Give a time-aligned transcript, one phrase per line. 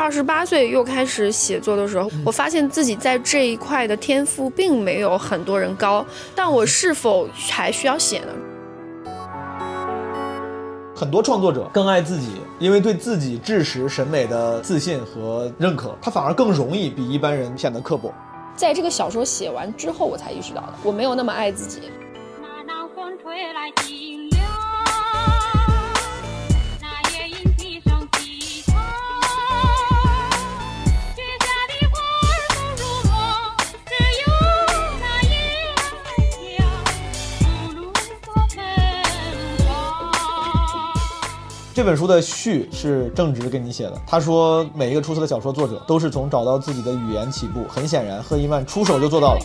[0.00, 6.02] 二十八岁又开始写作的时候，我发现自己在这一块的天赋并没有很多人高，
[6.34, 8.32] 但我是否还需要写呢？
[10.96, 12.28] 很多创作者更爱自己，
[12.58, 18.10] 因为对自己知识审美的自信和认可，他反而更容易比一般人显得刻薄。
[18.56, 21.82] 在这个小说写完之后，我才意识到的，我没有那么爱自己。
[41.80, 43.98] 这本书的序是正直给你写的。
[44.06, 47.64] 他说，每一个出色的小说作者都是从找到自己的语言起步。
[47.70, 49.40] 很显然，赫伊曼出手就做到了。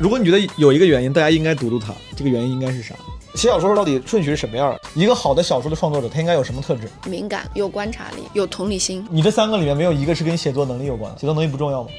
[0.00, 2.96] 如果你觉得有一个原因，大家应该读读它，这个原因应该是啥？
[3.36, 4.76] 写小说到底顺序是什么样？
[4.96, 6.90] 一个好的小说的创作者，他应该有什么特质？
[7.08, 9.06] 敏感，有观察力，有同理心。
[9.08, 11.20] 你这三个里面没有一个是跟写作能力有关的？
[11.20, 11.90] 写作能力不重要吗？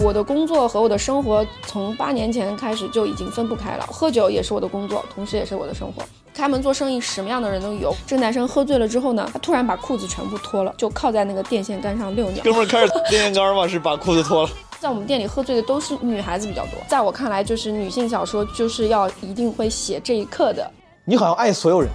[0.00, 3.84] 我的工作和我的生活从八年前开始就已经分不开了。
[3.88, 6.02] 喝酒也是我的工作，同时也是我的生活。
[6.32, 7.92] 开门做生意，什么样的人都有。
[8.06, 12.44] 这个男生喝醉了之后呢，他突然把裤子全部脱了，就靠在那个电线杆上遛鸟。
[12.44, 13.66] 哥们儿开始电线杆吗？
[13.66, 14.50] 是把裤子脱了。
[14.78, 16.74] 在我们店里喝醉的都是女孩子比较多。
[16.86, 20.70] 在我看来，就是女性小说就是要一定会写这一刻的。
[21.04, 21.90] 你好像爱所有人。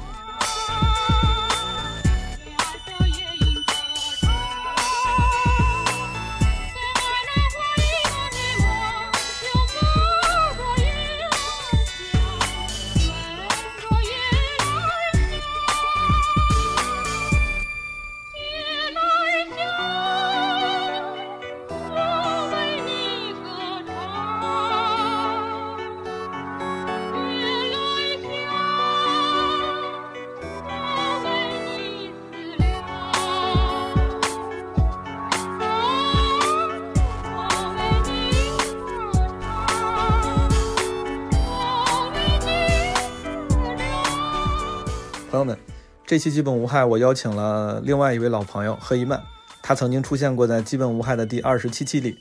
[46.13, 49.19] 这期基本无害，我邀请了另外一位老朋友贺一曼，
[49.63, 52.19] 他曾经出现过在基本无害的第二十七期里。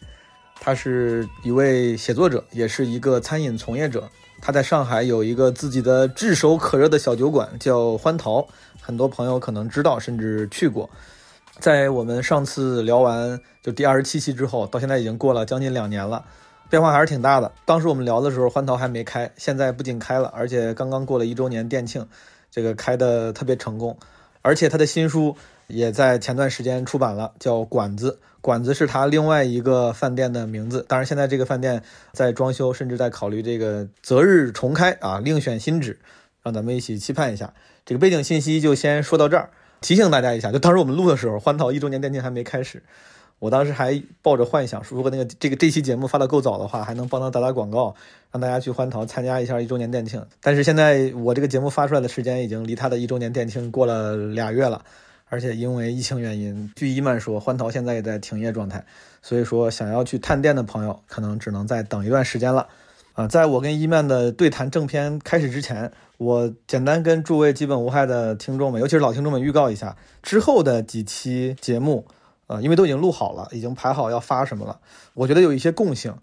[0.58, 4.08] 他是一位写作者，也是一个餐饮从业者。
[4.40, 8.48] 他在上海有一个自己的炙手可热的小酒馆，叫欢桃，
[8.80, 10.88] 很多朋友可能知道，甚至去过。
[11.58, 16.24] 在我们上次聊完就第二十七期之后，到现在已经过了将近两年了，
[16.70, 17.52] 变化还是挺大的。
[17.66, 22.08] 当时我们聊的时候，欢桃还没开，现在不仅开了，而且刚刚过了一周年店庆。
[22.52, 23.96] 这个开的特别成功，
[24.42, 25.34] 而且他的新书
[25.68, 28.20] 也在前段时间出版了，叫《馆子》。
[28.42, 30.84] 馆子是他另外一个饭店的名字。
[30.86, 31.82] 当然，现在这个饭店
[32.12, 35.98] 在装修，甚至在考虑这个择日重开啊，另选新址，
[36.42, 37.54] 让咱们一起期盼一下。
[37.86, 39.48] 这个背景信息就先说到这儿，
[39.80, 42.82] 提醒大家一下，就当时我们录的时候，欢桃一周年店庆还没开始。
[43.42, 47.92] 我当时还抱着幻想，说如果那个这个这期节目发的够早的话，还能帮他打打广告，
[48.30, 50.24] 让大家去欢桃参加一下一周年店庆。
[50.40, 54.84] 但是现在我这个节目发出来的时间已经离他的一周年店庆过了俩月了，
[55.28, 58.84] 而且因为疫情原因，据伊曼说，欢桃现在也在停业状态，
[59.22, 62.68] 所以说想要去探店的朋友，可能只能再等一段时间了。
[63.14, 72.06] 啊，在我跟伊曼的对谈正片开始之前，我简单跟诸位基本无害的听众们，尤其是老听众们预告一下之后的几期节目。
[72.52, 74.78] 呃，因为都已经录好了，已经排好要发什么了。
[75.14, 76.14] 我觉得有一些共性，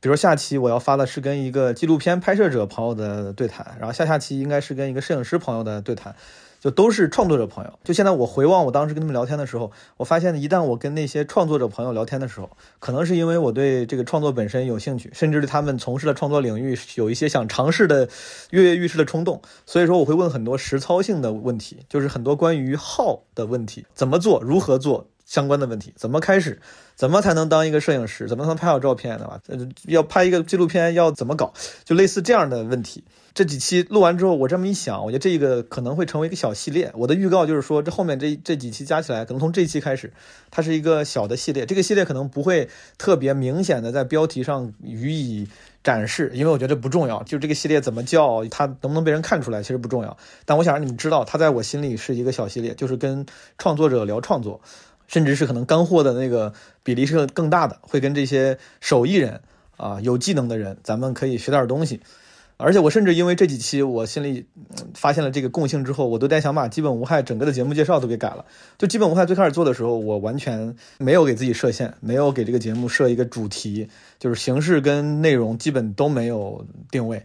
[0.00, 6.16] 比如下期我要发的是跟一个纪录片拍摄者朋友的对谈，然后下下期应该是跟一个摄影师朋友的对谈，
[6.58, 7.78] 就都是创作者朋友。
[7.84, 18.08] 就现在我回望我当时跟他们聊天的时候，我发现一旦我跟那些创作者朋友聊天的时候，可能是因为我对这个创作本身有兴趣，甚至对他们从事的创作领域有一些想尝试的
[18.50, 25.06] 跃跃欲试的冲动，所以说我会问很多实操性的问题，就是很多关于号的问题，怎么做，如何做。
[25.26, 26.60] 相关的问题怎么开始？
[26.94, 28.26] 怎么才能当一个摄影师？
[28.26, 29.38] 怎么能拍好照片，对吧？
[29.48, 31.52] 呃，要拍一个纪录片要怎么搞？
[31.84, 33.04] 就类似这样的问题。
[33.34, 36.90] 这几期录完之后，我这么一想，我觉得这个可能会成为一个小系列。
[36.94, 40.10] 我的预告就是说，这后面这这几期加起来，可能从这一期开始，
[40.50, 41.66] 它是一个小的系列。
[41.66, 45.46] 这个系列可能不会特别明显的在标题上予以
[45.84, 47.22] 展示，因为我觉得不重要。
[47.24, 50.16] 就这个系列怎么叫，它能不能被人看出来，其实不重要。
[50.46, 53.26] 但我想让你们知道，它在我心里是一个小系列，就是跟
[53.58, 54.62] 创作者聊创作。
[55.06, 59.40] 甚至是可能干货的那个比例是更大的，会跟这些手艺人
[59.76, 62.00] 啊、有技能的人，咱们可以学点东西。
[62.58, 64.46] 而且我甚至因为这几期我心里
[64.94, 68.46] 发现了这个共性之后，我都在想把基本无害整个的节目介绍都给改了。
[68.78, 77.22] 就基本无害最开始做的时候，我完全没有给自己设限，没有给这个节目设一个主题，就是形式跟内容基本都没有定位。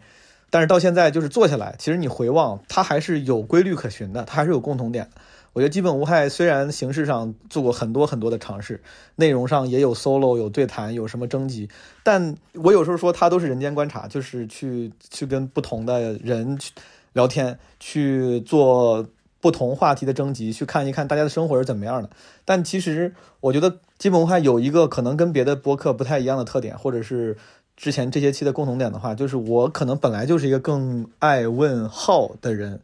[0.49, 5.07] 但是到现在就是做下来，其实你回望它还是有规律可循的，它还是有共同点。
[5.53, 8.81] 我觉得基本无害，虽然形式上做过很多很多的尝试，
[9.17, 11.67] 内容上也有 solo，有对谈，有什么征集，
[12.03, 16.71] 但我有时候说它都是人间观察，就是去去跟不同的人去
[17.11, 19.05] 聊天，去做
[19.41, 22.09] 不同话题的征集，去看一看大家的生活是怎么样的。
[22.45, 27.35] 但其实我觉得基本无害有一个可能跟别的播客不太一样的特点，或者是
[27.75, 32.79] 之前这些期的共同点的话，就是我可能本来就是一个更爱问号的人。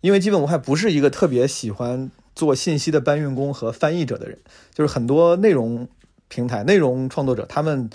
[0.00, 4.38] 因为基本无害不是一个特别喜欢做信息的搬运工和翻译者的人，
[4.72, 5.88] 就是很多内容
[6.28, 7.90] 平台、内容创作者他们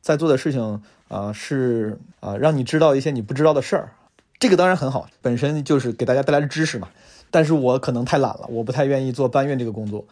[0.00, 3.92] 在做的事情啊，是啊，让你知道一些你不知道的事儿。
[4.38, 6.88] 这个当然很好，本身就是给大家带来的知识嘛。
[7.30, 10.06] 但是我可能太懒了，我不太愿意做搬运这个工作。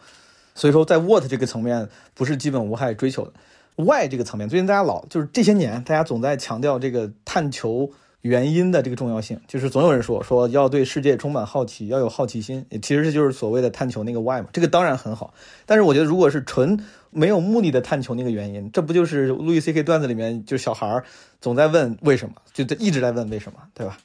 [0.53, 3.33] 所以说，在 what 这个层面，不是基本无害追求的。
[3.75, 7.91] why 这个层面，最近大家老就是这些年，大家总在强调这个探求。
[8.21, 14.47] 原因的这个重要性，就是总有人说说要对世界充满好奇，要有好奇心，其实这就是所谓的探求那个 why 嘛。
[14.51, 15.33] 这个当然很好，
[15.65, 16.77] 但是我觉得如果是纯
[17.11, 21.01] 没有目的的探求那个原因，这不就是路易 C K 段子里面就小孩
[21.39, 23.97] 总在问为什么，就一直在问为什么，对吧？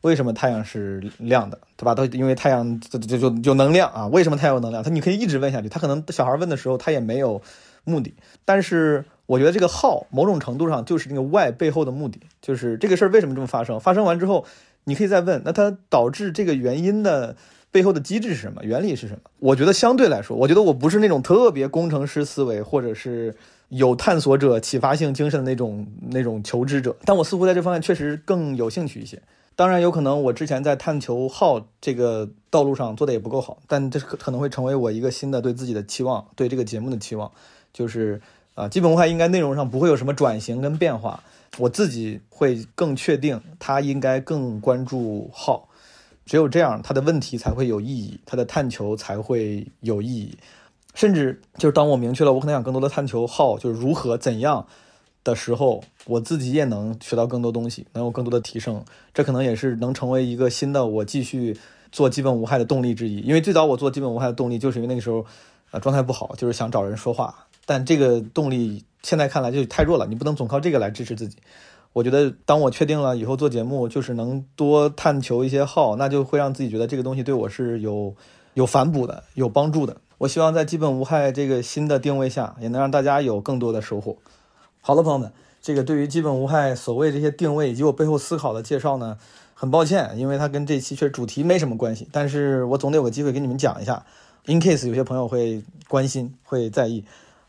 [0.00, 1.94] 为什么太阳是亮的，对吧？
[1.94, 4.06] 都因为太阳就就就有能量啊？
[4.06, 4.82] 为什么太阳有能量？
[4.82, 7.42] 他你可以一直问下去，他可能小孩问的时候他也没有
[7.84, 8.14] 目的，
[8.46, 9.04] 但是。
[9.28, 13.78] 我觉得这个号某种程度上就是那个 why 背后的目的，就是这个事儿为什么这么发生？
[13.78, 14.46] 发生完之后，
[14.84, 17.36] 你可以再问，那它导致这个原因的
[17.70, 18.64] 背后的机制是什么？
[18.64, 19.20] 原理是什么？
[19.40, 23.36] 我觉得相对来说，我觉得我不是那种特别工程师思维，或者是
[23.68, 29.20] 有探索者启发性精神的那种那种求知者，但我似乎在这方面确实更有兴趣一些。
[29.54, 37.30] 当然，有可能我之前在探求号这个道路上做的也不够好，但这可可能会成为我一个新的对自己的期望，对这个节目的期望，
[37.74, 38.22] 就是。
[38.58, 41.22] 啊，基本无害应该内容上不会有什么转型跟变化，
[41.58, 45.68] 我自己会更确定，他应该更关注号，
[46.26, 50.36] 只有这样，他的问题才会有意义，他的探求才会有意义，
[50.92, 54.66] 甚至就是当我明确了我可能想更多的探求号就是如何怎样
[55.22, 58.84] 的时候，我自己也能学到更多东西，能有更多的提升，
[59.14, 61.56] 这可能也是能成为一个新的我继续
[61.92, 65.24] 做基本无害的动力之一，因为最早我做基本无害的动力就是因为那个时候，
[65.70, 67.44] 呃，状态不好，就是想找人说话。
[67.68, 71.36] 但这个动力现在看来就太弱了，你不能总靠这个来支持自己。
[71.92, 78.14] 我觉得，当我确定了以后做节目就是能多探求一些号，那就会让自己觉得这个东西对我是有
[78.54, 79.98] 有反哺的、有帮助的。
[80.16, 84.16] 我希望在基本无害这个新的定位下，也能让大家有更多的收获。
[84.80, 85.30] 好了，朋友们，
[85.60, 89.18] 这个对于基本无害所谓这些定位以及我背后思考的介绍呢，
[89.52, 94.06] 很抱歉，因为它跟这期确实主题没什么关系，但是我总得有个机会给你们讲一下
[94.46, 97.04] ，in case 有些朋友会关心、会在意。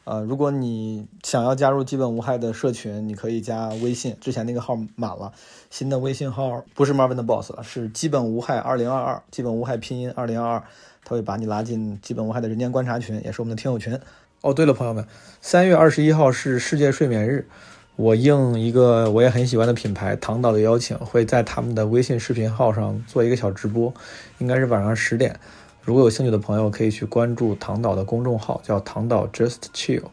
[0.09, 5.31] 呃，如果你想要加入基本无害的社群，你可以加微信，之前那个号满了，
[5.69, 10.63] 新的微信号不是 Marvin 的 boss 了，是基本无害二零二二，基本无害拼音二零二二，
[11.06, 14.00] 他会把你拉进基本无害的人间观察群，也是我们的听友群。
[14.41, 15.06] 哦，对了，朋友们，
[15.41, 17.47] 三月二十一号是世界睡眠日，
[17.95, 23.94] 我应一个我也很喜欢的品牌唐导的邀请，会在他们的微信视频号上做一个小直播，
[24.39, 25.39] 应该是晚上十点。
[25.81, 30.03] 如果有兴趣的朋友，可以去关注唐导的公众号，叫唐导 Just Chill。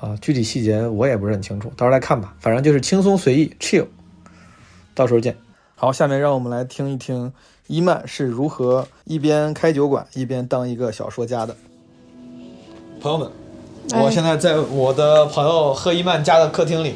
[0.00, 2.32] 啊，具体细节我也不是很清楚，到时候来看吧。
[2.38, 3.86] 反正就是轻松随意，chill。
[4.94, 5.36] 到时候见。
[5.74, 7.32] 好，下面让我们来听一听
[7.66, 11.56] 伊曼是如何一边开酒馆一边当一个小说家的。
[13.00, 13.28] 朋友们，
[14.00, 16.94] 我现在在我的朋友贺一曼家的客厅里，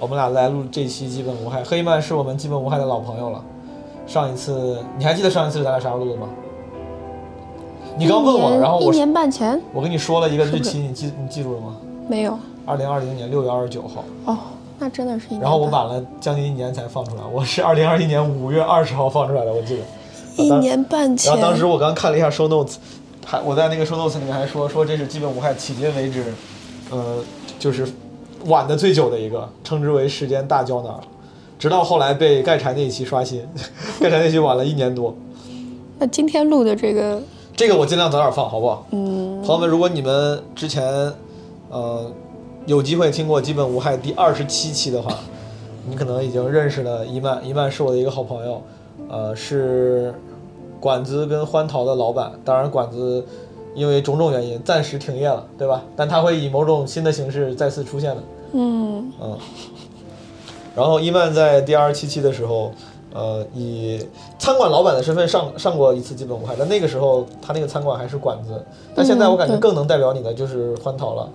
[0.00, 1.62] 我们俩来录这期基本无害。
[1.62, 3.44] 贺一曼是我们基本无害的老朋友了。
[4.08, 6.28] 上一次你还记得上一次咱俩啥时候录的吗？
[7.96, 11.76] 你刚问我，然后我一年半前，我跟你说了一个日期，你记你记住了吗？
[12.08, 12.36] 没有。
[12.66, 14.04] 二零二零年六月二十九号。
[14.24, 14.36] 哦，
[14.80, 15.42] 那真的是一年。
[15.42, 20.42] 然后我晚了将近一年才放出来，我是二零二一年五月二十号放出来的，我记得。
[20.42, 21.32] 一年半前。
[21.32, 22.74] 然后当时我刚看了一下 show notes，
[23.24, 26.24] 还我在那个 show notes 里面还说说这是基本无害，迄今为止，
[26.90, 27.18] 呃，
[27.60, 27.86] 就是
[28.46, 31.00] 晚的最久的一个，称之为时间大胶囊。
[31.60, 33.46] 直到后来被盖柴那一期刷新，
[34.00, 35.14] 盖柴那期晚了一年多。
[36.00, 37.22] 那今天录的这个。
[37.56, 38.84] 这个我尽量早点放，好不好？
[38.90, 41.12] 嗯，朋友们，如果你们之前，
[41.70, 42.10] 呃，
[42.66, 45.14] 有机会听过《基本无害》第二十七期的话，
[45.88, 47.46] 你可能已经认识了伊曼。
[47.46, 48.60] 伊曼是我的一个好朋友，
[49.08, 50.12] 呃，是
[50.80, 52.32] 馆子跟欢桃的老板。
[52.44, 53.24] 当然，馆子
[53.76, 55.84] 因为种种原因暂时停业了，对吧？
[55.94, 58.22] 但他会以某种新的形式再次出现的。
[58.52, 59.38] 嗯嗯。
[60.74, 62.72] 然后伊曼在第二十七期的时候，
[63.14, 64.04] 呃，以
[64.38, 68.60] 餐馆老板的身份上上过一次基本无害，但那个时候他那个餐馆还是馆子。
[68.94, 71.28] 但现在我感觉更能代表你的就是欢桃了。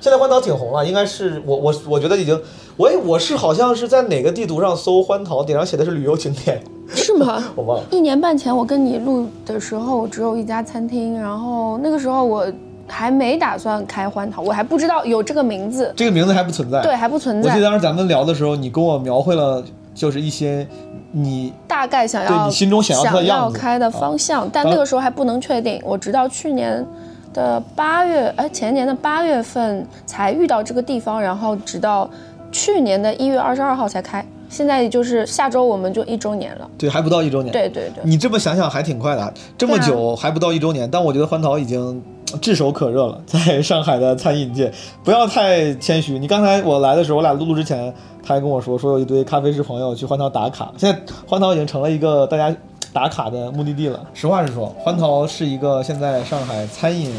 [0.00, 2.40] 现在欢桃挺红了，应该是我我我觉得已经，
[2.76, 7.42] 我也我是好像是在哪个地图上搜欢桃，顶上写的是旅游景点，是吗？
[7.54, 7.84] 我忘了。
[7.90, 12.44] 一年半前我跟你录的时候，只有一家餐厅，然后那个时候我
[12.88, 16.82] 还没打算开欢桃，我还不知道有这个名字，这个名字还不存在。
[16.82, 17.48] 对，还不存在。
[17.48, 19.62] 我记得当时咱们聊的时候，你跟我描绘了
[19.94, 20.66] 就是一些
[21.12, 25.80] 你大概想要对你心中想要它的样子开的方向，但那个时候还不能确定。
[25.84, 26.84] 我直到去年
[27.32, 32.08] 的八月，哎，前年的八月份才遇到这个地方，然后直到
[32.50, 34.24] 去年的一月二十二号才开。
[34.48, 36.70] 现在也就是下周我们就一周年了。
[36.76, 37.50] 对还不到一周年。
[37.52, 42.02] 对对对，你这么想想还挺快的，啊，这么久还不到一周年，但我觉得欢桃已经
[42.40, 44.72] 炙手可热了，在上海的餐饮界，
[45.04, 46.18] 不要太谦虚。
[46.18, 52.54] 你刚才我来的时候，我俩录录之前，他还跟我说说有一堆咖啡师朋友去欢淘打卡，现在欢淘已经成了一个大家
[52.92, 54.00] 打卡的目的地了。
[54.14, 57.10] 实话实说，欢淘是一个现在上海餐饮，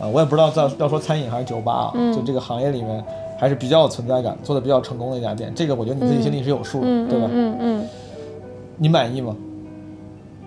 [0.00, 3.04] 啊、我也不知道要要说餐饮还是酒吧啊，就这个行业里面
[3.38, 5.52] 还是比较有存在感、做的比较成功的一家店。
[5.54, 7.28] 这个我觉得你自己心里是有数的，嗯对吧？
[7.32, 7.88] 嗯嗯，
[8.76, 9.34] 你满意吗？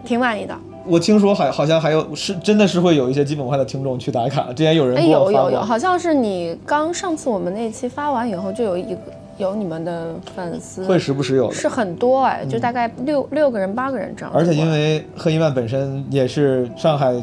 [0.05, 0.55] 挺满意的。
[0.88, 9.00] 我听说还好像还有是真的是会有一些基本无害的听众去打卡，之前有人哎，给我发过有有有，好像是你刚上次我们那期发完以后，就有一个
[9.38, 11.53] 有你们的粉丝，会时不时有的。
[11.53, 14.32] 是很多哎，就大概六六个人八个人这样。
[14.34, 17.13] 而且因为贺一曼本身也是上海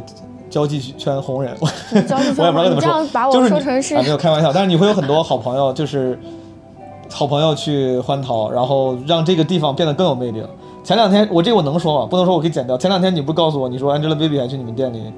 [0.50, 1.66] 交际圈红人，我
[2.02, 6.18] 交际我也不知道怎么你这样把我说成是啊没有开玩笑，但是你会有很多好朋友，就是
[7.10, 10.48] 好朋友去欢淘，然后让这个地方变得更有魅力了。
[10.84, 12.06] 前两天我这个我能说吗？
[12.08, 12.76] 不能说，我可以剪掉。
[12.76, 15.10] 前两天你不是告诉我，你说 Angelababy 还去你们店里，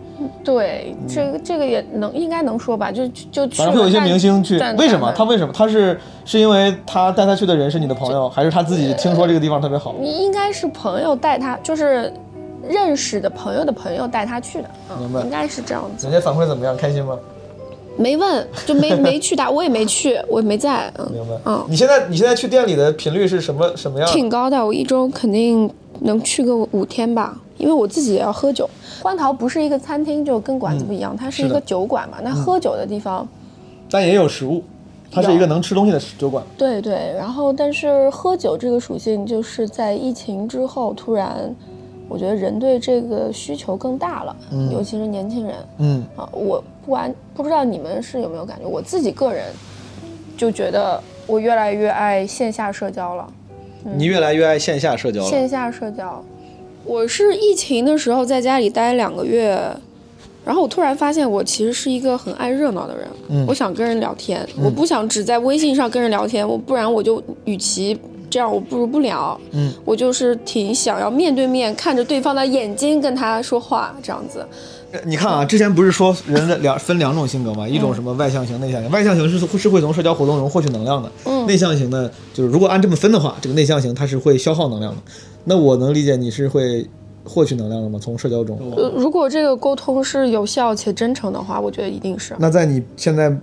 [0.45, 5.13] 对，这个这个也能应该能说吧，就就去反正会有一些明星去，为什么？
[5.13, 5.53] 他为什么？
[5.53, 9.93] 他是是因为他带他去的人是你的朋友，还是他自己听说这个地方特别好？
[10.01, 12.13] 你应该是朋友带他，就是
[12.63, 16.07] 认识的朋友的朋友带他去的，嗯明白应该是这样子。
[16.07, 16.77] 人家反馈怎么样？
[16.77, 17.19] 开心吗？
[17.97, 21.35] 没问，就没没去打，我也没去，我也没在，嗯，明白。
[21.45, 21.65] 嗯。
[21.69, 24.09] 你现在你现在去店里的频率是什么什么样？
[24.11, 28.69] 挺高的，我一周肯定能去个五天吧，因为我自己也要喝酒。
[29.03, 32.19] 欢桃不是一个餐厅，就跟馆子不一样，它是一个酒馆嘛。
[32.23, 33.27] 那喝酒的地方，
[33.91, 34.63] 但也有食物，
[35.11, 36.43] 它是一个能吃东西的酒馆。
[36.59, 37.15] 对对。
[37.17, 41.55] 然后，但是喝酒这个属性，就是在疫情之后，突然，
[42.09, 44.37] 我觉得人对这个需求更大了，
[44.73, 46.29] 尤其是年轻人嗯，啊。
[46.33, 49.47] 我不管不知道你们是有没有感觉，我自己个人
[50.37, 53.27] 就觉得我越来越爱线下社交了。
[53.97, 55.29] 你越来越爱线下社交了。
[55.29, 56.25] 线下社交，
[56.85, 59.57] 我是疫情的时候在家里待两个月，
[60.45, 67.97] 然后我突然发现我其实是一个很爱热闹的人，嗯我想跟人聊天，我不想只在微信上跟人聊天，我不然我就与其
[68.37, 74.47] 这样，我不如不聊，嗯，我就是挺想要面对面看着对方的眼睛跟他说话这样子，
[75.07, 77.67] 你看啊，之前不是说人的两分两种性格吗？
[77.67, 78.91] 一种什么外向型、内向型。
[78.91, 85.01] 外向型是是会从社交活动中获取能量的，嗯内向型呢，就是如果按这么分的话，这个内向型它是会消耗能量的。
[85.45, 86.87] 那我能理解你是会
[87.25, 87.99] 获取能量的吗？
[87.99, 88.61] 从社交中？
[88.77, 93.35] 呃，如果这个沟通是有效且真诚的话，我觉得一定是，那在你现在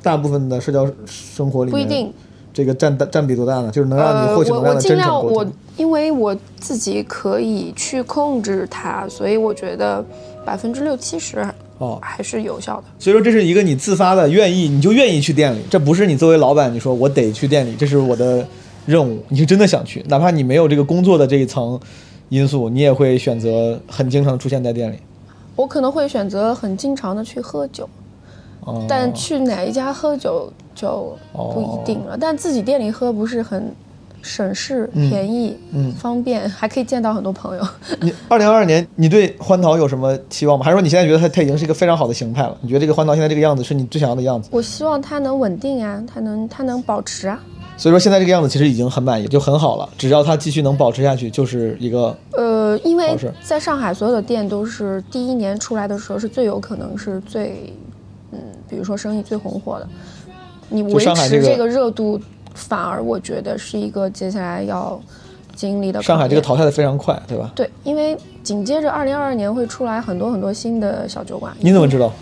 [0.00, 2.12] 大部分的社交生活里面，不一定。
[2.52, 3.70] 这个占占比多大呢？
[3.70, 5.46] 就是能让你呃，获取能量的我我尽量我。
[5.76, 10.04] 因为我自己可以去控制它，所以我觉得
[10.44, 11.46] 百分之六七十
[11.78, 12.84] 哦，还是有效的。
[12.98, 18.44] 所以说这是一个你自发的愿意，你就愿意去店里，这不是你作为老板你说我得去店里，这是我的
[18.86, 21.78] 任务，你是真的想去，哪怕你没有这个工作的这一层
[22.28, 24.96] 因素，你也会选择很经常出现在店里。
[25.54, 27.88] 我可能会选择很经常的去喝酒，
[28.68, 32.16] 哦，但去哪一家喝酒就不一定了。
[32.20, 33.74] 但自己店里喝不是很
[34.20, 37.66] 省事、便宜、嗯方便， 还可以见到很多朋友。
[38.02, 40.64] 你二零二二年你对欢桃有什么期望吗？
[40.64, 42.56] 还是说你现在觉得它它已经是一个非常好的形态了？
[42.60, 44.50] 你觉得这个欢桃现在这个样子是你最想要的样子？
[44.52, 47.40] 我希望它能稳定啊，它能它能保持啊。
[47.76, 49.88] 所以说现在这个样子其实已经很满意，就很好了。
[49.96, 57.72] 只要它继续能保持下去，就是一个呃，因为在上海，所有的店都是第一年出来的时候是最有可能是最，
[58.32, 59.88] 嗯，比如说生意最红火的。
[60.68, 62.20] 你维持这个热度，
[62.54, 65.00] 反而我觉得是一个接下来要
[65.54, 66.02] 经历的。
[66.02, 67.50] 上海这个淘汰的非常快，对吧？
[67.54, 71.54] 对，因为紧接着二零二二年会出来很多很多新的小酒馆。
[71.60, 72.12] 你怎么知道？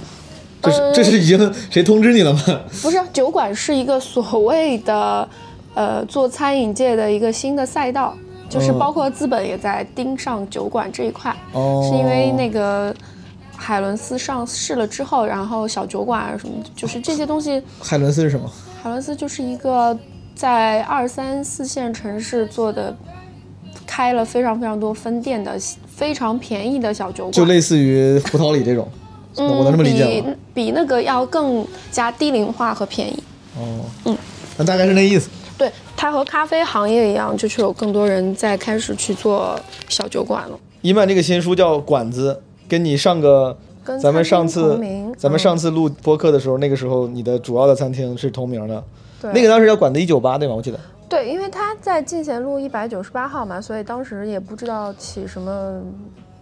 [0.62, 2.40] 这是呃这是已经 谁通知你了吗？
[2.82, 5.28] 不是酒馆是一个所谓的，
[5.75, 8.14] 呃，做餐饮界的一个新的赛道，
[8.48, 11.34] 就是嗯包括资本也在盯上酒馆这一块。
[11.52, 12.94] 哦，是因为那个
[13.56, 18.50] 海伦斯上市了之后，然后小酒馆啊什么，就是这些东西，海伦斯是什么？
[18.82, 19.98] 海伦斯就是一个
[20.34, 22.94] 在二三四线城市做的，
[23.86, 28.86] 开了非常非常多分店的非常便宜的小酒馆，就类似于胡桃里这种，
[29.36, 30.34] 嗯，我能这么理解吗？
[30.54, 33.22] 比比那个要更加低龄化和便宜。
[33.58, 34.16] 哦，嗯，
[34.58, 35.30] 那大概是那意思。
[35.58, 39.58] 对，它和咖啡行业一样，就是有更多人在开始去做
[39.88, 40.58] 小酒馆了。
[40.82, 42.34] 伊曼这个新书叫《馆子》，
[42.68, 44.78] 跟你上个跟咱们上次
[45.16, 48.82] 咱们嗯上次录播客的时候，那个时候你的主要的餐厅是同名的，
[49.20, 50.54] 对那个当时要管的一九八对吗？
[50.54, 50.78] 我记得。
[51.08, 55.80] 对，因为他在进贤路一百九十八号嘛，所以当时也不知道起什么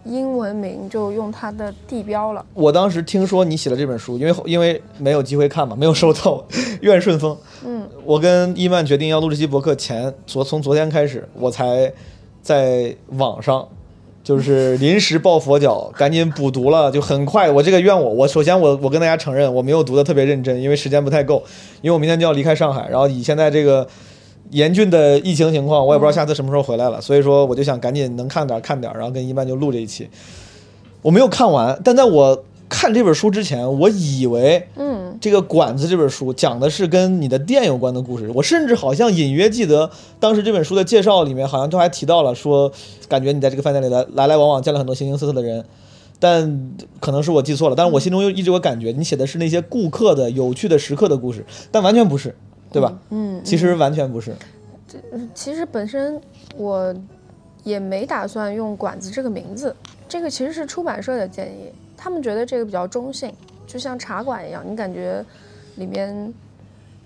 [0.05, 2.43] 英文名，就用它的地标了。
[2.55, 6.43] 我当时听说你写了这本书，因为因为没有机会看嘛，没有收到，
[6.81, 7.37] 愿顺丰。
[7.63, 11.93] 嗯，我跟伊曼决定要录这期博客前，昨从昨天开始，我才
[12.41, 13.67] 在网上
[14.25, 17.49] 就是临时抱佛脚，赶紧补读了，就很快。
[17.49, 21.41] 我这个怨我，我首先我我跟大家承认我没有读的特别认真，因为时间不太够，
[21.81, 23.87] 因为我明天就要离开上海，然后以现在这个。
[24.51, 30.07] 严峻的疫情情况，我也不知道下次什么时候回来了，所以说我就想赶紧能看点儿看点儿，然后跟一曼就录这一期。
[31.01, 38.29] 我没有看完，但在我看这本书之前，我以为嗯，这个《管子》这本书讲的是跟你的店有关的故事。
[38.33, 42.71] 我甚至好像隐约记得，当时这本书的介绍里面好像都还提到了说，
[43.07, 45.63] 感觉你在这个饭店里来来来往往见了很多形形色色的人。
[46.17, 52.33] 但可能是我记错了，但是我心中又一直有感觉，你写的是那些顾客的有趣的时刻的故事，但完全不是，
[52.71, 52.97] 对吧？
[53.09, 54.33] 嗯，其实完全不是。
[54.87, 54.97] 这
[55.33, 56.19] 其实本身
[56.55, 56.95] 我
[57.65, 59.75] 也没打算用“管子”这个名字，
[60.07, 63.33] 这个其实是出版社的建议，他们觉得这个比较中性，
[63.65, 65.23] 就像茶馆一样，你感觉
[65.75, 66.33] 里面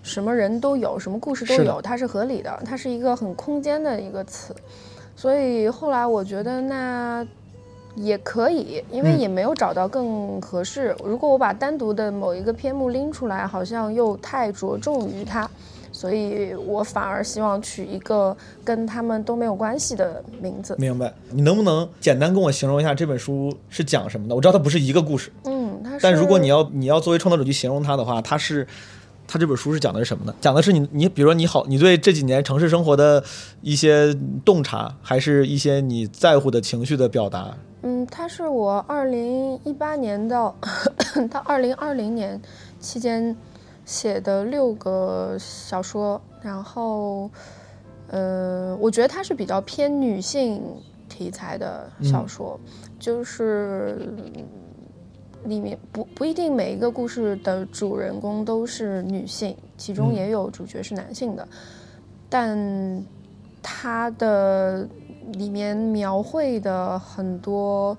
[0.03, 4.55] 什么人都有，什么故事都有，它是合理的，它是一个很空间的一个词，
[5.15, 7.27] 所以后来我觉得那。
[7.95, 10.95] 也可以，因为嗯也没有找到更合适。
[11.03, 15.49] 如果我把单独的某一个篇目拎出来，好像又太着重于它，
[15.99, 20.73] 所以我反而希望取一个跟他们都没有关系的名字。
[20.79, 21.13] 明白？
[21.29, 24.33] 你能不能简单跟我形容一下这本书是讲什么的？
[24.33, 25.99] 我知道它不是一个故事，嗯，它是。
[26.01, 28.65] 但如果你要你要作为创作者去形容它的话，它是，
[29.27, 30.33] 它这本书是讲的是什么呢？
[30.39, 33.21] 讲的是你你比如说你好，你对这几年城市生活的
[33.61, 34.15] 一些
[34.45, 37.57] 洞察，还是一些你在乎的情绪的表达？
[37.81, 40.55] 嗯，它是我二零一八年到
[41.29, 42.41] 到二零二零年
[42.79, 43.35] 期间
[43.89, 47.27] 写的六个小说，然后，
[48.09, 50.61] 呃，我觉得它是比较偏女性
[51.09, 52.59] 题材的小说，
[52.99, 53.97] 就是
[54.27, 54.45] 嗯
[55.45, 61.47] 里面不不一定每一个故事的主人公都是女性，其中嗯也有主角是男性的，
[62.29, 63.03] 但
[63.63, 64.87] 它的
[65.33, 67.97] 里面描绘的很多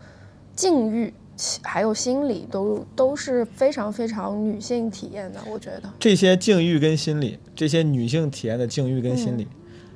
[0.55, 1.20] 境遇，其
[1.63, 5.91] 还有心理都都是非常非常女性体验的，我觉得。
[5.99, 9.47] 这些境遇跟心理，这些女性体验的境遇跟心理，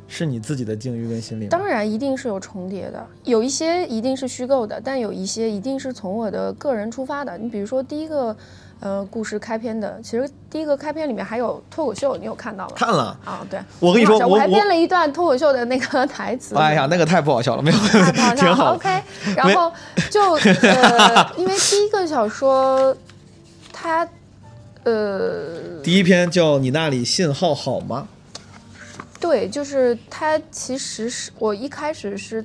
[0.06, 1.48] 是你自己的境遇跟心理吗？
[1.50, 7.36] 当然一定是有重叠的，有一些一定是虚构的，但有一些一定是从我的个人出发的。
[7.38, 8.36] 你比如说第一个，
[8.80, 12.72] 呃，故事开篇的，其实第一个开篇里面还有脱口秀，你有看到吗？
[12.76, 16.54] 看了，啊，对，我跟你说我还编了一段脱口秀的那个 台词。
[16.56, 17.78] 哎呀，那个太不好笑了，没有，
[18.36, 18.74] 挺好。
[18.74, 19.02] OK，
[19.34, 19.72] 然后
[20.10, 20.32] 就
[20.62, 22.94] 呃，因为第一个小说，
[23.72, 24.06] 它
[24.82, 28.06] 呃，第一篇叫你那里信号好吗？
[29.18, 32.44] 对，就是它其实是我一开始是，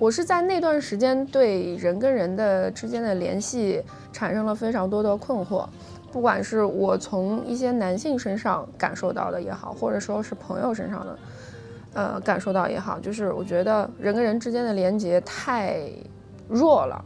[0.00, 5.66] 我是在那段时间对人跟人的之间的联系产生了非常多的困惑，
[6.10, 11.18] 不管是我从一些男性身上感受到的也好，或者说是朋友身上的，
[11.92, 15.82] 呃，感受到也好，就是我觉得人跟人之间的连接太
[16.48, 17.04] 弱了，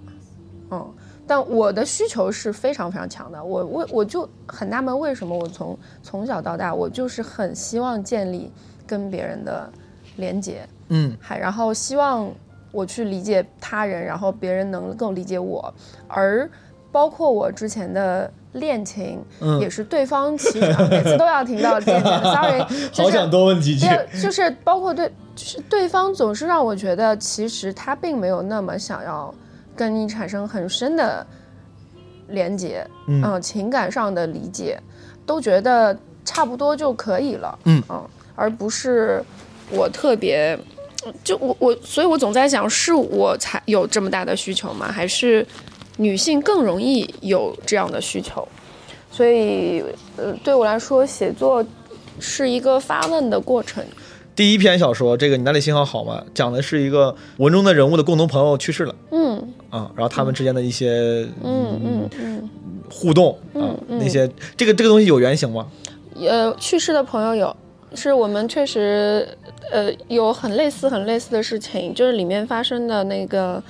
[0.70, 0.94] 嗯。
[1.26, 8.52] 但我的需求是非常非常强的，我为我就很纳闷，为什么我从从小到大，我就是很希望建立
[8.87, 9.68] 跟别人的
[10.16, 12.30] 连接，嗯，还然后希望
[12.74, 15.72] 我去理解他人，然后别人能够理解我，
[16.08, 16.50] 而
[16.90, 19.60] 包括我之前的恋情，嗯。
[19.60, 22.58] 也是对方其实、啊每次都要听到恋情， sorry，
[22.90, 23.87] 就是好想多问几句。
[24.20, 29.32] 就是包括对，就是对方总是让我觉得，其实他并没有那么想要
[29.76, 31.26] 跟你产生很深的
[32.28, 33.22] 连接，嗯。
[33.22, 34.78] 呃情感上的理解，
[35.24, 37.82] 都觉得差不多就可以了，嗯
[38.37, 39.22] 而不是
[39.70, 40.58] 我特别，
[41.22, 44.90] 就我我，所以我总在想，是我才有这么大的需求吗？
[44.90, 45.46] 还是
[45.96, 48.46] 女性更容易有这样的需求？
[49.10, 49.82] 所以，
[50.16, 51.64] 呃，对我来说，写作
[52.18, 53.84] 是一个发问的过程。
[54.34, 56.20] 第一篇小说，这个你那里信号好吗？
[56.34, 59.36] 讲的是一个文中的人物的共同朋友去世了嗯
[59.70, 62.50] 啊，然后他们之间的一些嗯嗯嗯，
[62.90, 65.68] 互动嗯那些这个这个东西有原型吗？
[66.16, 67.56] 呃，去世的朋友有
[67.94, 69.26] 是我们确实，
[69.70, 73.62] 呃，有很类似、很类似的事情，就是里面发生的那个，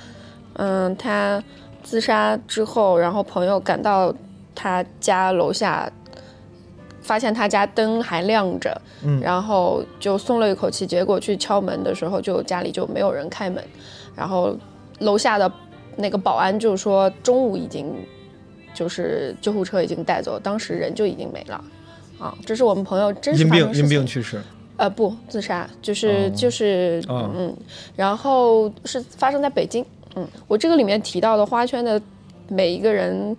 [0.53, 1.43] 嗯，他
[1.83, 4.13] 自杀之后，然后朋友赶到
[4.53, 5.91] 他家楼下，
[7.01, 13.63] 发现他家灯还亮着，嗯然后就松了一口气，结果去敲门的时候，就家里就没有人开门，
[14.15, 14.55] 然后
[14.99, 15.51] 楼下的
[15.95, 17.93] 那个保安就说中午已经
[18.73, 21.63] 就是救护车已经带走，当时人就已经没了。
[22.19, 24.39] 啊，这是我们朋友真实因病因病去世，
[24.77, 26.29] 呃，不，自杀，就是、哦。
[26.35, 27.29] 就是，哦。
[27.35, 27.55] 嗯，
[27.95, 32.01] 然后是发生在北京，嗯，我这个里面提到的花圈的
[32.47, 33.35] 每一个人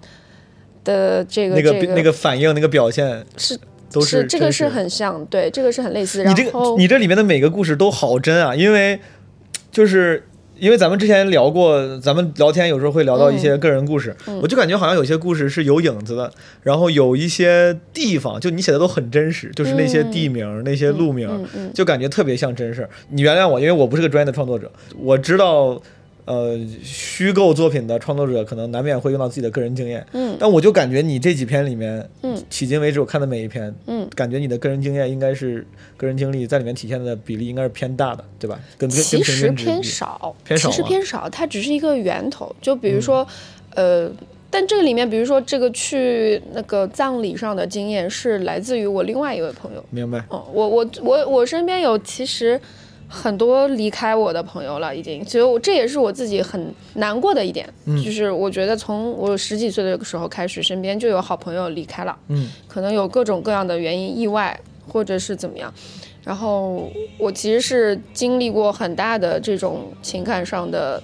[0.85, 3.59] 的这个那个这个那个反应那个表现是
[3.91, 9.01] 都是这个是很像，对，这个是很类似，你然这个后你这里面的每个故事都好真啊，因为
[9.71, 10.27] 就是
[10.59, 16.31] 因为咱们之前聊过，咱们聊天有时候会聊到一嗯些个人故事，我就感觉好像有些故事是有影子的，
[16.63, 21.29] 然后有一些地方就你写的都很真实，就是那些地名、那些路名，
[21.75, 22.91] 就感觉特别像真事儿。
[23.11, 25.81] 你原谅我，因为我不是个专业的创作者，我知道。
[26.27, 35.65] 呃，虚构作品的创作者可能难免会用到自己的个人经验，嗯但我就感觉你这几篇里面，嗯迄今为止我看的每一篇，嗯，感觉你的个人经验应该是
[35.97, 38.59] 个人经历在里面体现的比例应该是偏大的，对吧？
[38.77, 42.55] 跟跟其实偏少，偏少其实偏少，它只是一个源头。
[42.61, 43.25] 就比如说，
[43.77, 44.11] 呃，
[44.51, 49.85] 但这个里面，比如说这个去那个葬礼上的经验是来自于我另外一位朋友。
[49.91, 50.19] 明白？
[50.29, 52.61] 哦，我我我我身边有其实
[53.09, 58.03] 很多离开我的朋友了，已经，所以我这也是我自己很难过的一点，嗯。
[58.03, 65.73] 就是我觉得从我十几岁的时候开始，身边就有好朋友离开了，嗯，可能有各种各样的原因，意外或者是怎么样。
[66.25, 71.01] 然后我其实是经历过很大的这种情感上的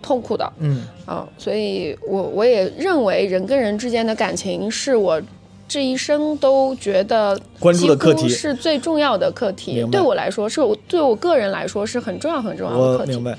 [0.00, 0.84] 痛苦的，嗯。
[1.04, 5.20] 啊，所以我我也认为人跟人之间的感情是我
[5.66, 13.12] 这一生都觉得关注的课题是最重要的课题对我来说，是我对我个人来说是很重要很重要的课题。
[13.12, 13.38] 我明白。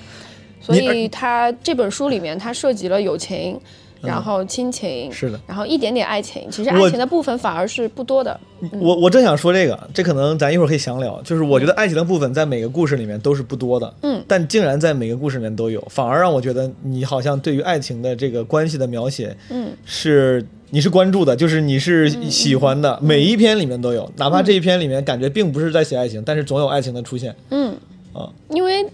[0.62, 3.62] 所以他这本书里面，它涉及了友情，嗯
[4.06, 6.50] 然后亲情，是的，然后一点点爱情。
[6.52, 8.40] 其实爱情的部分反而是不多的。
[8.80, 11.22] 我我正想说这个，这可能咱一会儿可以详聊。
[11.24, 27.36] 就是我觉得爱情的部分在每个故事里面都是不多的，嗯，但竟然在每个故事里面都有，反而让我觉得你好像对于爱情的这个关系的描写，嗯，是你是关注的，就是你是喜欢的，每一篇里面都有，哪怕这一篇里面感觉并不是在写爱情，但是总有爱情的出现。
[27.50, 27.76] 嗯
[28.14, 28.86] 啊，因为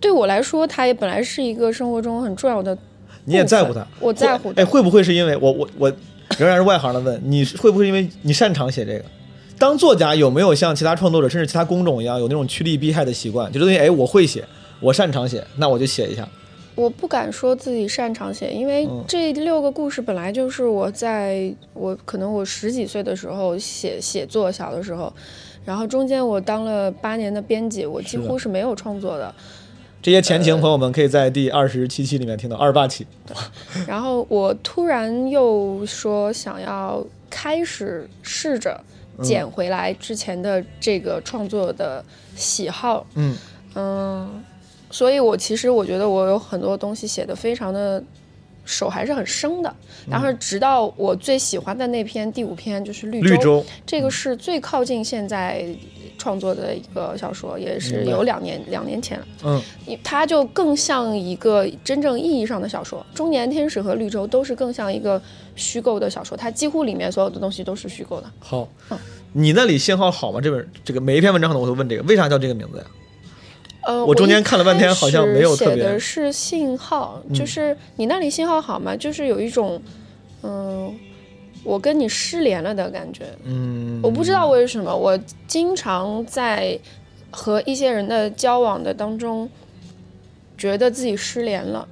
[0.00, 2.76] 对我来说，它也本来是一个生活中很重要的。
[3.24, 5.92] 你也在乎他，我在乎哎，会不会是因为我我我
[6.38, 9.04] 仍然是外行的问你，会不会因为你擅长写这个？
[9.58, 13.50] 当作家有没有像其他创作者甚至其他工种一样有那种趋利避害的习惯？
[13.52, 14.44] 就这东西，哎，我会写，
[14.80, 16.28] 我擅长写，那我就写一下。
[16.74, 25.12] 我不敢说自己擅长写，因为嗯这六个故事本来就是我在我可能我十几岁的时候写写作，小的时候，
[25.64, 29.32] 然后中间我当了八年的编辑，我几乎是没有创作的。
[30.04, 33.06] 这些前情朋友们可以在第二十七期里面听到，二十八期。
[33.88, 38.78] 然后我突然又说想要开始试着
[39.22, 42.04] 捡回来之前的这个创作的
[42.36, 43.34] 喜好，嗯。
[43.76, 44.44] 嗯，
[44.90, 48.04] 所以我其实我觉得我有很多东西写的非常的
[48.66, 49.74] 手还是很生的。
[50.06, 55.64] 然后直到我最喜欢的那篇第五篇就是绿绿洲，这个是最靠近现在
[56.18, 59.26] 创作的一个小说，也是有两年两年前了。
[59.44, 59.62] 嗯，
[60.02, 65.20] 它就更像一个真正意义上的小说，《中年天使》和《绿洲》都是更像一个
[65.56, 68.30] 虚构的小说，它几乎里面所有的东西都是虚构的。
[68.38, 68.98] 好嗯。
[69.36, 70.40] 你那里信号好吗？
[70.40, 72.84] 这本这个每一篇文章可能我都问这个，为啥叫这个名字呀？
[73.82, 78.96] 呃，我中间看了半天好像没有特别嗯写的是信号，就是你那里信号好吗？
[78.96, 79.82] 就是有一种，
[80.42, 80.94] 嗯、
[81.64, 83.24] 我跟你失联了的感觉。
[83.44, 86.78] 嗯，我不知道为什么，我经常在
[87.30, 89.48] 和一些人的交往的当中，
[90.56, 91.88] 觉得自己失联了，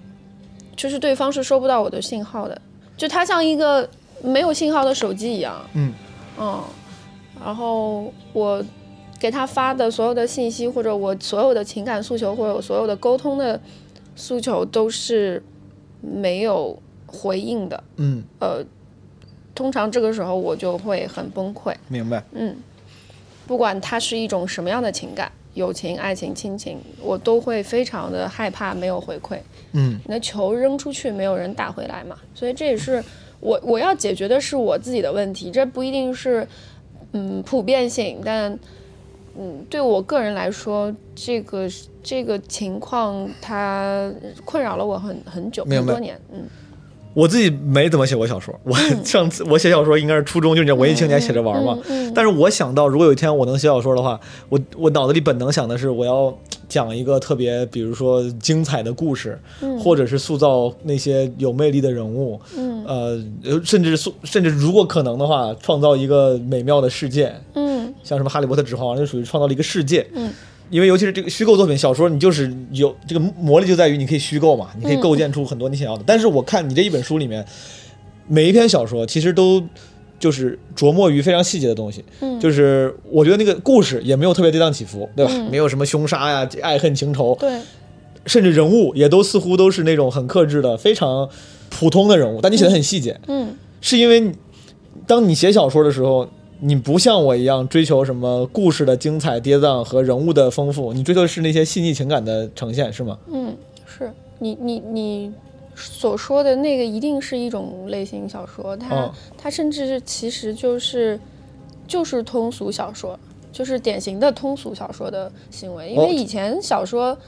[0.77, 2.61] 就是对方是收不到我的信号的，
[2.97, 3.89] 就他像一个
[4.23, 5.65] 没有信号的手机一样。
[5.75, 5.93] 嗯
[6.39, 6.63] 嗯，
[7.45, 8.65] 然后我
[9.19, 13.61] 给他发的所有的信息，或者我所有的情感诉求，或者我所有的沟通的
[14.15, 15.43] 诉求，都是
[16.01, 17.83] 没有回应的。
[17.97, 18.65] 嗯，呃，
[19.55, 21.75] 通常这个时候我就会很崩溃。
[21.89, 22.23] 明白。
[22.33, 22.57] 嗯，
[23.47, 29.39] 不管它是一种什么样的情感，友情、爱情、亲情，我都会非常的害怕没有回馈。
[29.73, 33.03] 嗯你的球扔出去，没有人打回来嘛，所以这也是
[33.41, 36.47] 我我要解决的是我自己的问题，这不一定是
[37.13, 38.59] 嗯普遍性，但
[39.39, 41.67] 嗯对我个人来说，这个
[42.03, 44.13] 这个情况它
[44.45, 46.45] 困扰了我很很久很多年，嗯
[47.15, 51.79] 我自己没怎么写过小说，我 上次我写小说应该是初中，就是文艺青年写着玩嘛。
[52.15, 56.33] 但是我想到，如果有一天我能写小说的话，我我脑子里本能想的是，我要
[56.69, 59.39] 讲一个特别，比如说精彩的故事，
[59.83, 62.85] 或者是塑造那些有魅力的人物，嗯。
[62.85, 67.93] 呃，呃甚至塑甚至如果可能的话，创造一个美妙的世界，嗯。
[68.03, 70.05] 像什么《哈利波特》《指环王》就属于创造了一个世界。
[70.15, 70.33] 嗯，
[70.73, 76.03] 因为尤其是这个虚构作品，小说你就是有这个魔力就在于你可以虚构嘛，你可以构建出很多你想要的。
[76.07, 77.45] 但是我看你这一本书里面，
[78.27, 79.63] 每一篇小说其实都
[80.19, 82.03] 就是琢磨于非常细节的东西。
[82.21, 85.31] 嗯就是我觉得那个故事也没有特别跌宕起伏，对吧？
[85.35, 87.61] 嗯没有什么凶杀呀、爱恨情仇，对，
[88.25, 91.29] 甚至人物也都似乎都是那种很克制的、非常
[91.69, 93.21] 普通的人物，但你写的很细节。
[93.29, 94.33] 嗯是因为
[95.07, 96.27] 当你写小说的时候，
[96.65, 103.19] 你不像我一样追求什么故事的精彩跌宕和人物的丰富，你追求的是那些细腻情感的呈现，是吗？
[103.27, 105.35] 嗯，是你你你
[105.75, 111.19] 所说的那个一定是一种类型小说，它、哦它甚至是其实就是
[111.89, 113.19] 就是通俗小说，
[113.51, 115.91] 就是典型的通俗小说的行为。
[115.91, 117.19] 因哦为以前小说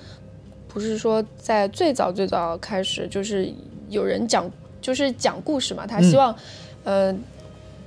[0.68, 3.52] 不是说在最早最早开始就是
[3.88, 4.48] 有人讲
[4.80, 6.32] 就是讲故事嘛，他希望、
[6.84, 7.12] 呃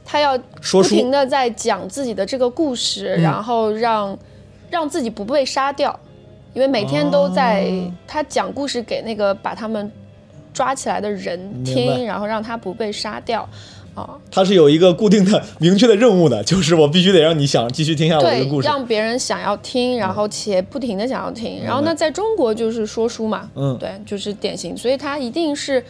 [0.10, 0.40] 他要
[0.72, 4.18] 不停的在讲自己的这个故事，嗯然后让
[4.70, 6.00] 让自己不被杀掉，
[6.54, 9.92] 因为每天都在、哦他讲故事给那个把他们
[10.54, 13.48] 抓起来的人听，然后让他不被杀掉。
[13.94, 18.68] 啊，他是有一个固定的、明确的任务的，就是我必须得让你想继续听下我这对个故，事。
[18.68, 21.64] 让别人想要听，然后且不停的想要听。
[21.66, 25.84] 然后那，在中国就是说书嘛，嗯对，就是典型，所以他一定是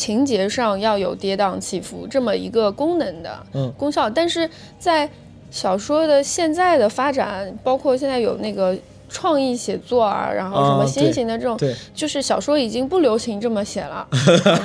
[0.00, 4.08] 情节上要有跌宕起伏这么一个功能的嗯功效。
[4.08, 5.08] 但是在
[5.50, 8.74] 小说的现在的发展，包括现在有那个
[9.10, 14.06] 创意写作啊，然后什么啊新型的这种，对，就是小说已经不流行这么写了，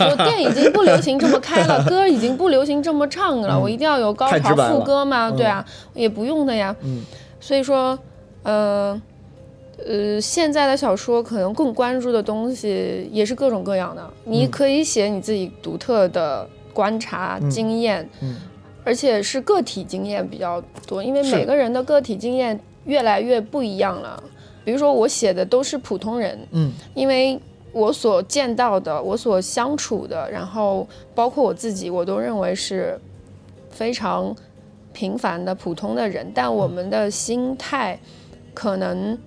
[0.09, 6.73] 就电影已经不流行这么开了， 歌已经不流行这么唱了，我一定要有高潮副歌嘛，嗯对啊，也不用的呀。
[6.83, 7.03] 嗯
[7.41, 7.97] 所以说，
[8.43, 8.99] 呃
[9.83, 18.35] 呃，现在的小说可能更关注的东西也是各种各样的，你可以写你自己独特的观察、经验，嗯。
[18.83, 24.23] 而且是个体经验比较多，因为每个人的个体经验越来越不一样了。
[24.63, 26.71] 比如说，我写的都是普通人，嗯。
[26.93, 27.39] 因为
[27.71, 32.95] 我所见到的，我所相处的，然后包括我自己，我都认为是
[33.71, 34.35] 非常
[34.93, 37.99] 平凡的普通的人，但我们的心态
[38.53, 39.17] 可能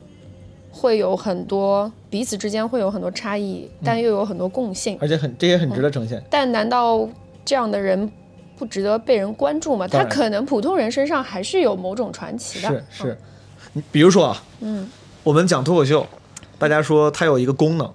[0.71, 4.97] 会有很多彼此之间会有很多差异，但又有很多共性。
[5.01, 6.23] 而且很这也很值得呈现。
[6.31, 7.09] 但难道
[7.45, 8.11] 这样的人
[8.57, 9.89] 不值得被人关注吗？
[9.89, 12.69] 他可能普通人身上还是有某种传奇的。
[12.69, 13.19] 是是，
[13.73, 14.89] 你比如说啊，嗯
[15.25, 16.07] 我们讲脱口秀，
[16.59, 17.93] 大家说它有一个功能，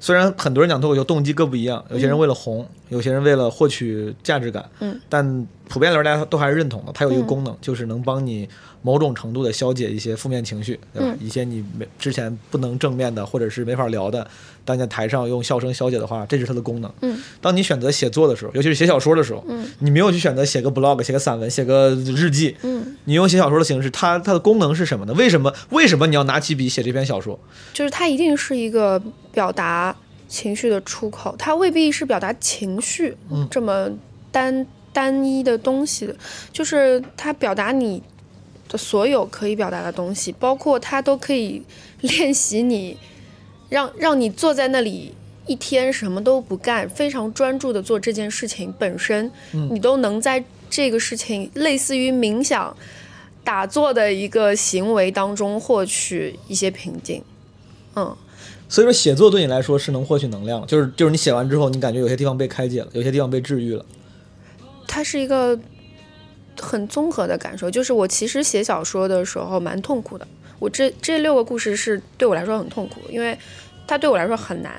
[0.00, 8.48] 虽然很多人讲脱口秀动机各不一样，有些人为了红，有些人为了获取价值感，嗯，但普遍来说大家都还是认同的，它有一个嗯功能，就是能帮你
[8.86, 11.08] 某种程度的消解一些负面情绪，对吧？
[11.10, 14.24] 嗯一些你没之前不能正面的或者是没法聊的，
[14.64, 16.92] 当你在台上用笑声消解的话，这是它的功能。
[17.00, 25.12] 嗯，当你选择写作的时候，尤其是写小说的时候，嗯你没有去选择写个 blog、写个散文、写个日记，嗯，你用写小说的形式，它它的功能是什么呢？
[25.14, 27.36] 为什么为什么你要拿起笔写这篇小说？
[27.74, 29.96] 就是它一定是一个表达
[30.28, 33.90] 情绪的出口，它未必是表达情绪、嗯这么
[34.30, 36.08] 单单一的东西，
[36.52, 38.00] 就是它表达你
[38.68, 41.62] 的所有可以表达的东西，包括它都可以
[42.00, 42.96] 练习你，
[43.68, 45.14] 让让你坐在那里。
[45.48, 52.76] 一天什么都不干，非常专注的做这件事情本身，嗯你都能在这个事情类似于冥想、
[53.44, 57.22] 打坐的一个行为当中获取一些平静。
[57.94, 58.16] 嗯，
[58.68, 63.86] 所以说，写作对你来说是能获取能量，就是就是你写完之后，你感觉有些地方被开解了，有些地方被治愈了。
[64.88, 65.56] 它是一个
[66.60, 67.70] 很综合的感受。
[67.70, 70.26] 就是我其实写小说的时候蛮痛苦的，
[70.58, 73.36] 我这这六个故事是对我来说很痛苦，因为
[73.86, 74.72] 它对我来说很难。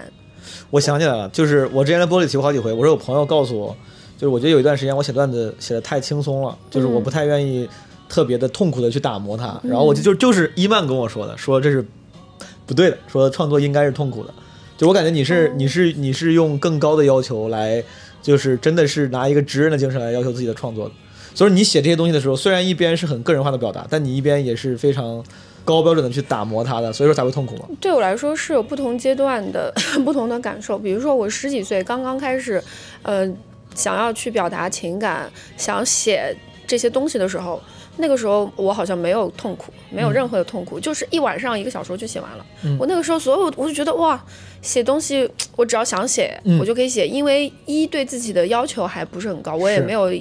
[0.69, 3.75] 我想起来了，就是我之前在玻璃提过好几回，我说有朋友告诉我，
[4.17, 7.67] 就是我觉得有一段时间我写段子写的太轻松了，就是我不太愿意
[8.07, 9.59] 特别的痛苦的去打磨它。
[9.63, 11.85] 然后我就就就是伊曼跟我说的，说这是
[12.65, 14.33] 不对的，说创作应该是痛苦的。
[14.77, 17.83] 就我感觉你是你是你是用更高的要求来，
[18.21, 20.93] 就是真的是拿一个职人的精神来要求自己的创作的。
[21.37, 25.23] 所以你写这些东西的时候，虽然一边是很个人化的表达，但你一边也是非常
[25.63, 27.67] 高标准的去打磨它的，所以说才会痛苦嘛。
[27.79, 29.71] 对我来说是有不同阶段的
[30.03, 30.79] 不同的感受。
[30.79, 32.59] 比如说我十几岁刚刚开始，
[33.03, 33.31] 呃，
[33.75, 37.61] 想要去表达情感，想写这些东西的时候，
[37.97, 42.45] 那个时候我好像没有痛苦，没有任何的痛苦，就是一晚上一个小时就写完了。
[42.79, 44.19] 我那个时候所有我就觉得哇，
[44.63, 50.11] 写东西我只要想写，我就可以写，因为一对自己的要求还不是很高，我也没有。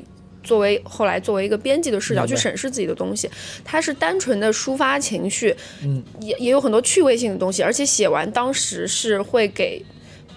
[0.46, 3.28] 作为后来作为一个编辑的视角去审视自己的东西，
[3.64, 9.84] 它是单纯的抒发情绪，嗯，也也有很多趣味性的东西，而且写完当时是会给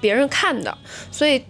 [0.02, 0.76] 别人看的，
[1.12, 1.42] 所以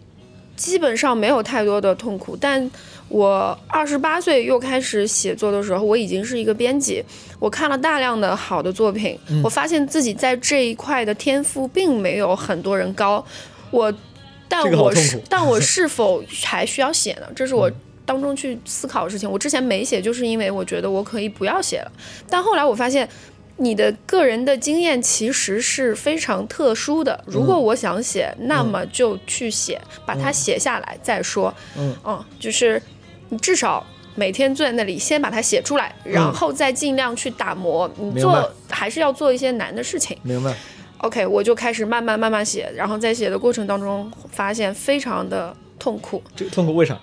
[0.57, 2.35] 基本上没有太多的痛苦。
[2.35, 2.69] 但
[3.07, 7.01] 我二十八岁又开始写作的时候，我已经是一个编辑，
[7.39, 9.41] 我看了大量的好的作品，嗯。
[9.41, 13.25] 我发现自己在这一块的天赋并没有很多人高，
[13.71, 13.93] 我。
[14.51, 17.27] 但我是苦，但我是否还需要写呢？
[17.35, 17.71] 这是我
[18.09, 19.29] 当中去思考的事情。
[19.29, 21.91] 我之前没写，就是因为我觉得我可以不要写了。
[22.27, 23.07] 但后来我发现，
[23.57, 27.23] 你的个人的经验其实是非常特殊的。
[27.27, 31.53] 如果我想写，那么就去写，把它写下来再说。
[31.77, 31.95] 嗯
[32.39, 32.81] 就是
[33.29, 33.85] 你至少。
[34.15, 37.89] 每天坐在那里，先把它写出来，然后再尽量去打磨。
[37.97, 40.17] 你做还是要做一些难的事情。
[40.23, 40.53] 明白。
[40.97, 46.21] OK，我就开始慢慢慢慢写，然后在写的过程当中发现非常的痛苦。
[46.35, 46.99] 这个痛苦为啥？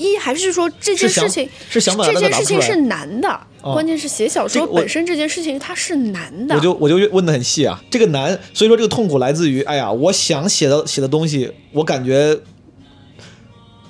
[0.00, 3.28] 一还是说这件事情是想把这件事情是难的，
[3.60, 6.54] 哦关键是写小说本身这件事情它是难的。
[6.56, 12.40] 我就我就问的很细啊，这个难，所以说这个痛苦来自于，哎呀，我想写的写的东西，我感觉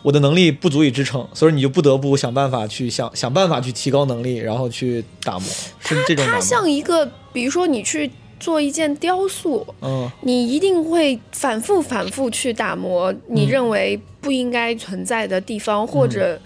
[0.03, 6.41] 我的能力不足以支撑，所以你就不得不想办法去想想办法去提高能力，然后去打磨，是这种难它？
[6.41, 16.41] 像一个，比如说你去做一件雕塑，嗯你一定会反复反复去打磨你嗯认为不应该存在的地方，或者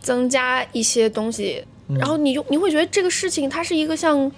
[0.00, 4.32] 增加一些东西，嗯然后你就你会觉得这个事情它是一个像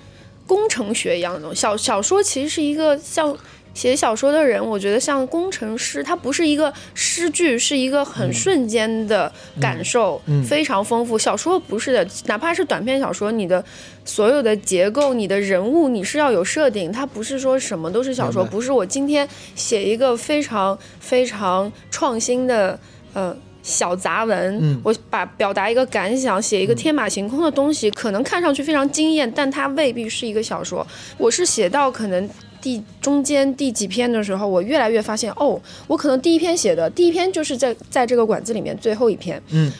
[0.46, 1.60] 工程学一样的东西。
[1.60, 3.34] 小小说其实是一个像。
[3.76, 11.18] 写小说的人，我觉得像工程师，他不是一个诗句，是一个很瞬间的感受，嗯非常丰富。
[11.18, 13.62] 小说不是的，哪怕是短篇小说，你的
[14.06, 22.80] 所有的结构、你的人物，你是要有设定，它不是说什么都是小说，不是我今天写一个非常非常创新的
[23.12, 23.36] 呃。
[23.66, 30.86] 小杂文，嗯我把表达一个感想，写一个天马行空的东西，可能看上去非常惊艳，但它未必是一个小说。
[31.18, 32.30] 我是写到可能
[32.66, 39.70] 第中间第几篇的时候，我越来越发现，哦，我可能第一篇写的第一篇就是在在这个馆子里面最后一篇，嗯，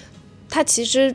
[0.49, 1.13] 它其实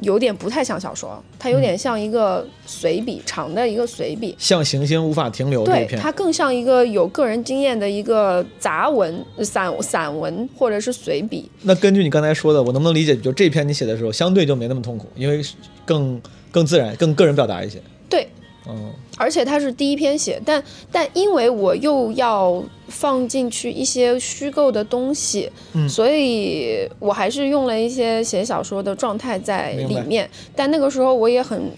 [0.00, 4.36] 有点不太像小说，它有点像一个随笔，长的一个随笔。
[4.38, 11.50] 像行星无法停留这对一，篇，它更像一个有个人经验的一个杂文、散散文或者是随笔。
[11.62, 15.40] 那根据你刚才说的，我能不能理解，就这篇你写的时候，相对就没那么痛苦，因为
[15.86, 17.80] 更更自然、更个人表达一些。
[18.10, 18.28] 对，
[18.68, 30.28] 嗯而且它是第一篇写，但但因为我又要放进去一些虚构的东西，嗯所以我还是用了一些写小说的状态在里面。
[30.56, 31.70] 但那个时候我也很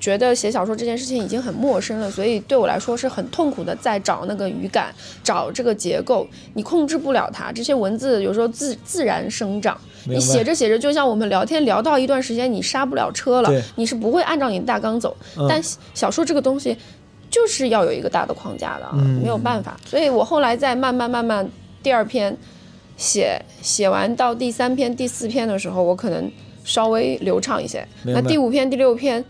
[0.00, 7.52] 觉得写小说这件事情已经很陌生了，所以对我来说是很痛苦的，在找那个语感，找这个结构，你控制不了它。
[7.52, 15.16] 这些文字有时候自自然生长，你写着写着，就像我们聊天聊到一段时间，你刹不了车了，你是不会按照你的大纲走。
[15.36, 15.62] 嗯但
[15.94, 16.76] 小说这个东西
[17.30, 19.76] 就是要有一个大的框架的，啊，嗯没有办法。
[19.86, 21.48] 所以我后来在慢慢慢慢，
[21.82, 22.36] 第二篇
[22.96, 26.30] 写写完到第三篇、第四篇的时候，我可能
[26.64, 27.86] 稍微流畅一些。
[28.04, 29.24] 那第五篇、第六篇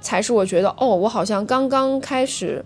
[0.00, 2.64] 才是我觉得哦，我好像刚刚开始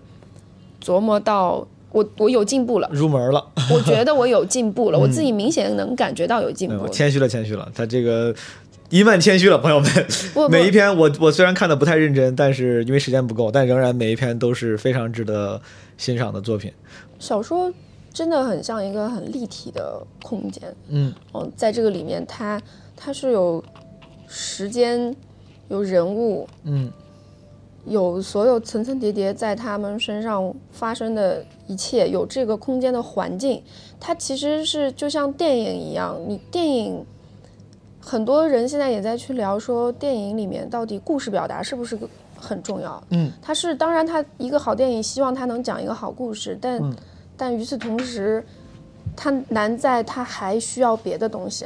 [0.83, 3.41] 琢磨到我我有进步了，入门了。
[3.71, 6.85] 我觉得我有进步了，我自己明显能感觉到有进步。
[6.89, 8.35] 谦虚了，谦虚了，他这个
[8.89, 9.89] 一万谦虚了，朋友们。
[10.51, 15.61] 每一篇我我虽然看的不太认真，但是因为时间不够，但仍然每一篇都是非常值得
[15.97, 16.69] 欣赏的作品。
[17.17, 17.71] 小说
[18.13, 22.61] 真的很像一个很立体的空间，嗯嗯，在这个里面它
[22.97, 23.63] 它是有
[24.27, 25.15] 时间、
[25.69, 26.91] 有人物、嗯
[27.85, 33.61] 有所有层层叠叠在他们身上发生的一切，有这个空间的环境，
[33.99, 37.05] 它其实是就像电影一样，你电影。
[38.07, 43.03] 很多人现在也在去聊说，电影里面到底故事表达是不是个很重要？
[43.09, 46.95] 嗯，它是当然，它一个好电影希望它能讲一个好故事，但、嗯
[47.35, 48.45] 但与此同时，
[49.15, 51.65] 它难在它还需要别的东西。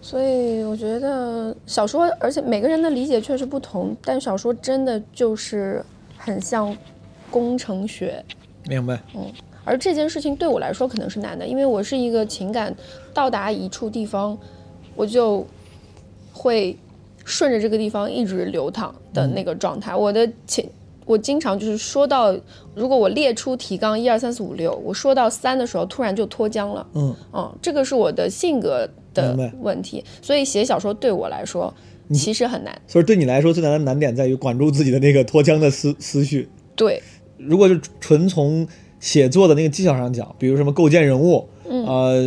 [0.00, 5.84] 所以我觉得小说，而且每个人的理解确实不同，但小说真的就是
[6.16, 6.76] 很像
[7.30, 8.24] 工程学，
[8.68, 9.00] 明白。
[9.14, 9.32] 嗯
[9.68, 12.72] 而这件事情对我来说可能是难的，因为我是一个情感
[13.12, 14.38] 到达一处地方，
[14.94, 15.44] 我就
[16.32, 16.78] 会
[17.24, 19.92] 顺着这个地方一直流淌的那个状态。
[19.92, 20.70] 我的情，
[21.04, 22.32] 我经常就是说到，
[22.76, 26.86] 如果我列出提纲一二三四五六，我说到三的时候，突然就脱缰了。
[26.94, 28.88] 嗯嗯，这个是我的性格
[29.22, 31.72] 的问题，所以写小说对我来说
[32.12, 32.80] 其实很难。
[32.86, 36.48] 所以对你来说最难的难点在于管住自己的那个脱缰的思思绪。
[36.74, 37.02] 对，
[37.38, 38.66] 如果是纯从
[39.00, 42.22] 写作的那个技巧上讲，比如什么构建人物，呃，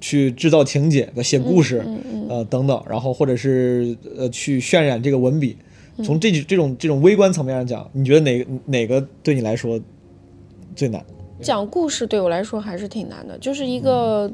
[0.00, 1.84] 去制造情节、写故事，
[2.28, 5.56] 呃等等，然后或者是呃去渲染这个文笔，
[6.04, 9.80] 从这这种这种微观层面上讲，你觉得哪个哪个对你来说
[10.74, 11.04] 最难？
[11.40, 14.30] 讲故事对我来说还是挺难的，就是一个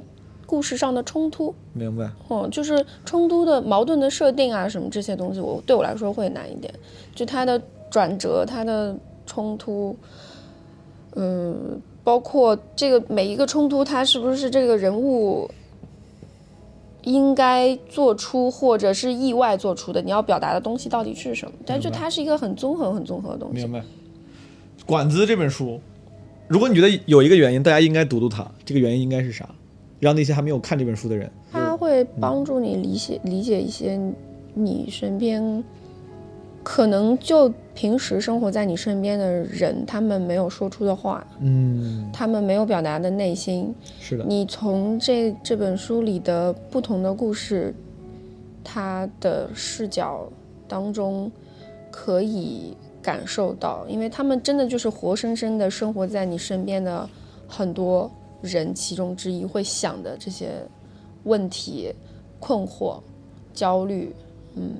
[0.47, 2.11] 故事上的冲突，明白？
[2.31, 6.73] 嗯，就是冲突的矛盾的设定啊，什么这些东西，我对我来说会难一点。
[7.15, 9.97] 就它的转折，它的冲突，
[11.15, 15.51] 嗯，包括这个每一个冲突，它是不是这个人物
[17.03, 20.01] 应该做出或者是意外做出的？
[20.01, 21.53] 你要表达的东西到底是什么？
[21.67, 23.63] 但就它是一个很综合、很综合的东西。
[23.63, 23.83] 明白。
[24.87, 25.81] 管子这本书。
[26.49, 29.49] 如果你觉得有一个原因，大家应该读读它，这个原因应该是啥？
[29.99, 34.01] 让那些还没有看这本书的人，他会帮助你理解理解一些
[34.55, 35.63] 你身边
[36.63, 43.75] 可能就平时生活在你身边的人，他们没有说出的话，嗯，他们没有表达的内心。
[44.01, 47.75] 是的，你从这这本书里的不同的故事，
[48.65, 50.29] 他的视角
[50.67, 51.31] 当中
[51.91, 52.77] 可以。
[53.03, 57.09] 感受到，因为他们真的就是活生生的生活在你身边的
[57.47, 58.11] 很多
[58.43, 60.67] 人其中之一，会想的这些
[61.25, 61.93] 问题、
[62.39, 63.01] 困惑、
[63.53, 64.15] 焦虑，
[64.55, 64.77] 嗯，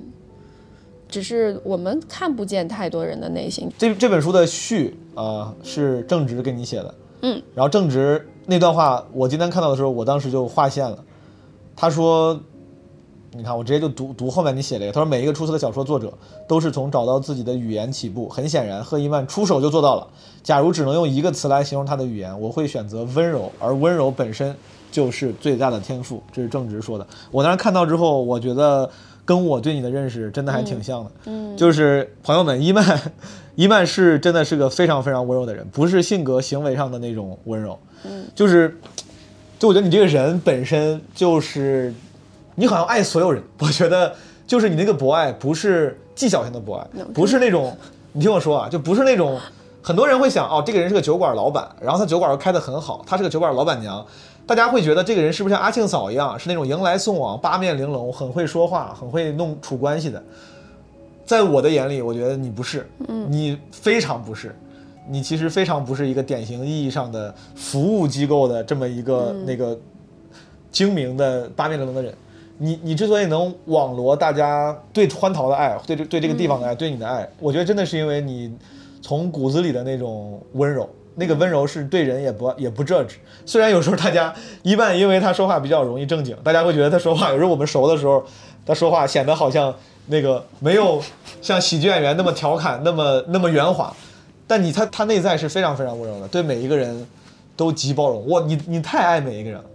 [1.07, 3.69] 只是我们看不见太多人的内心。
[3.77, 11.03] 这这本书的序啊，是正直给你写的，嗯，然后正直那段话，我今天看到的时候，我当时就划线了。
[11.75, 12.39] 他说。
[13.37, 16.11] 你看，我直接就读读后面你写了一个，他说每一个出色的小说作者
[16.47, 18.27] 都是从找到自己的语言起步。
[18.27, 20.07] 很显然，赫伊曼出手就做到了。
[20.41, 24.55] 假如只能用一个词来形容他的语言，我会选择温柔，而温柔本身
[24.91, 26.23] 就是最大的天赋。
[26.31, 27.05] 这是正直说的。
[27.29, 28.89] 我当时看到之后，我觉得
[29.23, 31.11] 跟我对你的认识真的还挺像的。
[31.25, 33.01] 嗯，就是朋友们，伊曼，
[33.55, 37.77] 伊曼是真的是个非常非常温柔的人，不是性格行为上的那种温柔。
[38.03, 38.75] 嗯，就是，
[39.59, 41.93] 就我觉得你这个人本身就是。
[42.59, 44.11] 你好像爱所有人， 我觉得
[44.47, 47.77] 就是你那个博爱不是技巧性的博爱，不是那种，
[48.13, 49.39] 你听我说啊，就不是那种，
[49.83, 54.03] 很多人会想哦，这个人是个酒馆老板，然后他酒馆又开得很好，他是个酒馆老板娘，
[54.47, 60.23] 大家会觉得这个人是不是像阿庆嫂一样，是那种迎来送往、八面玲珑、很会说话、很会弄处关系的？
[61.23, 64.55] 在我的眼里，我觉得你不是，嗯，你非常不是，
[65.07, 69.77] 你其实非常不是一个典型意义上的服务机构的这么一个那个
[70.71, 72.11] 精明的八面玲珑的人。
[72.59, 78.51] 你你之所以能网罗大家对欢桃的爱，对这对这个地方的爱，对你的爱，我觉得真的是因为你
[79.01, 83.13] 从骨子里的那种温柔，那个温柔是对人也不也不 judge。
[83.45, 84.33] 虽然有时候大家
[84.63, 88.23] 一半因为他说话比较容易正经，大家会觉得他说话有时候我们熟的时候，
[88.65, 89.73] 他说话显得好像
[90.07, 91.01] 那个没有
[91.41, 93.93] 像喜剧演员那么调侃，那么那么圆滑。
[94.47, 97.07] 但你他他内在是非常非常温柔的，对每一个人
[97.55, 98.25] 都极包容。
[98.27, 99.65] 我你你太爱每一个人了。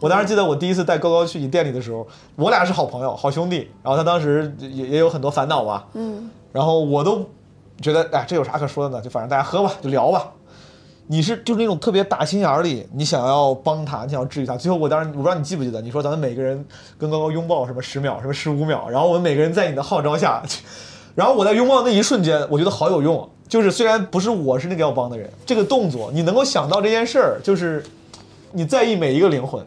[0.00, 3.70] 我当时记得我第一次带高高去你店里的时候，我俩是好朋友、好兄弟。
[3.82, 6.30] 然后他当时也也有很多烦恼吧，嗯。
[6.52, 7.24] 然后我都
[7.80, 9.02] 觉得，哎，这有啥可说的呢？
[9.02, 10.32] 就反正大家喝吧，就聊吧。
[11.08, 14.56] 你是就是那种特别打心眼里，你想要帮他，你想要治愈他。
[14.56, 16.66] 最后我当时我不知道你记不记得，你说咱们每个人
[16.98, 18.88] 跟高高拥抱什么十秒，什么十五秒。
[18.90, 20.42] 然后我们每个人在你的号召下，
[21.14, 23.28] 然后我在拥抱那一瞬间，我觉得好有用。
[23.48, 27.84] 就是虽然不是我是那个要帮的人，这个动作你能够想到这件事儿，就是
[28.50, 29.64] 你在意每一个灵魂。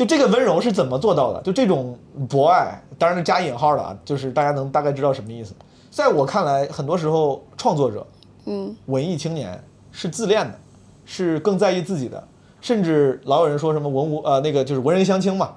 [0.00, 1.42] 就这个温柔是怎么做到的？
[1.42, 1.94] 就这种
[2.26, 5.52] 博爱，当然是加引号的啊，就是大家能大概知道什么意思。
[5.90, 8.06] 在我看来，很多时候创作者，
[8.46, 10.58] 嗯，文艺青年是自恋的，
[11.04, 12.26] 是更在意自己的，
[12.62, 15.50] 甚至老有人说什么文无呃那个就是文人相轻嘛。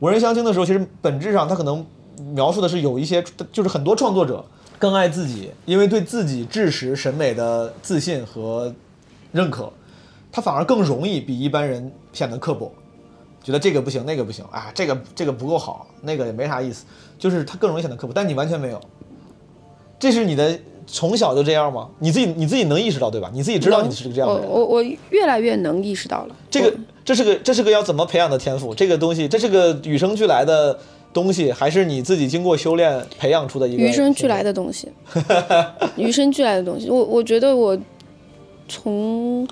[0.00, 1.82] 文人相轻的时候，其实本质上他可能
[2.34, 4.44] 描述的是有一些，就是很多创作者
[4.78, 8.70] 更爱自己，因为对自己知识审美的自信和
[9.32, 9.72] 认可，
[10.30, 12.70] 他反而更容易比一般人显得刻薄。
[13.48, 16.84] 觉得这个不行，那个不行啊，这个这个不够好，那个也没啥意思，
[17.18, 18.78] 就是他更容易显得刻薄，但你完全没有，
[19.98, 21.88] 这是你的从小就这样吗？
[21.98, 23.30] 你自己你自己能意识到对吧？
[23.32, 24.50] 你自己知道你是个这样的人。
[24.50, 26.36] 我我越来越能意识到了。
[26.50, 26.76] 这个
[27.06, 28.74] 这是个这是个要怎么培养的天赋？
[28.74, 30.78] 这个东西这是个与生俱来的
[31.14, 33.82] 东西，还是你自己经过修炼培养出的一个？
[33.82, 34.92] 与生俱来的东西，
[35.96, 36.90] 与生俱来的东西。
[36.90, 37.78] 我我觉得我
[38.68, 39.48] 从。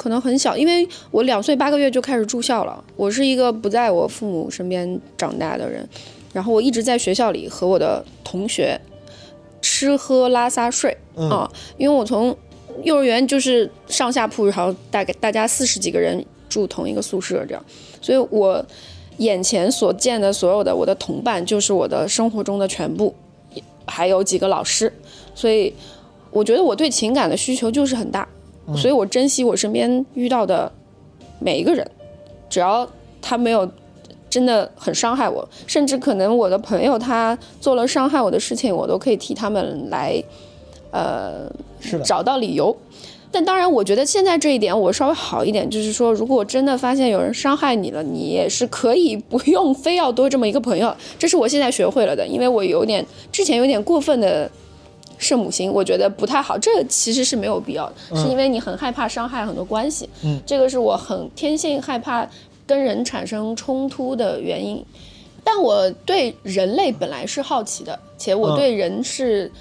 [0.00, 2.82] 可能很小，因为我两岁八个月就开始住校了。
[2.96, 5.86] 我是一个不在我父母身边长大的人，
[6.32, 8.80] 然后我一直在学校里和我的同学
[9.60, 11.52] 吃喝拉撒睡啊。
[11.76, 12.34] 因为我从
[12.82, 17.62] 幼儿园就是上下铺，然后大概大家四十几个人住同一个宿舍这样，
[18.00, 18.64] 所以我
[19.18, 23.14] 眼前所见的所有的我的同伴就是我的生活中的全部，
[23.84, 24.90] 还有几个老师，
[25.34, 25.74] 所以
[26.30, 28.26] 我觉得我对情感的需求就是很大，
[28.76, 30.70] 所以我珍惜我身边遇到的
[31.38, 31.88] 每一个人，
[32.48, 32.88] 只要
[33.20, 33.68] 他没有
[34.28, 40.22] 真的很伤害我，甚至可能我的朋友他做了伤害我的事情，我都可以替他们来，
[40.90, 41.50] 呃，
[41.80, 42.76] 是，找到理由。
[43.32, 50.92] 但当然，我觉得现在这一点我稍微好一点，就是说，如果真的发现有人伤害你了，你也是可以不用非要多这么一个朋友。
[51.16, 54.50] 这是我现在学会了的，因为我有点之前有点过分的
[55.20, 56.58] 圣母心，我觉得不太好。
[56.58, 60.08] 这其实是没有必要的，是因为你很害怕伤害很多关系。
[60.24, 62.26] 嗯，这个是我很天性害怕
[62.66, 64.84] 跟人产生冲突的原因。
[65.44, 69.52] 但我对人类本来是好奇的，且我对人是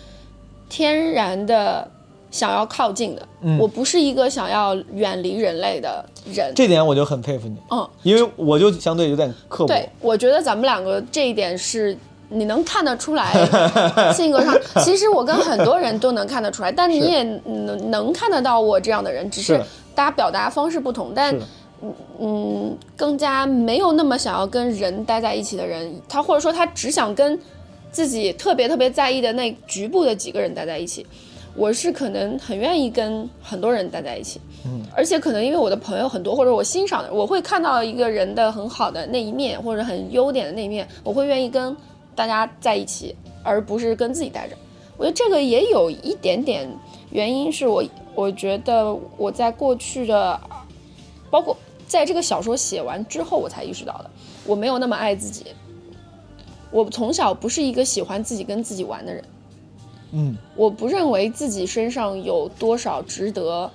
[0.68, 1.88] 天然的。
[2.32, 6.54] 想要靠近的，嗯我不是一个想要远离人类的人。
[6.56, 9.68] 这点我就很佩服你，嗯，因为我就相对有点刻薄。
[9.74, 11.98] 对，我觉得咱们两个这一点是
[12.30, 13.34] 你能看得出来，
[14.14, 19.60] 性格上，其实我跟很多人都能看得出来，但你也能能看得到我这样的人，只是
[19.94, 21.36] 大家表达方式不同，但
[22.20, 27.40] 嗯，更加没有那么想要跟人待在一起的人，他或者说他只想跟
[27.92, 31.06] 自己特别特别在意的那局部的几个人待在一起。
[31.56, 41.76] 我是可能很愿意跟很多人待在一起，嗯，而且可能因为我的朋友很多，或者我欣赏的，我会看到一个人的很好的那一面，或者很优点的那一面，我会愿意跟
[42.20, 44.58] 大家在一起，而不是跟自己待着。
[44.98, 46.70] 我觉得这个也有一点点
[47.12, 47.82] 原因，是我
[48.14, 50.38] 我觉得我在过去的，
[51.30, 51.56] 包括
[51.88, 54.12] 在这个小说写完之后，我才意识到的，
[54.46, 55.46] 我没有那么爱自己。
[56.72, 59.24] 我从小不是一个喜欢自己跟自己玩的人。
[60.12, 63.72] 嗯，我不认为自己身上有多少值得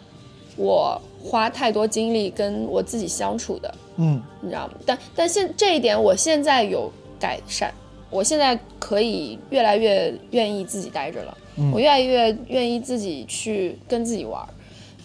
[0.59, 4.75] 我花太多精力跟我自己相处的，嗯，你知道吗？
[4.85, 7.73] 但但现这一点我现在有改善，
[8.15, 11.37] 我现在可以越来越愿意自己待着了，
[11.73, 14.49] 我越来越愿意自己去跟自己玩儿，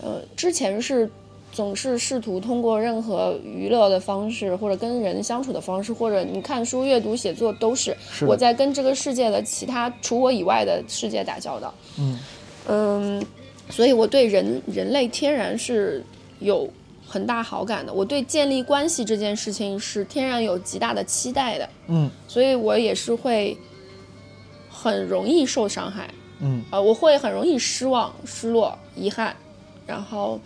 [0.04, 1.10] 呃，之前是。
[1.52, 11.74] 总是试图通过任何娱乐的方式，或者跟人相处的方式，或者你看书、阅读、写作，都是我在跟这个世界的其他除我以外的世界打交道。
[11.98, 12.20] 嗯
[12.68, 13.26] 嗯，
[13.68, 16.04] 所以我对人人类天然是
[16.40, 16.70] 有
[17.10, 17.92] 很大好感的。
[17.92, 21.70] 我对建立关系这件事情是天然有极大的期待的。
[21.88, 23.58] 嗯，所以我也是会
[24.70, 26.10] 很容易受伤害。
[26.40, 29.36] 嗯，呃，我会很容易失望、失落、遗憾，
[29.86, 30.40] 然后。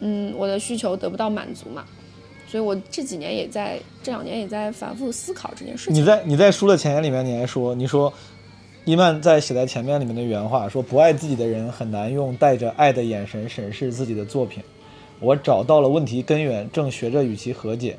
[0.00, 1.84] 嗯，我的需求得不到满足嘛，
[2.46, 5.94] 所以我这几年也在这两年也在反复思考这件事情。
[5.94, 8.12] 你在你在书的前言里面你还说，你说
[8.84, 14.62] 伊曼在写在前面里面的原话说，不爱自己的人很难用带着爱的眼神审视自己的作品。
[15.20, 17.96] 我找到了问题根源，正学着与其和解。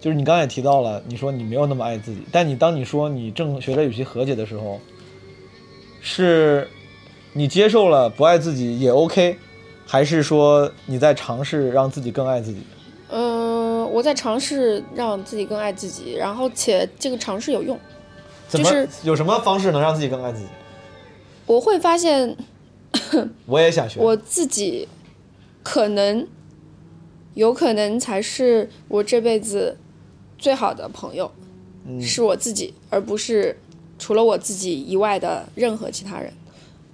[0.00, 4.80] 就是你刚才也提到了，你说你没有那么爱自己，但你当你说你正学着与其和解的时候，
[6.00, 6.68] 是
[7.32, 9.36] 你接受了不爱自己也 OK。
[9.88, 12.58] 还是说你在尝试让自己更爱自己？
[13.08, 17.78] 嗯，我在尝试让自己更爱自己，然后且这个尝试有用。
[18.48, 20.46] 就是有什么方式能让自己更爱自己？
[21.46, 22.36] 我会发现，
[23.46, 24.00] 我也想学。
[24.00, 24.88] 我自己
[25.62, 26.26] 可能
[27.36, 29.76] 有可能才是我这辈子
[30.36, 31.30] 最好的朋友，
[32.00, 33.56] 是我自己，而不是
[33.96, 36.32] 除了我自己以外的任何其他人。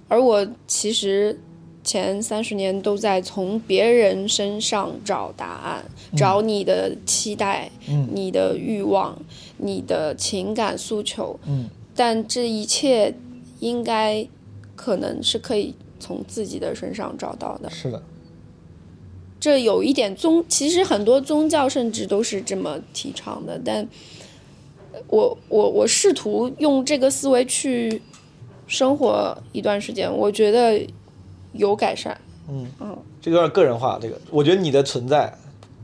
[0.07, 1.39] 而我其实。
[1.85, 5.83] 前三十年都在从别人身上找答案，
[6.15, 7.69] 找你的期待，
[8.09, 9.21] 你的欲望，
[9.57, 11.37] 你的情感诉求。
[11.45, 13.13] 嗯，但这一切
[13.59, 14.25] 应该
[14.77, 17.69] 可能是可以从自己的身上找到的。
[17.69, 18.01] 是的，
[19.43, 23.59] 这有一点宗，其实很多宗教甚至都是这么提倡的。
[23.65, 23.85] 但
[25.07, 28.01] 我我我试图用这个思维去
[28.67, 30.87] 生活一段时间，我觉得。
[31.55, 32.19] 有改善，
[32.49, 33.99] 嗯嗯，这个有点个人化。
[34.01, 35.31] 这个，我觉得你的存在，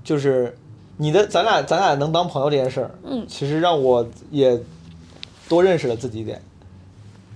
[0.04, 0.58] 就是
[0.98, 4.60] 你的，咱俩咱俩能当朋友这件事儿，嗯，其实让我也
[5.48, 6.42] 多认识了自己一点。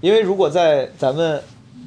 [0.02, 1.40] 因为如果在咱们，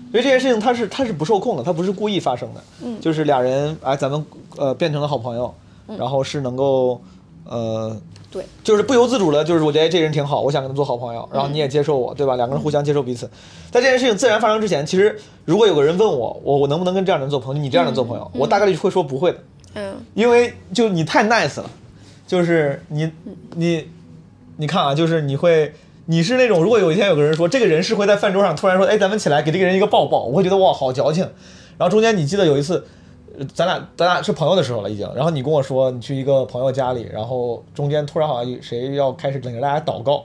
[0.06, 4.24] 因为这件事情他是他是不受控的，他不是故意发生的，嗯，就是俩人哎，咱们
[4.56, 5.54] 呃变成了好朋友，
[5.98, 7.00] 然后是能够
[7.44, 7.96] 呃。
[8.28, 12.36] 对，就是不由自主的，就是我觉得这人挺好，我想跟他做好朋友，然后你也接受我，对吧？
[12.36, 13.24] 两个人互相接受彼此。
[13.70, 17.62] 在这件事情自然发生之前，其实如果有个人问我，我我能不能跟这样的人做朋友？
[17.62, 19.38] 你这样的做朋友，我大概率会说不会的。
[19.74, 21.70] 嗯，因为就你太 nice 了，
[22.26, 23.10] 就是你
[23.54, 23.88] 你
[24.56, 25.72] 你看啊，就是你会
[26.06, 31.24] 你是那种，如果有一天有个人说这个人是会在饭桌上突然说，哎，咱们起来给这个人一个抱抱，我会觉得哇，好矫情。
[31.78, 32.86] 然后中间你记得有一次。
[33.52, 40.24] 咱俩咱俩是朋友的时候了已经，然后你跟我说你去一个朋友家里，然后中间突然好像谁要开始领着大家祷告，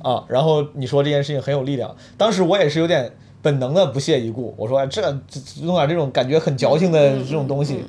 [0.00, 3.10] 啊，然后你说这件事情很有力量，当时我也是有点
[3.42, 5.02] 本能的不屑一顾，我说这
[5.62, 7.84] 弄点这种感觉很矫情的这种东西。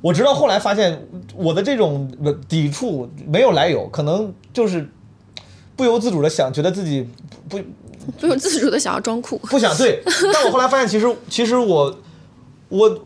[0.00, 1.06] 我直到后来发现，
[1.36, 2.10] 我的这种
[2.48, 4.88] 抵触没有来由，可能就是
[5.76, 7.08] 不由自主的想，觉得自己
[7.48, 7.64] 不不
[8.20, 9.36] 不由自主的想要装酷。
[9.38, 10.02] 不想对，
[10.32, 11.96] 但我后来发现，其实其实我
[12.68, 13.04] 我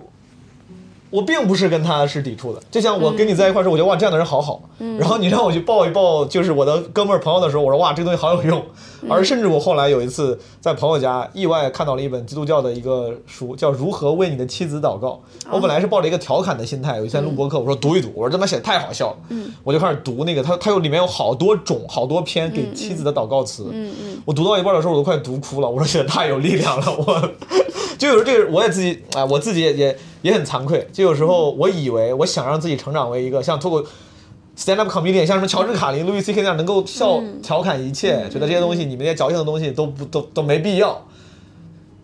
[1.11, 2.61] 我并不是跟他是抵触的。
[2.71, 4.61] 就像我跟你在一块儿时候，我觉得哇这样的人好好，
[4.99, 8.63] 然后你让我去抱一抱， 就是我的哥们儿朋友的时候，我说哇这个东西好有用。
[9.09, 15.21] 而甚至我后来有一次在朋友家意外看到了一本基督教的一个书，叫《如何为你的妻子祷告》。
[15.53, 23.69] 我本来是抱着一个调侃的心态，有一天录播课，我说读一读，我说这妈写的太好笑了，嗯我就开始读那个，它它有里面有好多种好多篇给妻子的祷告词。
[23.71, 25.71] 嗯嗯，我读到一半的时候，我都快读哭了。
[25.71, 27.31] 我说写的太有力量了，我
[27.97, 30.87] 就有时候这个我也自己啊、我自己也也也很惭愧。
[30.93, 33.89] 就有时候我以为我想让自己成长为一个像脱口
[34.57, 41.01] stand up comedian，像什么乔治卡林、路易 C K 那样能够笑调侃一切，觉得这些东西你们那些矫情的东西都不都都没必要。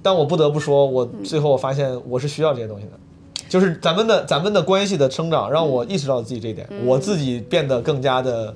[0.02, 2.92] 但我不得不说，我最后我发现我是需要这些东西的。
[3.48, 8.54] 就是咱们的咱们的关系的生长，让我意识到自己这一点，我自己变得更加的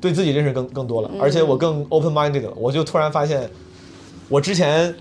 [0.00, 2.52] 对自己认识更更多了，而且我更 open minded 了。
[2.56, 3.48] 我就突然发现，
[4.28, 4.94] 我之前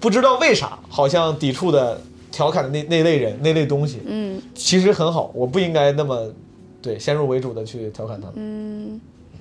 [0.00, 2.00] 不知道为啥，好像抵触的、
[2.32, 6.32] 调侃的那那类人、那类东西，嗯其实很好，我不应该那么
[6.80, 9.00] 对先入为主的去调侃他们。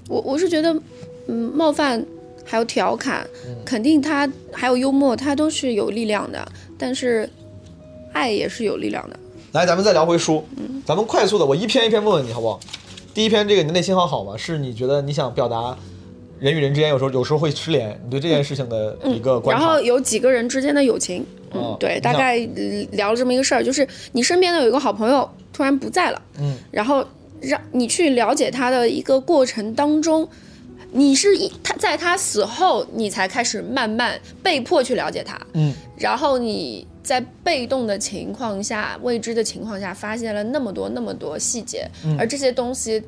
[0.10, 0.76] 我我是觉得，
[1.28, 2.06] 嗯，冒犯
[2.44, 6.46] 还有调侃，嗯肯定他还有幽默，他都是有力量的。
[6.78, 7.30] 但是，
[8.12, 9.18] 爱也是有力量的。
[9.54, 12.60] 来，咱们再聊回书，嗯咱们快速的，我一篇一篇问问你好不好？
[13.14, 14.36] 第一篇，这个你的内心好好吗？
[14.36, 15.78] 是你觉得你想表达
[16.42, 19.40] 人与人之间有时候有时候会失联，你对这件事情的一个。
[19.46, 21.24] 然后有几个人之间的友情，
[21.54, 27.06] 嗯哦，对，大概呃聊了这么一个事儿，就是你身边的有一个好朋友突然不在了，嗯，然后
[27.40, 30.28] 让你去了解他的一个过程当中，
[30.94, 43.02] 你是一他在他死后，你才开始慢慢被迫去了解他，嗯，然后你在被动的情况下、未知的情况下，发现了那么多那么多细节，嗯而这些东西、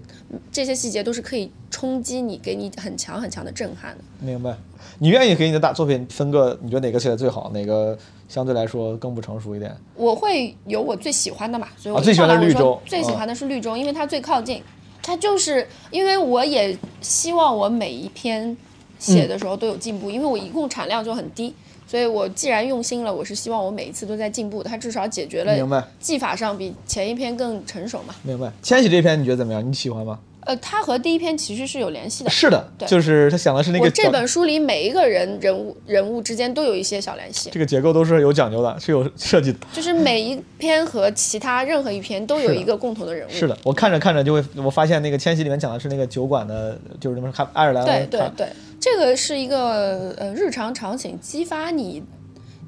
[0.52, 4.04] 这些细节都是可以冲击你，给你很强很强的震撼的。
[4.20, 4.56] 明白。
[5.00, 7.98] 你愿意给你的大作品分个，你觉得哪个写的最好，哪个
[8.30, 9.76] 相对来说更不成熟一点？
[9.96, 14.62] 我会有我最喜欢的嘛，所以我啊最喜欢的上来我说绿洲最喜欢的是绿洲，因为它最靠近。
[15.04, 18.58] 它就是因为我也希望我每一篇
[18.98, 21.54] 写的时候都有进步，因为我一共产量就很低，
[21.86, 24.70] 所以我既然用心了，我是希望我每一次都在进步的。
[24.70, 28.16] 它至少解决明白了技法上比前一篇更成熟嘛。
[28.24, 28.52] 明白。
[28.64, 29.70] 千玺这篇你觉得怎么样？
[29.70, 30.18] 你喜欢吗？
[30.46, 32.30] 呃，它和第一篇其实是有联系的。
[32.30, 39.60] 是的，对就是他想的是那个我这本书里每一个人人物人物之间都有一些小联系，这个结构都是有讲究的，是有 设计的。
[39.72, 43.32] 就是每一篇和其他任何一篇都有一个共同的人物。
[43.32, 48.48] 是的，我看着看着就会，我发现那个千玺里面讲的是那个酒馆的，就是什么看爱尔兰对对对，
[48.80, 52.04] 这个是一个呃日常场景，激发你，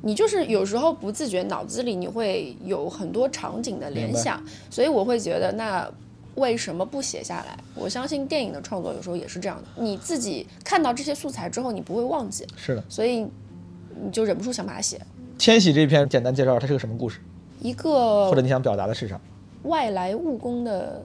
[0.02, 5.86] 你就是有时候不自觉脑子里你会有很多场景的联想，所以我会觉得那。
[6.36, 7.58] 为什么不写下来？
[7.74, 12.84] 我相信电影的创作有时候也是这样的，你自己看到这些素材之后，你不会忘记，是的。
[12.90, 13.26] 所以
[14.04, 15.00] 你就忍不住想把它写。
[15.38, 17.20] 千玺这篇简单介绍它是个什么故事，
[17.60, 19.20] 一个或者你想表达的是啥？
[19.64, 21.04] 外来务工的，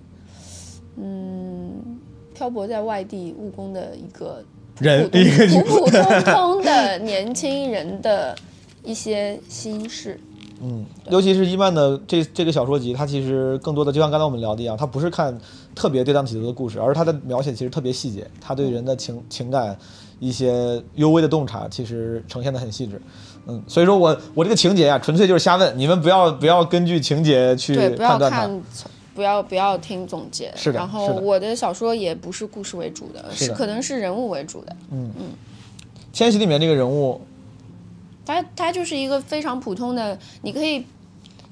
[0.96, 1.98] 嗯，
[2.34, 4.44] 漂泊在外地务工的一个
[4.78, 8.36] 人普一个普普普通 通的年轻人的
[8.82, 10.18] 一些心事。
[10.62, 15.36] 嗯，尤其是伊曼的这这个小说集，它其实更多的就像刚才我们聊的一样，它不是看
[15.74, 19.76] 特别跌宕起伏的故事，而是它的描写其实特别细节，它对人的情情感
[20.18, 23.00] 一些幽微的洞察，其实呈现的很细致。
[23.46, 28.62] 嗯，所以说我我这个情节啊，纯粹就是瞎问，你们不要不要根据情节去对，不要判断
[29.14, 30.52] 不要不要听总结。
[30.54, 34.76] 是的然后我的小说也不是故事为主的，是的可能是人物为主的。
[34.90, 35.24] 嗯嗯
[36.12, 37.20] 千玺里面这个人物，
[38.30, 40.84] 他他就是一个非常普通的，你可以，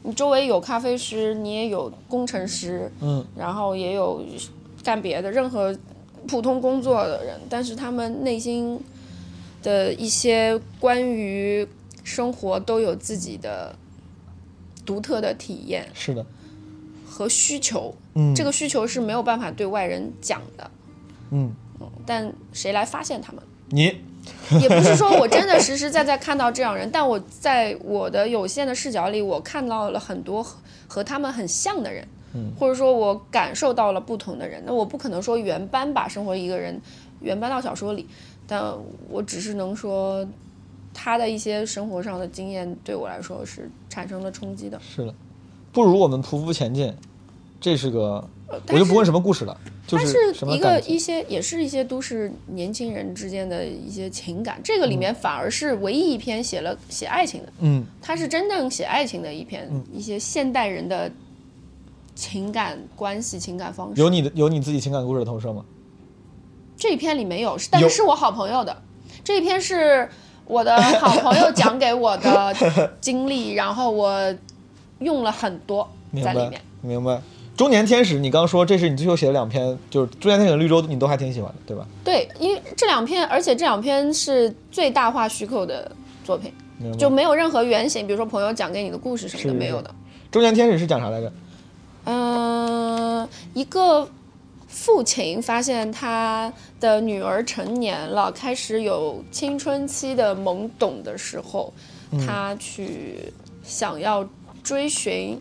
[0.05, 4.25] 你周围有咖啡师，你也有工程师，嗯，然后也有
[4.85, 5.77] 干别的任何
[6.27, 8.81] 普通工作的人，但是他们内心
[9.63, 11.67] 的一些关于
[12.05, 13.75] 生活都有自己的
[14.87, 16.25] 独特的体验是的，
[17.07, 20.71] 和需求，嗯，这个需求是没有办法对外人讲的，
[21.31, 21.53] 嗯，
[22.07, 23.43] 但谁来发现他们？
[23.71, 23.93] 你
[24.61, 30.57] 也不是说我真的实实在在看到这样人，但我在我的有限的视角里，我看到了很多和
[30.87, 34.63] 和他们很像的人，嗯或者说我感受到了不同的人。
[34.65, 36.81] 那我不可能说原班把生活一个人
[37.21, 38.07] 原搬到小说里，
[38.47, 38.63] 但
[39.09, 40.27] 我只是能说
[40.95, 44.81] 他的一些生活上的经验对我来说是产生了冲击的。
[44.81, 45.15] 是的，
[45.73, 46.95] 不如我们匍匐前进。
[47.61, 49.55] 这是个，我但就不问什么故事了，
[49.87, 50.81] 就它是一个？
[50.87, 61.11] 一些也是一些都市年轻人之间的一些情感，这个里面反而是唯一一篇写了写爱情的，嗯，它是真正写爱情的一篇，一些现代人的
[62.15, 64.01] 情感关系、情感方式。
[64.01, 65.63] 有你的有你自己情感故事的投射吗？
[66.77, 68.83] 这一篇里没有，但是是我好朋友的。
[69.23, 70.09] 这一篇是
[70.47, 72.55] 我的好朋友讲给我的
[72.99, 74.35] 经历，然后我
[75.01, 75.87] 用了很多
[76.25, 77.21] 在里面。，明白。
[77.59, 81.85] 中年天使，你刚说这是你最后写的两篇，就是中年天使、绿洲，你都还挺喜欢的，对吧？
[82.05, 85.91] 对，因为这两篇，而且这两篇是最大化虚构的
[86.25, 86.53] 作品。
[86.97, 89.93] 就没有任何原型，比如说朋友讲给你的故事什么的没有的。
[90.31, 91.33] 中年天使是讲啥来着？
[92.05, 94.09] 嗯、一个
[94.69, 101.75] 父亲发现他的女儿成年了，开始有青春期的懵懂的时候，
[102.13, 103.33] 嗯他去
[103.65, 104.25] 想要
[104.63, 105.37] 追寻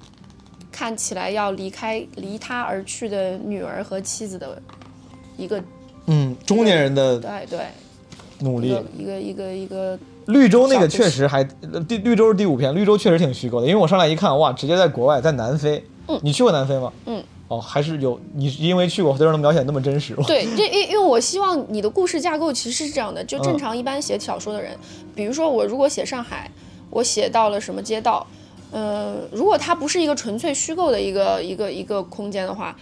[0.78, 4.62] 看起来要离开离他而去的女儿和妻子的
[5.36, 5.60] 一个
[6.06, 7.60] 嗯，中年人的对对
[8.42, 8.84] 努力一个。
[8.96, 11.42] 一个一个一个绿洲那个确实还，
[11.74, 15.84] 呃第绿洲是第五篇，绿洲确实挺虚构的，因为我上来一看，哇，直接在国外，在南非。
[16.08, 16.94] 嗯你去过南非吗？
[17.08, 17.24] 嗯。
[17.48, 20.14] 哦，还是有你因为去过，所以能描写那么真实。
[20.28, 24.78] 对，这因因为我希望你的故事架构其实是这样的，就嗯正常一般写小说的人，
[25.16, 26.52] 比如说我如果写上海，
[26.92, 28.28] 我写到了什么街道，
[28.72, 32.76] 呃，如果它不是一个纯粹虚构的一个一个一个空间的话，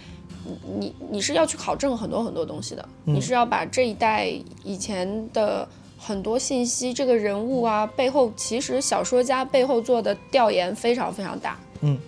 [0.44, 4.32] 你你你是要去考证很多很多东西的，嗯你是要把这一代
[4.64, 5.68] 以前的
[5.98, 11.58] 很多信息，这个人物啊背后，其实小说家背后做的调研非常非常大。
[11.80, 11.98] 嗯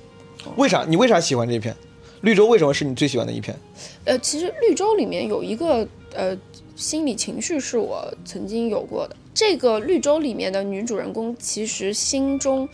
[0.57, 0.85] 为啥？
[0.89, 1.74] 你为啥喜欢这一篇？
[2.22, 3.57] 绿洲为什么是你最喜欢的一篇？
[4.05, 6.37] 呃，其实绿洲里面有一个呃
[6.74, 9.16] 心理情绪是我曾经有过的。
[9.35, 12.68] 这个绿洲里面的女主人公其实心中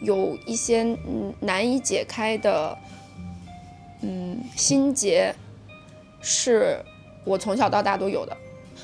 [0.00, 2.76] 有一些嗯难以解开的
[4.02, 5.34] 嗯心结，
[6.20, 6.78] 是
[7.24, 8.36] 我从小到大都有的。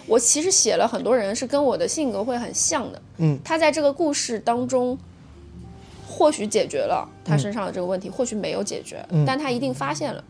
[0.07, 4.99] 我其实写了很多人是跟我的性格会很像的，嗯，他在这个故事当中。
[6.09, 10.25] 或许解决了他身上的这个问题，或许没有解决，但他一定发现了。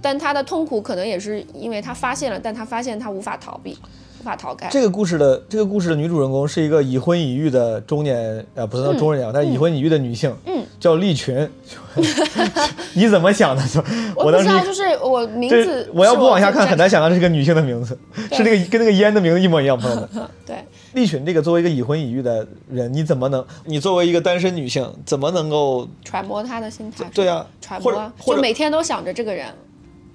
[0.00, 3.78] 但他的痛苦可能也是因为他发现了，但他发现他无法逃避，无
[4.26, 4.68] 法逃开。
[4.68, 11.48] 这个故事的这个故事的女主人公是一个已婚已育的中年，呃，不算中年啊，但是已婚已育的女性，嗯， 叫利群。
[12.92, 13.62] 你怎么想的？
[13.66, 16.90] 就当时我不知道，就是我名字，我要不往下看，很难。
[16.90, 17.96] 想到这是个女性的名字，
[18.32, 20.08] 是那个跟那个烟的名字一模一样，朋友们。
[20.44, 20.56] 对，
[20.92, 23.44] 利群这个作为一个已婚已育的人，你怎么能？
[23.64, 25.88] 你作为一个单身女性，怎么能够？
[26.04, 27.04] 揣摩她的心态。
[27.14, 29.46] 对啊，揣摩就每天都想着这个人。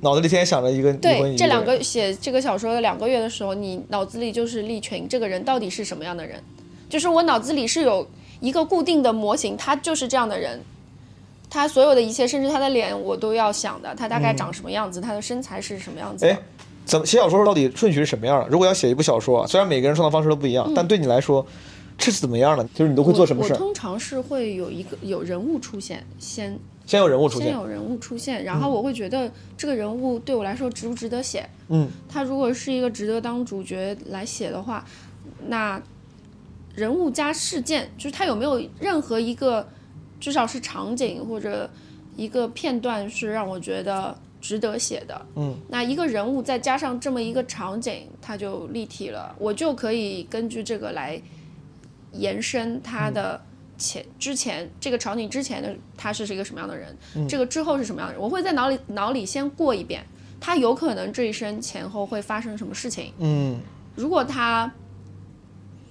[0.01, 6.41] 脑子里天天想着一个对，这两个写这个小说的两个月的时候，你脑子里就是利群这个人到底是什么样的人？
[6.89, 8.05] 就是我脑子里是有
[8.39, 10.59] 一个固定的模型，他就是这样的人。
[11.49, 13.93] 他所有的一切，甚至他的脸，我都要想的。
[13.93, 15.01] 他大概长什么样子？
[15.01, 16.31] 他的身材是什么样子的？
[16.31, 16.39] 哎，
[16.85, 18.47] 怎么写小说到底顺序是什么样的？
[18.49, 21.45] 如果要写一部小说啊，虽然每个人创作方式都不一样，但对你来说，
[21.97, 22.63] 这是怎么样的？
[22.73, 26.57] 就是你都会做什么事我通常是会有一个有人物出现，先
[26.91, 31.49] 先有人物出现，先有人物出现，然后我会觉得这个人物对我来说值不值得写。
[31.69, 34.83] 嗯，他如果是一个值得当主角来写的话，
[35.47, 35.81] 那
[36.75, 39.65] 人物加事件，就是他有没有任何一个，
[40.19, 41.69] 至少是场景或者
[42.17, 45.25] 一个片段是让我觉得值得写的。
[45.37, 51.21] 嗯，那一个人物再加上这么一个场景，它就立体了，我就可以根据这个来
[52.11, 53.41] 延伸他的
[53.81, 56.95] 前、之前这个场景之前的他是是一个什么样的人，
[57.27, 60.05] 这个之后是什么样的人，我会在脑里脑里先过一遍，
[60.39, 63.11] 他有可能这一生前后会发生什么事情。
[63.17, 63.59] 嗯，
[63.95, 64.71] 如果他，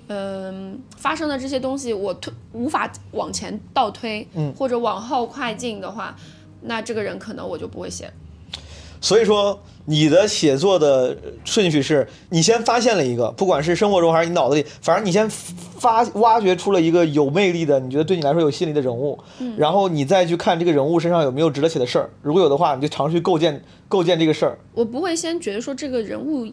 [0.06, 6.16] 嗯、发生的这些东西我推无法往前倒推，嗯或者往后快进的话，
[6.62, 8.12] 那这个人可能我就不会写。
[9.00, 19.18] 所以说你的写作的顺序是你先发现了一个，不管是生活中还是你脑子里，反正你先发挖掘出了一个有魅力的，你觉得对你来说有吸引力的人物，
[19.56, 24.58] 然后你再去看这个人物身上有没有值得写的事儿，如果有的话，你就尝试去构建构建这个事儿。
[24.74, 26.46] 我不会先觉得说这个人物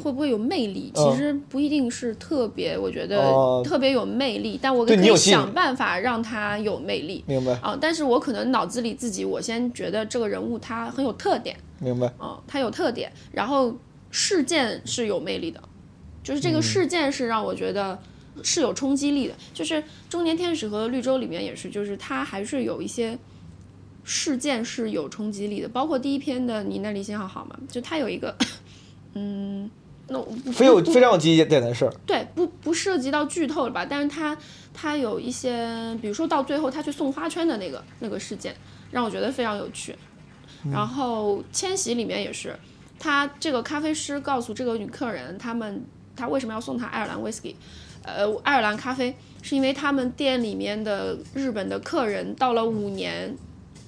[0.00, 1.10] 会不会有魅力，嗯。
[1.10, 3.60] 其实不一定是特别，我觉哦。
[3.62, 7.24] 得特别有魅力，但我可以想办法让他有魅力。
[7.26, 12.06] 明白，啊，但是我可能脑子里自己，我先觉得这个人物他很有特点，明白。
[12.18, 13.76] 啊，他有特点，然后
[14.10, 15.60] 事件是有魅力的，
[16.22, 17.98] 就是嗯这个事件是让我觉得
[18.42, 19.74] 是有冲击力的，就是
[20.08, 23.18] 《中年天使》和《绿洲》里面也是，就是它还是有一些
[24.04, 28.34] 事件是有冲击力的，包括第一篇的《你那里信号好吗》，就它有一个，
[29.14, 29.70] 嗯，
[30.08, 30.22] 那
[30.52, 33.84] 非有不非常有记忆点的事儿，对，不不涉及到剧透了吧？
[33.84, 34.36] 但是它
[34.72, 38.54] 它有一些，比如说到最后他去送花圈的那个那个事件，
[38.90, 39.94] 让我觉得非常有趣。
[40.70, 42.56] 然后千禧里面也是，
[42.98, 45.84] 他这个咖啡师告诉这个女客人，他们
[46.16, 47.54] 他为什么要送她爱尔兰 whisky，
[48.02, 53.36] 呃，爱尔兰咖啡，是因为他们店里面的日本的客人到了五年，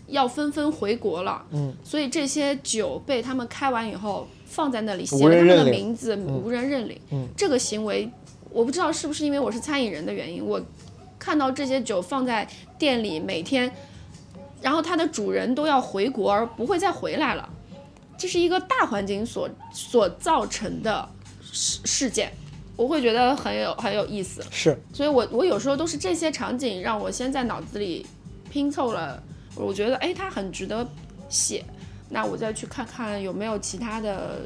[0.06, 8.10] 要纷纷回国了，嗯，所以这些酒被他们开完以后放在那里，写了他们的名字，无人认领，嗯，这个行为
[8.50, 10.60] 我不知道是不是因为我是餐饮人的原因，我
[11.18, 13.70] 看到这些酒放在店里，每天。
[14.60, 17.48] 然后它的主人都要回国而不会再回来了，
[18.18, 21.08] 这是一个大环境所所造成的
[21.42, 22.30] 事事件，
[22.76, 24.44] 我会觉得很有很有意思。
[24.50, 28.06] 是，所以我我有时候都是这些场景让我先在脑子里
[28.50, 29.22] 拼凑了，
[29.54, 30.86] 我觉得哎它很值得
[31.28, 31.64] 写，
[32.08, 34.40] 那我再去看看有没有其他的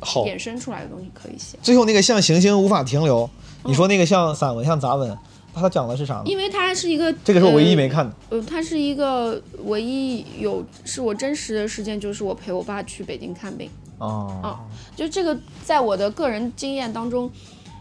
[0.00, 1.58] 好衍生出来的东西可以写。
[1.62, 3.28] 最后那个像行星无法停留，
[3.64, 5.18] 你说那个像散文像杂文。
[5.54, 6.22] 他讲的是啥呢？
[6.26, 8.14] 因为它是一个，这个是我唯一没看的。
[8.30, 13.68] 呃，它是一个唯一有是我真实的事件，就是我陪我爸去北京看病。
[13.98, 14.40] 哦。
[14.42, 14.60] 啊，
[14.94, 17.28] 就这个，在我的个人经验当中，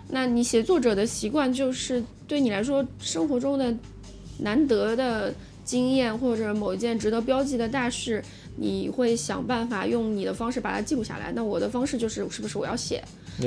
[0.10, 3.72] 那你写作者的习惯就是对你来说生活中的
[4.40, 5.32] 难得的
[5.64, 8.24] 经验或者某一件值得标记的大事，
[8.56, 11.32] 你会想办法用你的方式把它记录下来。
[11.34, 13.04] 那我的方式就是是不是我要写？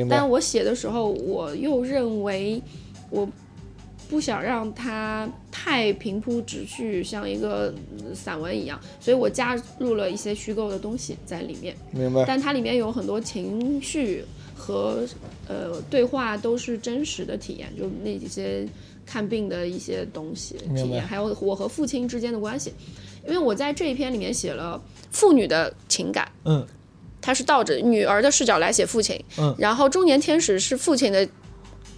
[0.08, 2.62] 但我写的时候，我又认为
[3.10, 3.28] 我。
[4.10, 7.72] 不想让它太平铺直叙，像一个
[8.12, 11.76] 散文一样，所以我加入了一些虚构的东西在里面。
[11.92, 12.24] 明白。
[12.26, 15.06] 但它里面有很多情绪和
[15.46, 18.66] 呃对话都是真实的体验，就那些
[19.06, 22.74] 看病的一些东西体验，还有我和父亲之间的关系。
[23.24, 24.82] 因为我在这一篇里面写了
[25.12, 26.66] 父女的情感，嗯，
[27.20, 31.28] 他是倒着女儿的视角来写父亲，嗯，然后中年天使是父亲的。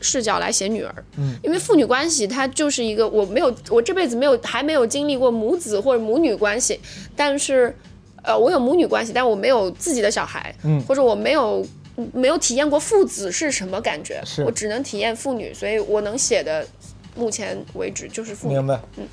[0.03, 6.80] 视角来写女儿，嗯，因为父女关系它就是一个我没有我这辈子没有还没有经历过母子或者母女关系，
[7.14, 7.74] 但是，
[8.22, 11.64] 呃，我有母女关系，但我没有自己的小孩，嗯，或者我没有
[12.12, 16.66] 没有体验过父子是什么感觉，是我只能体验父女，所以我能写的
[17.14, 18.55] 目前为止就是父女。
[18.55, 19.07] 明白，嗯，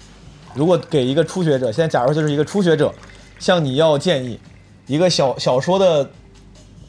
[0.55, 2.93] 如果给一个初学者，现在假如就是一个初学者，
[3.37, 4.39] 向你要建议，
[4.87, 6.09] 一个小小说的。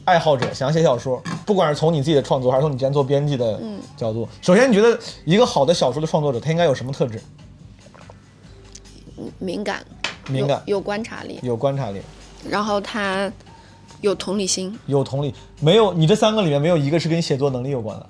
[0.05, 3.59] 爱好者想写小说，不管是从你自己的创作，还是从你之前做编辑的
[3.95, 7.21] 角度，首先你觉得一个好的小说的创作者，他应该有什么特质？
[9.37, 9.85] 敏感，
[10.29, 12.01] 敏感，有观察力，有观察力，
[12.49, 13.31] 然后他
[14.01, 15.33] 有同理心，有同理。
[15.59, 18.07] 没有，你这三个里面没有一个是跟写作能力有关的，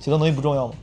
[0.00, 0.74] 写作能力不重要吗？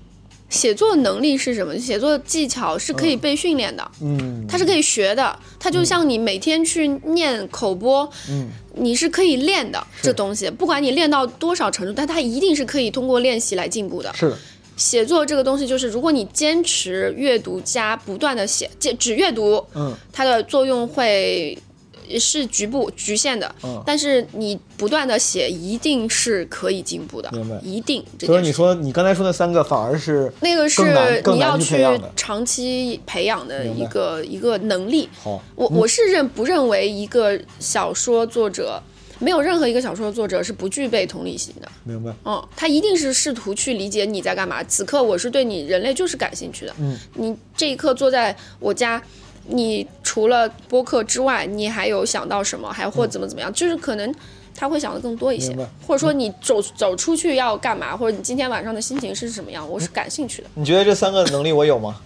[0.55, 1.77] 写作能力是什么？
[1.77, 5.37] 写作技巧是可以被训练的，嗯，它是可以学的。
[5.59, 9.85] 它就像你每天去念口播，嗯，你是可以练的。
[10.01, 14.13] 这东西不管你练到多少程度，但它一定是可以通过练习来进步的。
[14.13, 14.37] 是的，
[14.77, 21.57] 写作这个东西就是，如果你坚持阅读加不断的写，只只阅读，嗯，它的作用会。
[22.19, 27.59] 是局部局限的，嗯，但是你不断的写，一定是可以进步的，明白？
[27.63, 28.03] 一定。
[28.19, 30.83] 所以你说你刚才说那三个反而是那个是
[31.25, 31.83] 你要去
[32.15, 35.09] 长期培养的一个一个能力。
[35.21, 38.81] 好，我我是认不认为一个小说作者
[39.19, 41.67] 没有任何一个小说作者是不具备同理心的。
[41.83, 42.13] 明白？
[42.25, 44.63] 嗯，他一定是试图去理解你在干嘛。
[44.63, 46.73] 此刻我是对你人类就是感兴趣的。
[46.79, 49.01] 嗯，你这一刻坐在我家。
[49.47, 49.85] 你
[50.15, 52.71] 除了播客之外，你还有想到什么？
[52.71, 53.51] 还或怎么怎么样？
[53.51, 54.15] 就是可能
[54.55, 55.53] 他会想的更多一些，
[55.85, 57.97] 或者说你走走出去要干嘛？
[57.97, 59.69] 或者你今天晚上的心情是什么样？
[59.69, 60.47] 我是感兴趣的。
[60.53, 61.97] 你觉得这三个能力我有吗？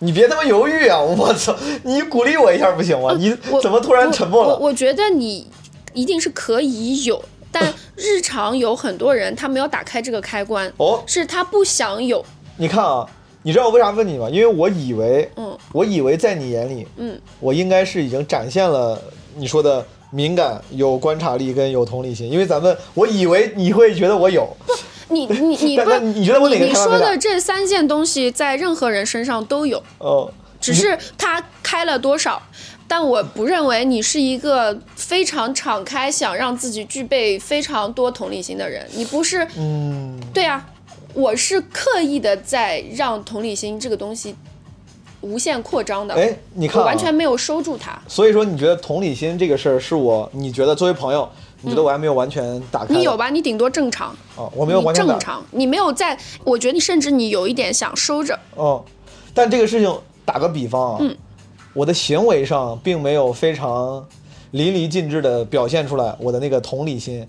[0.00, 0.98] 你别他妈犹豫啊！
[0.98, 1.54] 我操，
[1.84, 3.14] 你鼓励我一下不行吗？
[3.16, 4.56] 你怎么突然沉默了？
[4.56, 5.48] 我我觉得你
[5.92, 12.24] 一定是可以有，但日常有很多人他没有打开这个开关，哦，是他不想有。
[12.56, 13.08] 你看啊。
[13.42, 14.28] 你知道我为啥问你吗？
[14.30, 19.00] 因为我以为，嗯，我以为在你眼里，嗯，我应该是已经展现了
[19.34, 22.30] 你说的敏感、有观察力跟有同理心。
[22.30, 24.48] 因为咱们，我以为你会觉得我有。
[25.08, 26.64] 你你 你不，你觉得我哪个？
[26.64, 29.82] 你说的这三件东西在任何人身上都有。
[29.98, 30.30] 哦，
[30.60, 32.40] 只是他开了多少，
[32.86, 38.86] 但我不认为你是一个非常敞开、想让自己具备非常多同理心的人。
[38.94, 40.64] 你不是，嗯，对啊。
[41.14, 44.34] 我是刻意的在让同理心这个东西
[45.20, 46.14] 无限扩张的。
[46.14, 48.00] 哎，你看，我完全没有收住它。
[48.08, 50.28] 所以说，你觉得同理心这个事儿是我？
[50.32, 51.28] 你觉得作为朋友，
[51.60, 52.94] 你觉得我还没有完全打开？
[52.94, 53.28] 你有吧？
[53.30, 54.14] 你顶多正常。
[54.36, 55.44] 哦，我没有完全正常。
[55.50, 58.38] 你没有在，我觉得你甚至你有一点想收着。
[58.56, 58.84] 哦，
[59.34, 59.94] 但这个事情
[60.24, 61.16] 打个比方啊，嗯，
[61.74, 64.04] 我的行为上并没有非常
[64.52, 67.28] 淋漓尽致的表现出来我的那个同理心，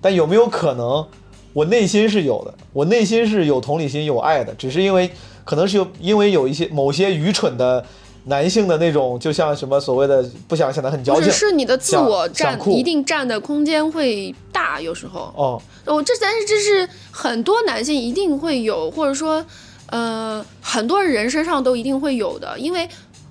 [0.00, 1.06] 但有没有可能？
[1.52, 5.10] 我内心是有的，我内心是有同理心、有爱的，只是因为
[5.44, 7.84] 可能是有因为有一些某些愚蠢的
[8.26, 15.32] 男性的那种，就像什么所谓的不想显得很矫情只是，你的自我占一定占的空间会大，有时候。
[15.36, 19.44] 哦，哦，这但是这是很多男性一定会有，或者说，
[19.86, 22.88] 呃，很多人身上都一定会有的，因为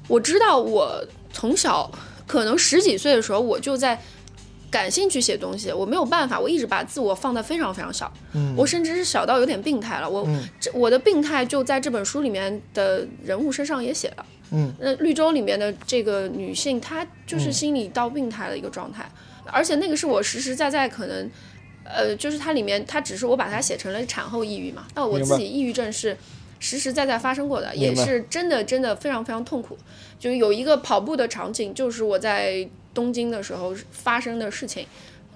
[0.08, 1.02] 我知道我
[1.32, 1.90] 从小
[2.28, 4.02] 可能十几岁的时候我就在
[4.72, 8.54] 感兴趣写东西，我没有办法，我一直把自我放得非常非常小，嗯。
[8.56, 10.48] 我甚至是小到有点病态了，我、嗯。
[10.60, 14.26] 这我的病态就在这本书里面的人物身上也写了。
[14.52, 19.08] 嗯，那绿洲里面的这个女性，她就是心理到病态的一个状态，
[19.46, 21.30] 而且那个是我实实在在可能，
[21.84, 26.18] 呃，就是它里面它只是我把它写成了产后抑郁嘛，那我自己抑郁症是
[26.60, 29.78] 实实在在发生过的，也是真的真的非常非常痛苦。
[30.18, 32.68] 就有一个跑步的场景，就是我在
[33.00, 34.86] 东京的时候发生的事情，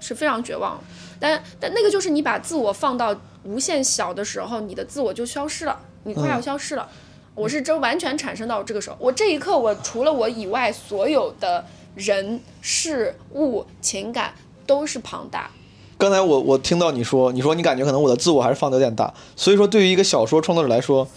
[0.01, 0.77] 是非常绝望。
[1.17, 6.89] 但但那个就是你把自我放到无限小的时候，你的自我就消失了，你快要消失了。
[7.33, 11.63] 我是真完全产生到这个时候，我这一刻，我除了我以外，所有的
[11.95, 14.33] 人、事物、情感
[14.67, 15.49] 都是庞大。
[15.97, 21.07] 刚才我我听到你说，你说你感觉可能我的自我还是放的有点大，所以说对于一个小说创作者来说，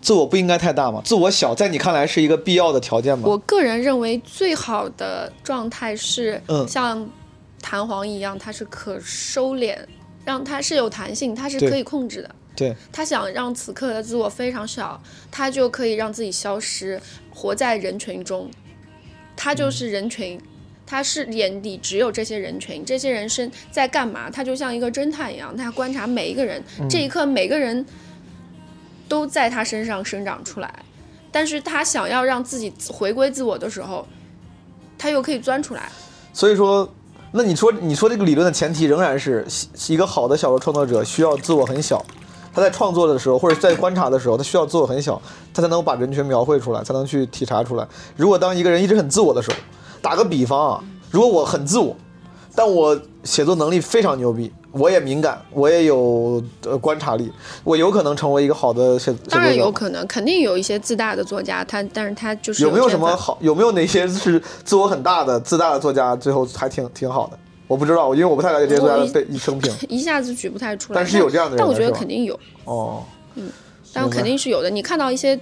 [0.00, 1.02] 自我不应该太大吗？
[1.04, 3.28] 自我小，在你看来是一个必要的条件吗？
[3.28, 7.08] 我个人认为最好的状态是嗯像
[7.60, 9.76] 弹簧一样，它是可收敛，
[10.24, 12.30] 让它是有弹性，它是可以控制的。
[12.56, 18.50] 对，他想让此刻的自我非常小，他就可以让自己消失，活在人群中。
[19.36, 20.40] 他就是人群，
[20.84, 24.28] 他是眼里只有这些人群，这些人生在干嘛？
[24.28, 27.86] 他就像一个侦探一样，他观察每一个人，这一刻每个人
[29.08, 30.72] 都在他身上生长出来。
[31.30, 34.06] 但是他想要让自己回归自我的时候，
[34.96, 35.90] 他又可以钻出来。
[36.32, 36.88] 所以说，
[37.32, 39.46] 那你说你说这个理论的前提仍然是
[39.88, 42.04] 一个好的小说创作者需要自我很小，
[42.54, 45.20] 他在创作的时候或者在观察的时候，他需要自我很小，
[45.52, 47.86] 他才能把人群描绘出来，才能去体察出来。
[48.16, 49.56] 如果当一个人一直很自我的时候，
[50.00, 51.94] 打个比方啊，如果我很自我，
[52.54, 57.30] 但我写作能力非常牛逼，我也敏感，我也有呃观察力，
[57.64, 59.30] 我有可能成为一个好的写写作者。
[59.30, 63.38] 当然有可能，肯定有一些自大的作家，他但是他就是有没有什么好？
[63.40, 67.38] 有没有哪些是自我很大的、自大的作家，最后还挺挺好的？
[67.66, 69.72] 我不知道，因为我不太了解这些作家的背生平。
[69.88, 73.02] 一下子举不太出来，但是有这样的人但我觉得肯定有，哦，
[73.34, 73.50] 嗯
[73.92, 74.68] 但肯定是有的。
[74.70, 75.38] 你看到一些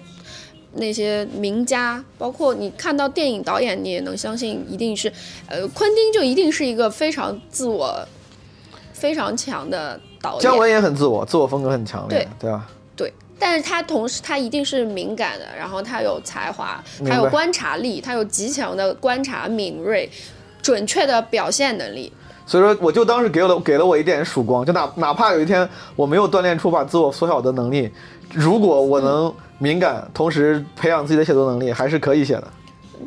[0.74, 5.12] 那些名家，包括你看到电影导演，你也能相信一定是，
[5.48, 7.92] 呃，昆汀就一定是一个非常自我、
[8.96, 10.40] 非常强的导演。
[10.40, 12.66] 姜文也很自我，自我风格很强烈，对对吧？
[12.96, 20.08] 对，但是他同时他一定是敏感的，然后他有才华，他有观察力，他有极强的观察敏锐、
[20.62, 22.10] 准确的表现能力。
[22.46, 27.92] 所以说，我就当时给了给了我一点曙光，就哪哪怕有一天我没有锻炼出把自我缩小的能力，
[28.32, 32.48] 如果我能敏感，同时培养自己的写作能力，还是可以写的。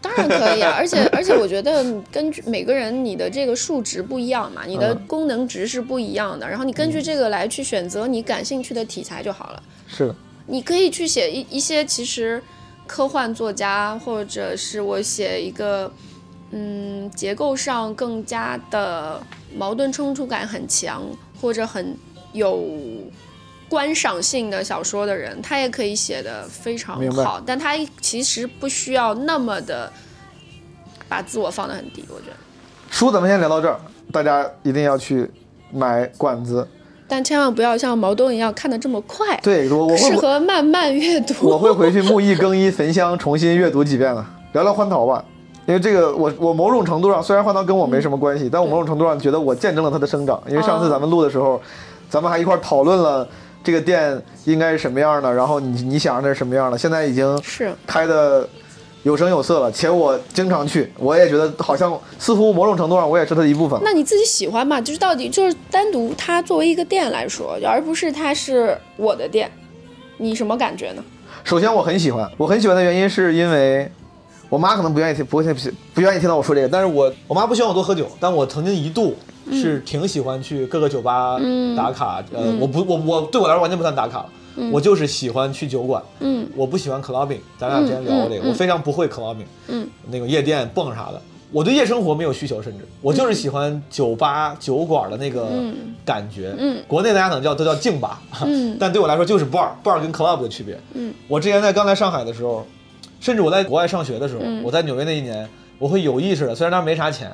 [0.02, 5.08] 当然可以啊，而且而且我觉得根据每个人你的这个数值不一样嘛，你的嗯。
[5.08, 9.64] 功能值是不一样的，然后你根据这个来去选择你感兴趣的题材就好了。
[9.88, 10.16] 是的，
[10.46, 12.42] 你可以去写一一些其实
[12.86, 15.92] 科幻作家，或者是我写一个
[16.52, 19.22] 嗯结构上更加的
[19.56, 21.04] 矛盾冲突感很强，
[21.42, 21.96] 或者很
[22.34, 22.64] 有
[23.70, 29.92] 观赏性的小说的人，他也可以写的非常好，但他其实不需要那么的
[31.08, 32.38] 把自我放得很低，我觉得。
[32.90, 33.80] 书咱们先聊到这儿，
[34.12, 35.30] 大家一定要去
[35.72, 36.68] 买馆子。
[37.08, 41.50] 但千万不要像毛东一样看得这么快，对我我适合慢慢阅读。
[41.50, 44.24] 我会回去沐浴更衣焚香，重新阅读几遍了。
[44.54, 45.24] 聊聊欢桃吧，
[45.66, 50.40] 因为这个我我某种程度上虽然欢桃跟我没什么关系，但我某种程度上觉得我见证了它的生长。
[50.48, 51.60] 因为上次咱们录的时候，
[52.10, 53.28] 咱们还一块儿讨论了
[53.70, 58.50] 这个店应该是什么样的，然后你你想让它是什么样的，现在已经是开的
[59.04, 63.80] 有声有色了，且我经常去，我也觉得好像似乎某种程度上我也是它的一部分。
[63.84, 64.82] 那你自己喜欢嘛？
[64.82, 69.52] 就是到底就是单独它作为一个店来说，而不是它是我的店，
[70.18, 71.04] 你什么感觉呢？
[71.44, 73.92] 首先我很喜欢，我很喜欢的原因是因为
[74.50, 75.54] 我妈可能不愿意听，不会
[75.94, 79.16] 不愿意听到我说这个，但是我我妈不希望我多喝酒，但我曾经一度
[79.52, 81.40] 是挺喜欢去各个酒吧
[81.78, 84.30] 打卡，呃，我不我我对我来说完全不算打卡了。
[84.74, 91.22] 我就是喜欢去酒馆，嗯，我不喜欢 clubbing，咱俩之前聊过这个，我非常不会 clubbing，嗯，那个夜店蹦啥的，
[91.52, 95.48] 我对夜生活没有需求，甚至我就是喜欢酒吧酒馆的那个
[96.04, 96.84] 感觉，嗯。
[96.90, 98.76] 国内大家可能叫都叫静吧，嗯。
[98.82, 102.68] 但对我来说就是 bar bar 跟 club 的区别，嗯，我之前在刚来上海的时候，
[103.20, 105.48] 甚至我在国外上学的时候，嗯我在纽约那一年，
[105.78, 107.32] 我会有意识的，虽然那没啥钱，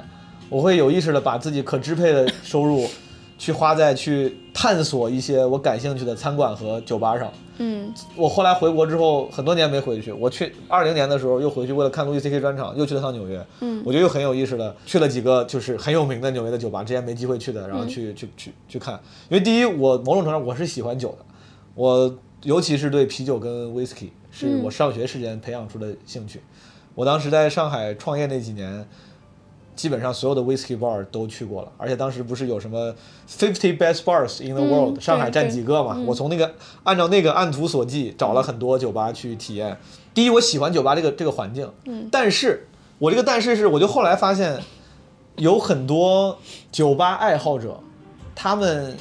[0.49, 2.87] 我会有意识的把自己可支配的收入
[3.37, 7.31] 去花在去探索一些我感兴趣的餐馆和酒吧上。
[7.57, 10.11] 嗯我后来回国之后，很多年没回去。
[10.11, 13.45] 我去二零年的时候又回去，为了看路易 C K 专场，又去了趟纽约。
[13.61, 18.99] 嗯我觉得又很有意识的，去了几个就是很有名的纽约的酒吧，之前没机会去的，然后去、去去去看。
[19.29, 21.25] 因为第一，我某种程度上我是喜欢酒的，
[21.75, 22.13] 我
[22.43, 26.41] 尤其是对啤酒跟 whisky 是我上学时间培养出的兴趣。
[26.93, 28.85] 我当时在上海创业那几年，
[29.75, 32.93] 基本上所有的 whisky bar 都去过了，而且当时不是有什么
[33.29, 35.97] fifty best bars in the 嗯 world，、对上海占几个嘛？
[36.05, 39.77] 我从那个按照那个按图索骥找了很多酒吧去体验。
[40.13, 42.67] 第一，我喜欢酒吧这个这个环境，嗯但是
[42.99, 44.61] 我这个但是是，我就后来发现
[45.35, 46.37] 有很多
[46.71, 47.79] 酒吧爱好者，
[48.33, 48.95] 他们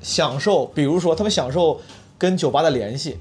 [0.00, 1.80] 享受，比如说他们享受
[2.16, 3.18] 跟酒吧的联系，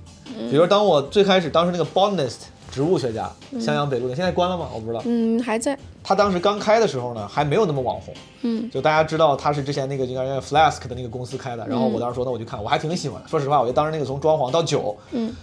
[0.49, 2.37] 比如当我最开始当时那个 botanist
[2.71, 4.67] 植物学家，襄阳北路的，现在关了吗？
[4.73, 5.01] 我不知道。
[5.05, 5.77] 嗯，还在。
[6.03, 13.21] 他当时刚开的时候呢，还没有那么网红，嗯就大家知道他是之前那个应该叫 Flask 的那个公司开的，然后我当时说那我就看，我还挺喜欢。
[13.27, 15.33] 说实话，我觉得当时那个从装潢到酒，嗯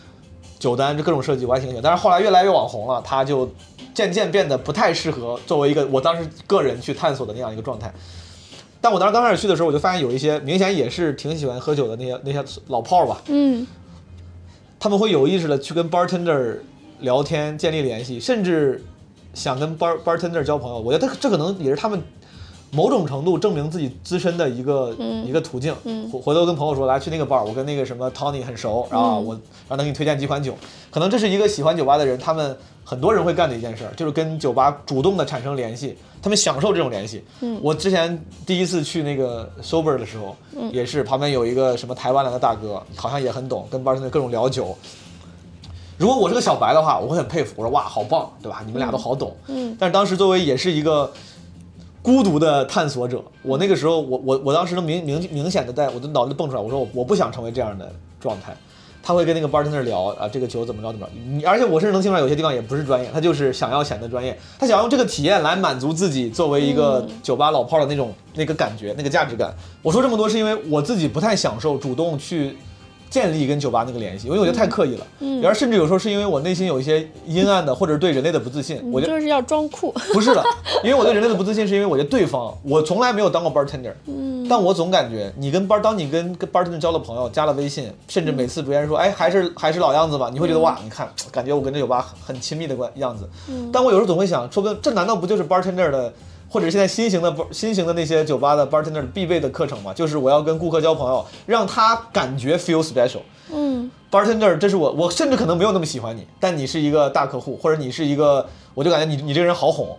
[0.59, 3.49] 酒单这各种设计我还挺喜欢，但是后来越来越网红了，他就
[3.93, 7.93] 渐渐变得不太适合作为一个我当时个人去探索的那样一个状态。
[8.80, 13.66] 但我当时刚开始去的时候，我就发现有一些明显也是挺喜欢喝酒的那些那些老炮儿吧，嗯
[14.79, 16.59] 他们会有意识的去跟 bartender
[17.01, 18.85] 聊天，建立联系，甚至
[19.35, 20.79] 想跟 bar bartender 交朋友。
[20.79, 22.03] 我觉得这可能也是他们
[22.70, 24.94] 某种程度证明自己自身的一个、
[25.24, 25.74] 一个途径。
[25.84, 29.34] 嗯回回头跟朋友说，来去那个 bar，我跟那个什么 Tony 很熟，然后我
[29.68, 30.54] 让他给你推荐几款酒。
[30.90, 37.24] 可能这是一个喜欢酒吧的人，他们很多人会干的一件事儿，就是跟酒吧主动的产生联系，他们享受这种联系。
[37.40, 44.76] 嗯我之前第一次去那个 sober 的时候，嗯也是旁边有一个什么台湾来的大哥，好像也很懂，跟 bartender 各种聊酒。
[45.98, 48.62] 如果我是个小白的话，我会很佩服，我说哇，好棒，对吧？
[48.66, 49.34] 你们俩都好懂。
[49.48, 51.10] 嗯但是当时作为也是一个
[52.07, 58.57] 孤独的探索者，我那个时候，我我我当时能明明明显的在我的脑子里蹦出来，我说我我不想成为这样的状态。
[59.02, 69.52] 他会跟那个 bartender 聊啊，这个酒怎么着怎么着，你而且我甚至能听出来，有些地方也不是专业，他就是想要显得专业，他想用这个体验来满足自己作为一个酒吧老炮的那种那个感觉、那个价值感。
[69.82, 72.57] 我说这么多是因为我自己不太享受主动去
[73.11, 75.07] 建立跟酒吧那个联系，因为我觉得太刻意了。
[75.20, 79.92] 嗯然后甚至有时候是因为我内心有一些阴暗的，或者是对人类的不自信，我觉得你就是要装酷。
[80.12, 80.42] 不是的，
[80.82, 93.28] 因为我对人类的不自信，是因为我觉得对方，我从来没有当过 bartender，嗯但我总感觉你跟 bar，当你跟跟 bartender 交了朋友，加了微信，甚至每次别人说，哎，还是还是老样子吧，你会觉得哇，你看，感觉我跟这酒吧很亲密的关样子。
[93.48, 96.12] 嗯但我有时候总会想，说不定这难道不就是 bartender 的，
[96.57, 99.92] 或者现在新型的新型的那些酒吧的 bartender 必备的课程嘛？
[99.92, 103.20] 就是我要跟顾客交朋友，让他感觉 feel special。
[103.52, 109.94] 嗯 bartender，这是我，我甚至可能没有那么喜欢你，但你是一个大客户，或者你是一个，我就感觉你你这个人好哄。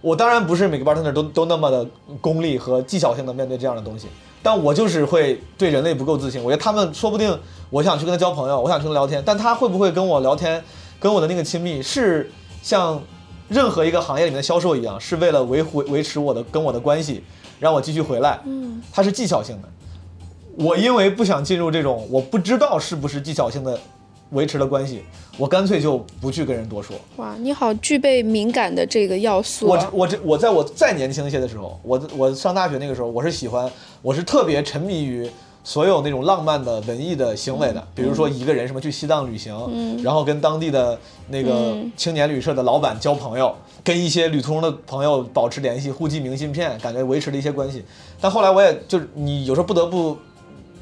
[0.00, 1.84] 我当然不是每个 bartender 都都那么的
[2.20, 4.06] 功利和技巧性的面对这样的东西，
[4.40, 6.40] 但我就是会对人类不够自信。
[6.40, 7.36] 我觉得他们说不定
[7.70, 10.62] 我想去跟他交朋友，我想去跟他聊天，但他会不会跟我聊天，
[11.00, 12.30] 跟我的那个亲密是
[12.62, 13.02] 像
[13.52, 17.22] 任何一个行业里面的销售一样，是为了维护维持我的跟我的关系，
[17.60, 18.40] 让我继续回来。
[18.46, 19.68] 嗯它是技巧性的。
[20.56, 23.78] 我因为不想进入这种我不知道是不是技巧性的
[24.30, 25.02] 维持的关系，
[25.38, 26.96] 我干脆就不去跟人多说。
[27.16, 29.90] 哇，你好具备敏感的这个要素我啊。
[29.92, 33.70] 我这我在我再年轻一些的时候，我我上大学那个时候，我是喜欢，
[34.02, 35.28] 我是特别沉迷于
[35.64, 40.98] 所有那种浪漫的文艺的行为的，比如说一个人什么去西藏旅行，嗯然后跟当地的
[41.28, 43.54] 那个嗯青年旅社的老板交朋友，
[43.84, 47.84] 跟一些旅途中的朋友保持联系，互寄明信片，感觉维持了一些关系。
[48.20, 50.16] 但后来我也就是你有时候不得不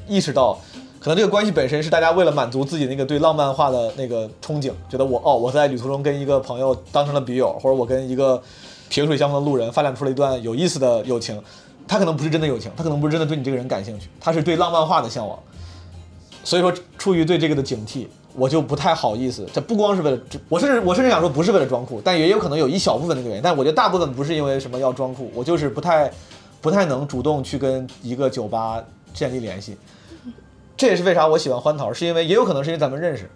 [0.07, 0.57] 意识到。
[0.99, 8.39] 可能这个关系本身是大家为了满足自己那个对浪漫化的那个憧憬，觉得我哦我在旅途中跟一个朋友当成了笔友，或者我跟一个
[8.87, 11.41] 萍水相逢的路人发展出了一段有意思的友情，
[11.91, 15.37] 他可能不是真的友情，他可能不是真的对你这个人感兴趣，他是对浪漫化的向往。
[16.41, 19.45] 所以说，出于对这个的警惕，我就不太好意思。
[19.51, 20.17] 这不光是为了，
[20.47, 23.43] 我甚至我甚至想说不是为了装酷，但也有可能有一小部分那个原因。
[23.43, 26.09] 但我觉得大部分不是因为什么要装酷，我就是不太
[26.61, 28.81] 不太能主动去跟一个酒吧
[29.13, 29.75] 建立联系。
[30.77, 33.29] 这也是为啥我喜欢欢桃，是因为也有可能是因为咱们认识，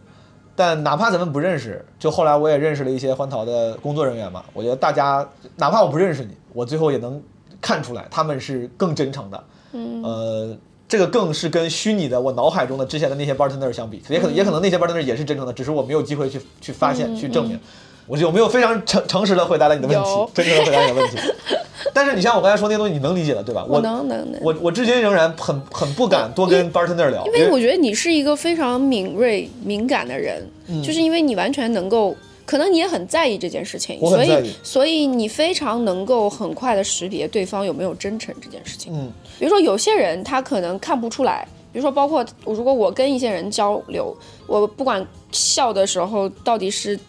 [0.55, 4.45] 但哪怕咱们不认识，就后来我也认识了一些欢桃的工作人员嘛。
[4.53, 5.27] 我觉得大家
[5.57, 7.21] 哪怕我不认识你，我最后也能
[7.61, 9.43] 看出来他们是更真诚的。
[9.73, 10.57] 嗯呃，
[10.87, 17.59] 这个更是跟虚拟的我脑海中的之前的那些 bartender 相比，也可能也可能那些 bartender 也是真诚的，只是我没有机会去去发现、嗯去证明。
[18.07, 20.31] 我有没有非常诚诚实的回答了你的问题？
[20.33, 21.17] 真诚的回答你的问题。
[21.91, 23.65] 但是你像我刚才说那些东西，你能理解的对吧？
[23.67, 24.39] 我能能能。
[24.43, 32.15] 我我至今仍然很很不敢多跟 bartender 聊，因为我觉得你是一个非常敏锐、敏感的人，嗯就是因为你完全能够
[32.45, 38.93] 可能你也很在意这件事情，所以所以你非常能够很快的识别对方有没有真诚这件事情。
[38.93, 44.15] 嗯，比如说有些人他可能看不出来，比如说包括如果我跟一些人交流，
[44.47, 46.99] 我不管笑的时候到底是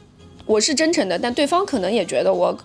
[0.46, 2.56] 我是真诚的，但对方可能也觉得我。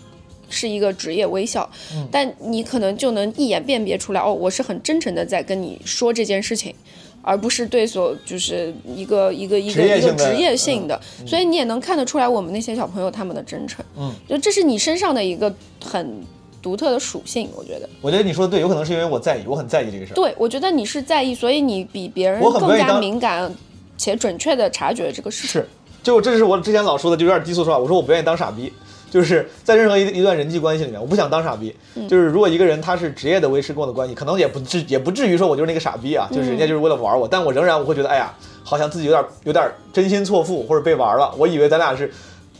[0.53, 6.75] 是一个职业微笑，嗯但你可能就能一眼辨别出来，哦，我是很真诚的在跟你说这件事情，
[7.21, 15.53] 而不是对所就是一个一个一个一个职业性的所以你也能看得出来我们那些小朋友他们的真诚，嗯，就这是你身上的一个
[15.83, 16.21] 很
[16.61, 17.89] 独特的属性，我觉得。
[18.01, 20.15] 我觉得你说的对，有可能是因为我在意，我很在意这个事儿。
[20.15, 23.51] 对，我觉得你是在意，所以你比别人更加敏感
[23.97, 25.61] 且准确的察觉这个事情。
[25.61, 25.69] 是，
[26.03, 27.79] 就这是我之前老说的，就有点低俗说话。
[27.79, 28.71] 我说我不愿意当傻逼，
[29.11, 31.75] 就是在任何一一段人际关系里面，我不想当傻逼。
[32.09, 38.33] 就是如果一个人他是职业的维持跟我的关系，可能也不至也不至于说我就是那个傻逼啊，就是人家就是为了玩我，但我仍然我会觉得，哎呀，
[38.63, 41.31] 好像自己有点有点真心错付或者被玩了。
[41.37, 42.11] 我以为咱俩是。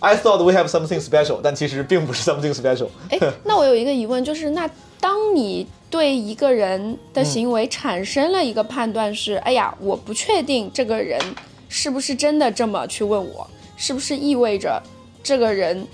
[0.04, 2.88] I thought we have something special，但其实并不是 something special。
[3.12, 4.68] 哎， 那我有一个疑问，就是那
[5.00, 11.22] 当你对一个人的行嗯为产生了一个判断是，哎呀，我不确定这个人
[11.70, 13.48] 是不是真的这么去问我，
[13.78, 14.82] 是不是意味着
[15.22, 15.86] 这个人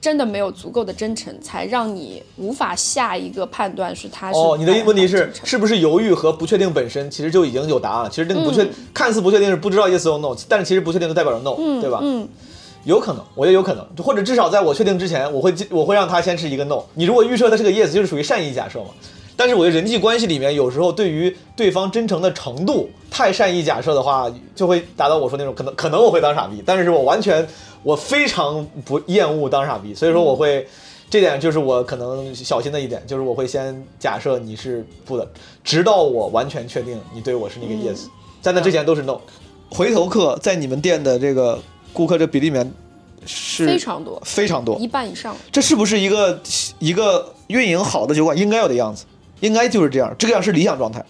[0.00, 8.08] 真的没有足够的真诚，才让你无法下一个判断是他是哦，你的问题是是不是犹豫和不确定本身其实就已经有答案了？
[8.08, 12.00] 其实那个不确、看似不确定是不知道 yes or no，但是其实不确定就代表着 no，、对吧？
[12.02, 12.26] 嗯，
[12.84, 16.82] 有可能，我觉得有可能，或者至少在我确定之前，我会我会让他先是一个 no。
[16.94, 18.86] 你如果预设的是个 yes，就是属于善意假设嘛。
[19.40, 27.48] 但是我觉得人际关系里面，有时候对于对方真诚的程度太善意假设的话，就会达到我说那种可能可能我会当傻逼，但是我完全
[27.82, 30.68] 我非常不厌恶当傻逼，所以说我会。
[31.08, 35.28] 这点就是我可能小心的一点，就是我会先假设你是不的，
[35.64, 38.02] 直到我完全确定你对我是那个 yes，、
[38.40, 39.18] 在那之前都是 no。
[39.70, 41.58] 回头客在你们店的这个
[41.92, 42.72] 顾客这比例里面
[43.26, 45.34] 是非常多，非常多，一半以上。
[45.50, 46.40] 这是不是一个
[46.78, 49.04] 一个运营好的酒馆应该有的样子？
[49.40, 51.04] 应该就是这样，这个样是理想状态，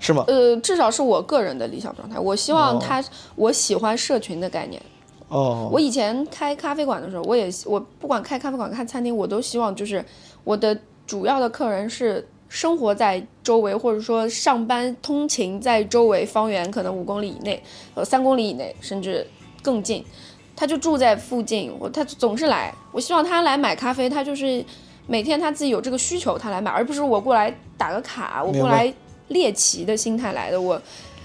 [0.00, 0.24] 是吗？
[0.28, 2.18] 呃，至少是我个人的理想状态。
[2.18, 3.02] 我希望哦他，
[3.36, 4.80] 我喜欢社群的概念。
[5.28, 10.04] 哦，我以前开咖啡馆的时候，我也我不管开咖啡馆、开餐厅，我都希望就是
[10.44, 17.62] 我的主要的客人是生活在周围，或者说上班通勤在周围方圆可能五公里以内，
[17.94, 19.26] 呃三公里以内，甚至
[19.62, 20.04] 更近。
[20.54, 22.72] 他就住在附近，我他总是来。
[22.92, 24.62] 我希望他来买咖啡，他就是
[25.06, 28.92] 每天他自己有这个需求，他来买，而不是我过来打个卡，我过来
[29.28, 30.60] 猎奇的心态来的。
[30.60, 30.80] 我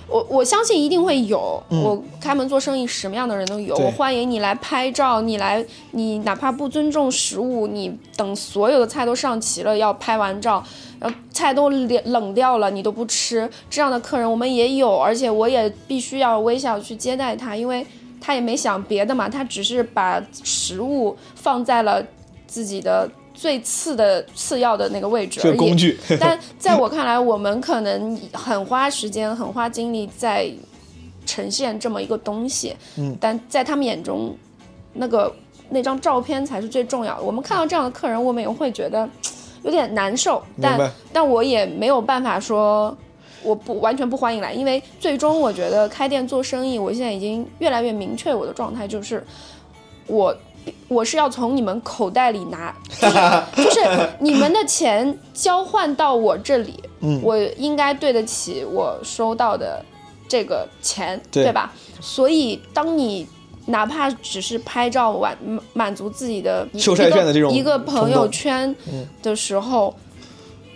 [0.10, 3.76] 我我相信一定会有，我开门做生意，什么样的人都有。
[3.76, 10.64] 我欢迎你来拍照，你来，你哪怕不尊重食物，你等所有的菜都上齐了，要拍完照，
[11.00, 17.86] 然后菜都冷冷掉了，你都不吃，这样的客人我们也有，而且我也必须要微笑去接待他，因为
[18.22, 22.02] 他也没想别的嘛，他只是把食物放在了
[22.48, 25.58] 自己的最次的次要的那个位置而已。
[25.58, 30.52] 工具， 但在我看来，我们可能很花时间、很花精力在
[31.26, 34.36] 呈现这么一个东西，嗯，但在他们眼中，
[34.94, 35.32] 那个
[35.70, 37.24] 那张照片才是最重要的。
[37.24, 39.08] 我们看到这样的客人，我们也会觉得
[39.64, 42.98] 有点难受，但但我也没有办法说。
[43.44, 49.24] 我不完全不欢迎来，因为最终我觉得开店做生意，我现在已经越来越明确我的状态就是，
[50.08, 50.36] 我
[50.88, 52.76] 我是要从你们口袋里拿，
[53.56, 57.20] 就是就是你们的钱交换到我这里，嗯。
[57.24, 59.84] 我应该对得起我收到的
[60.28, 61.52] 这个钱，对。
[61.52, 61.74] 吧？
[62.00, 63.28] 所以当你
[63.66, 65.38] 哪怕只是拍照满
[65.74, 69.06] 满足自己的一个一个朋友圈嗯。
[69.22, 69.94] 的时候，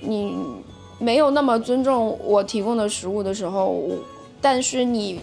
[0.02, 0.36] 你
[1.00, 3.82] 没有那么尊重我提供的食物的时候，
[4.42, 5.20] 但是你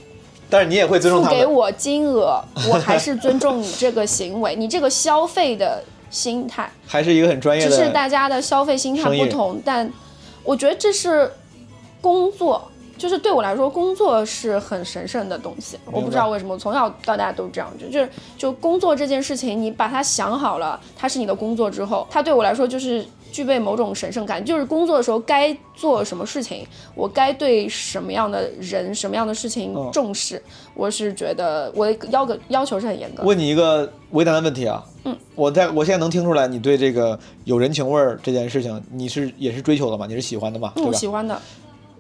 [0.51, 1.39] 但是你也会尊重他们。
[1.39, 6.71] 付给我金额， 我还是尊重你这个行为，你这个消费的心态。
[6.87, 9.91] 还是一个很专业的，只是大家的消费心态不同，但
[10.45, 11.31] 我觉得这是
[12.01, 15.79] 工作，就是对我来说，工作是很神圣的东西。
[15.91, 23.07] 我不知道为什么，从小到大都这样，就就是就工作这件事情，你把它想好了，它是你的工作之后，它对我来说就是。
[23.31, 30.43] 具备某种神圣感，就是工作的时候该做什么事情，我该对什么样的人、什么样的事情嗯重视。
[30.75, 33.25] 我是觉得我的要个要求是很严格的。
[33.25, 40.07] 问你一个为难的问题啊，嗯，我在我现在能听出来，你对这个有人情味儿这件事情，你是也是追求的嘛？
[40.07, 40.73] 你是喜欢的嘛？
[40.77, 41.41] 嗯，我喜欢的。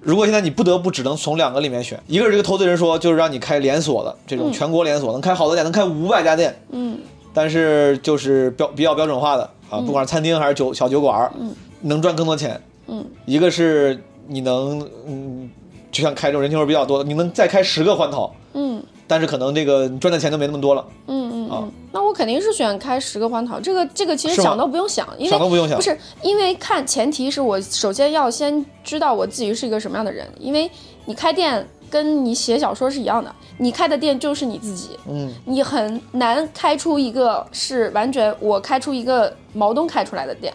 [0.00, 6.98] 如果现在你不得不只能从两个里面选，一个是这个投资人说，就是让你开连锁的这种嗯全国连锁，能开好多店，能开五百家店，嗯
[7.38, 11.54] 但是就是标比较标准化的啊，不管是餐厅还是酒小酒馆儿，嗯。
[11.82, 12.60] 能赚更多钱。
[12.88, 13.06] 嗯。
[13.26, 15.48] 一个是你能嗯，
[15.92, 18.82] 就像开这种人情味儿比较多的，你能再开十个欢桃，嗯。
[19.06, 20.84] 但是可能这个你赚的钱就没那么多了。
[21.06, 21.50] 嗯嗯嗯。
[21.52, 25.78] 嗯，那我肯定是选开十个欢桃，这个这个其实想都不用想，因为想都不用想。
[25.78, 25.82] 不。
[25.82, 30.68] 是因为看前提是我首先要先知道我自己是一个什么样的人，因为
[31.04, 40.52] 你开店跟你写小说是一样的，你开的店就是你自己，嗯，你很难开出一个是完全我开出一个毛东开出来的店，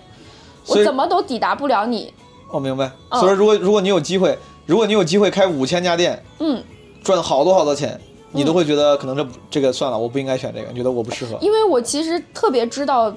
[0.68, 2.14] 我怎么都抵达不了你，
[2.51, 2.91] 我明白。
[3.10, 6.64] 嗯所以说，如果如果你有机会，如果你有机会开五千家店，嗯，
[7.03, 7.99] 赚好多好多钱，
[8.31, 11.38] 你都会觉得可能这这个算了，我不应该选这个，你觉得我不适合。
[11.41, 13.14] 因为我其实特别知道。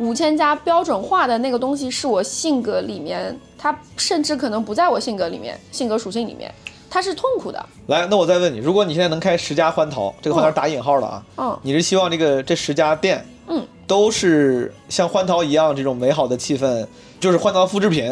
[0.00, 6.54] 五千家标准化的那个东西是我性格里面，它甚至可能不在我性格里面，性格属性里面，
[6.90, 7.64] 它是痛苦的。
[7.86, 16.86] 来，那我再问你，如果你现在能开十家欢淘，这个欢淘打引号了啊，嗯你是希望这个这十家店，嗯，都是像欢淘一样这种美好的气氛，
[17.20, 18.10] 就是欢桃复制品，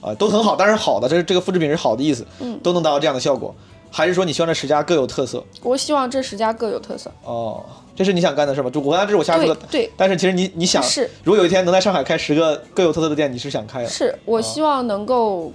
[0.00, 3.54] 啊、都很好，但是好的，这这个复制品是好的意思，嗯都能达到这样的效果，
[3.90, 5.42] 还是说你希望这十家各有特色？
[5.62, 7.10] 我希望这十家各有特色。
[7.24, 7.64] 哦，
[7.96, 8.70] 这是你想干的事吗？
[8.70, 13.88] 就我刚才这是我瞎说的，对对但是其实你你想，是如果有一天能在上海开十个各有特色的店，你是想开的？
[13.88, 15.52] 是我希望能够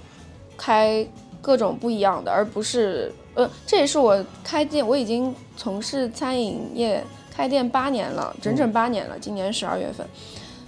[0.56, 1.06] 开
[1.42, 7.04] 各种不一样的，而不是呃，这也是我开店，我已经从事餐饮业
[7.34, 10.06] 开店八年了，整整八年了，今年十二月份，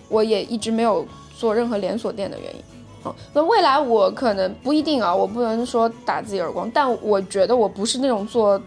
[0.09, 1.06] 我也一直没有
[1.38, 2.62] 做任何连锁店的原因。
[3.06, 8.60] 嗯，那未来我可能不一定啊，我不能说打自己耳光，但我觉得我不是那种做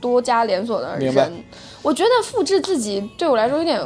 [0.00, 1.32] 多家连锁的人。
[1.80, 3.80] 我觉得复制自己对我来说有点，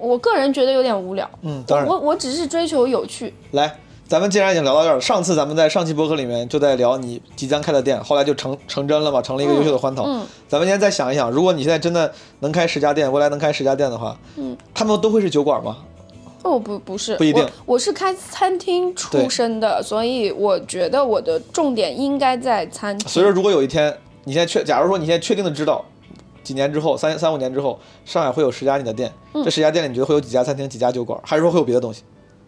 [0.00, 1.28] 我个人觉得有点无聊。
[1.42, 1.88] 嗯，当然。
[1.88, 3.76] 我我只是追求有趣，来，
[4.08, 10.04] 咱们既然已经聊到这儿了，上次咱们在上期博客里面就在聊你即将开的店，后来就成成真了嘛，成了一个优秀的欢腾。
[10.06, 15.78] 嗯咱们现在再想一想，如果你现在真的能开十家店，未来能开十家店的话，嗯，他们都会是酒馆吗？
[16.44, 17.74] 哦，不不是，不一定我。
[17.74, 23.08] 我是开餐厅出身的，所以我觉得我的重点应该在餐厅。
[23.08, 23.92] 所以说，如果有一天
[24.22, 25.84] 你现在确，假如说你现在确定的知道，
[26.44, 32.04] 几年之后，三三五年之后，上海会有十家你的店，嗯这十家店里你觉得会有几家餐厅、几家酒馆，还是说会有别的东西？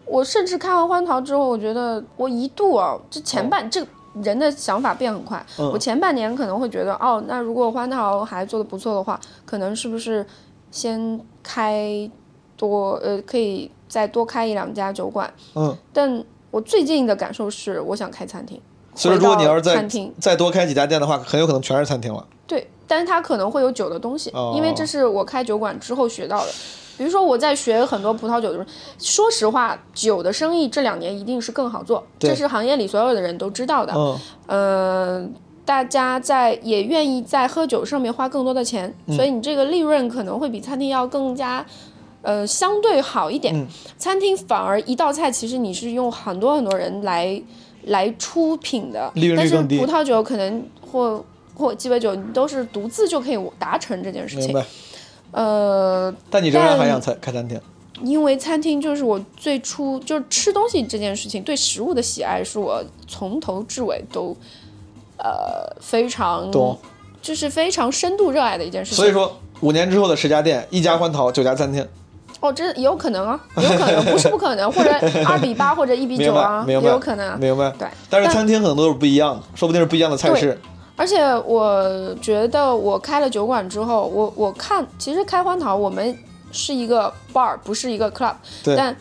[0.09, 3.85] 我甚至开完欢桃之后，我觉得我一度啊，这前半、这
[4.23, 5.45] 人的想法变很快。
[5.59, 10.25] 嗯我前半年可能会觉得，哦，那如果欢桃还做的不错的话，可能是不是
[10.71, 12.09] 先开
[12.57, 15.31] 多呃，可以再多开一两家酒馆。
[15.55, 18.59] 嗯，但我最近的感受是，我想开餐厅。
[18.95, 22.25] 所以说，如果你要是再餐厅再多开几家店的话，很有可能全是餐厅了。
[22.47, 26.51] 对，但是它可能会有酒的东西，哦因为这是我开酒馆之后学到的。
[26.99, 28.65] 比如说我在学很多葡萄酒的时候，
[28.99, 33.93] 说实话，酒的生意这两年一定是更好做，这是行业里所有的人都知道的。
[33.95, 35.29] 嗯，呃，
[35.63, 41.65] 大家在也愿意在喝酒上面花更多的钱，嗯所以你这个利润可能会比餐厅要更加。
[42.21, 43.65] 呃，相对好一点，嗯
[43.97, 47.41] 餐厅反而一道菜，其实你是用很多很多人来
[47.85, 51.23] 来出品的，利润率但是葡萄酒可能或
[51.55, 54.53] 或鸡尾酒，你都是独自就可以达成这件事情。
[55.31, 57.59] 呃，但你仍然还想开开餐厅？
[58.01, 64.33] 因为餐厅就是我最初就是吃东西这件事情，对食物的喜爱是我从头至尾都
[65.17, 66.79] 呃非常懂，
[67.21, 68.97] 就是非常深度热爱的一件事情。
[68.97, 71.85] 所以说，五年之后的十家店，一家欢桃，九家餐厅，
[72.39, 74.89] 哦，这有可能啊，有可能不是不可能，或者
[75.25, 77.37] 二比八或者一比九啊，也有可能啊。
[77.37, 77.69] 明白？
[77.77, 80.57] 对，但是餐厅可能都是不一样的，说不定是不一样的菜式。
[80.99, 86.13] 而且我觉得我开了酒馆之后，我我看其实开荒桃我们
[86.51, 88.93] 是一个 bar，不是一个 club，对但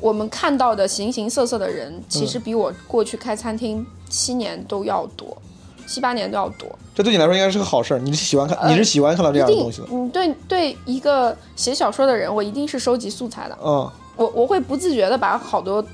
[0.00, 5.40] 我们看到的形形色色的人，其实比我过去开餐厅七年都要多，
[5.86, 6.68] 七八年都要多。
[6.96, 13.56] 这对你来说应该是个好事儿，你是喜欢看，呃你是喜欢看到这样的东西的。，嗯，对对，一个写小说的人，我一定是收集素材的。
[13.62, 15.84] 嗯，我我会不自觉的把好多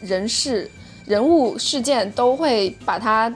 [0.00, 0.70] 人事、
[1.06, 3.34] 人物、事件都会把它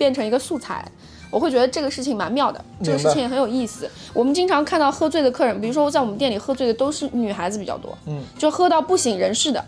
[0.00, 0.82] 变成一个素材。
[1.30, 3.88] 我会觉得这个事情蛮妙的，这个事情也很有意思。
[4.14, 9.62] 我们经常看到喝醉的客人，比如说在我们店里喝醉的都是女孩子比较多，嗯，就喝到不省人事的。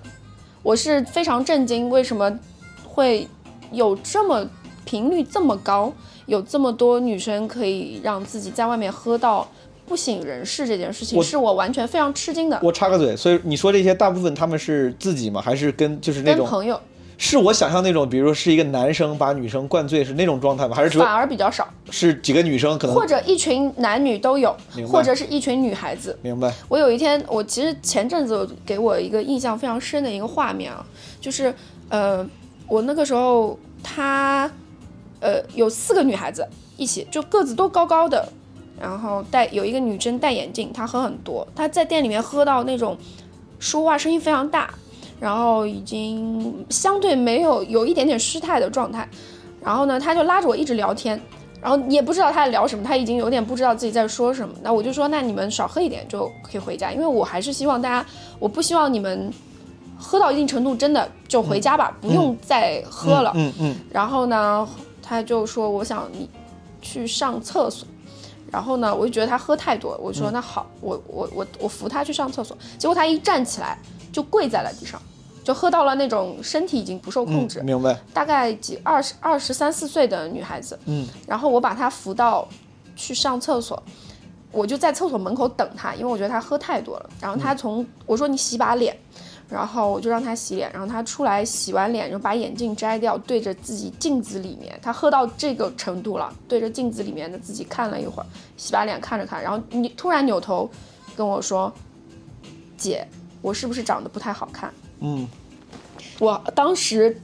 [0.63, 2.37] 我是非常震惊，为什么
[2.85, 3.29] 会
[3.71, 4.45] 有这么
[4.85, 5.93] 频率这么高，
[6.27, 9.47] 有这么多女生可以让自己在外面喝到
[9.87, 12.59] 不省人事这件事情，我是我完全非常吃惊的。
[12.61, 15.41] 我插个嘴，所以你说这些大部分他们是自己吗？
[15.41, 16.39] 还是跟就是那种？
[16.39, 16.81] 跟朋友
[17.25, 20.75] 是我想象那种，比如说是一个男生把女生灌醉是那种状态吗？
[20.75, 24.55] 还是反而比较少，是几个女生可能或者一群男女都有
[24.91, 26.19] 或者是一群女孩子。
[26.21, 26.53] 明白？
[26.69, 30.85] 我有一天，我其实前阵子给我一个印象非常深的一个画面啊，
[31.21, 31.55] 就是
[31.91, 32.29] 呃，
[32.67, 34.51] 我那个时候他
[35.21, 36.45] 呃有四个女孩子
[36.77, 38.29] 一起，就个子都高高的，
[38.81, 42.99] 然后戴有一个女生戴眼镜，她喝很多，她在店里面喝到那种
[43.61, 44.75] 说话声音非常大，
[45.23, 49.09] 然后已经相对没有有一点点失态的状态，
[49.63, 51.21] 然后呢，他就拉着我一直聊天。
[51.61, 54.53] 然后也不知道他在聊什么，他已经有点不知道自己在说什么。
[54.65, 58.05] 那我就说，那你们少喝一点就可以回家，因为我还是希望大家，
[58.41, 59.33] 我不希望你们
[59.97, 63.31] 喝到一定程度真的就回家吧，不用再喝了。
[63.37, 64.69] 嗯嗯然后呢，
[65.01, 66.29] 他就说我想你
[66.81, 67.87] 去上厕所。
[68.51, 72.59] 然后呢，我就觉得他喝太多，我说那好，我我我我扶他去上厕所。
[72.77, 73.79] 结果他一站起来
[74.13, 75.01] 就跪在了地上，
[75.45, 77.99] 就喝到了那种身体已经不受控制，嗯，明白。
[78.15, 80.79] 大概几二十二十三四岁的女孩子。
[80.87, 82.47] 嗯，然后我把她扶到
[82.95, 83.83] 去上厕所，
[84.51, 87.11] 我就在厕所门口等她，因为我觉得她喝太多了。
[87.21, 88.97] 然后她从、我说你洗把脸，
[89.49, 100.71] 然后我就让她洗脸，然后她出来洗完脸，就把眼镜摘掉，对着自己镜子里面，她喝到这个程度了，对着镜子里面的自己看了一会儿，洗把脸看着看，然后你突然扭头
[101.17, 101.73] 跟我说
[102.79, 103.07] ：“姐，
[103.41, 105.29] 我是不是长得不太好看？”嗯。
[106.19, 107.21] 我当时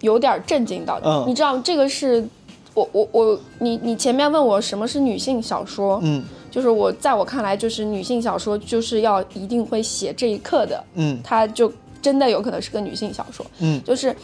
[0.00, 1.24] 有点震惊到，嗯。
[1.26, 2.26] 你知道这个是
[2.74, 6.24] 我我我你你前面问我什么是女性小说，嗯。
[6.50, 11.18] 就是我在我看来就是女性小说就是要一定会写这一刻的，嗯。
[11.22, 13.82] 它就真的有可能是个女性小说，嗯。
[13.84, 14.14] 就是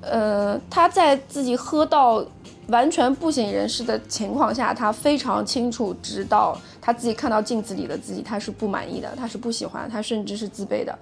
[0.00, 2.24] 呃她在自己喝到。
[2.68, 10.98] 完全不省人事的情况下，她非常清楚知道她自己看到镜子里的自己，她是不满意的，她是不喜欢，她甚至是自卑的。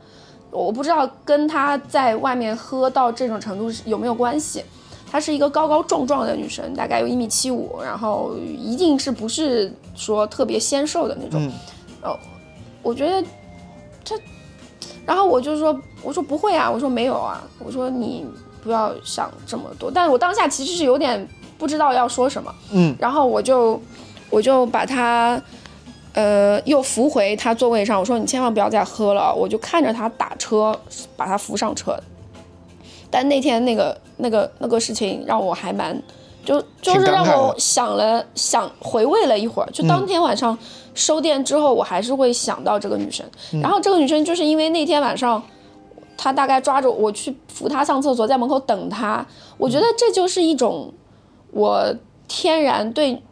[0.53, 4.63] 我不知道跟她在外面喝到这种程度是有没有关系。
[5.11, 11.45] 她是一个高高壮壮的女生，大概有一米七五，然后一定是不是说特别纤瘦的那种。
[11.45, 11.53] 嗯
[12.03, 12.19] 哦，
[12.83, 13.23] 我觉得
[14.05, 14.15] 她，
[15.05, 18.27] 然后我就说，我说不会啊，我说没有啊，我说你
[18.63, 19.91] 不要想这么多。
[19.91, 21.27] 但是我当下其实是有点
[21.59, 23.81] 不知道要说什么，嗯，然后我就
[24.31, 25.41] 我就把她。
[26.15, 30.79] 呃，又扶回他座位上，我说你千万不要再喝了，我就看着他打车，
[31.17, 31.99] 把他扶上车。
[33.11, 36.03] 但那天那个那个那个事情让我还蛮，
[36.45, 39.69] 就就是让我想了想回味了一会儿。
[39.73, 40.57] 就当天晚上
[40.95, 43.25] 收店之后，我还是会想到这个女生。
[43.63, 45.43] 然后这个女生就是因为那天晚上，
[46.17, 49.27] 她大概抓着我去扶她上厕所，在门口等她。
[49.59, 50.93] 我觉得这就是一种
[51.51, 51.95] 我
[52.29, 53.23] 天然对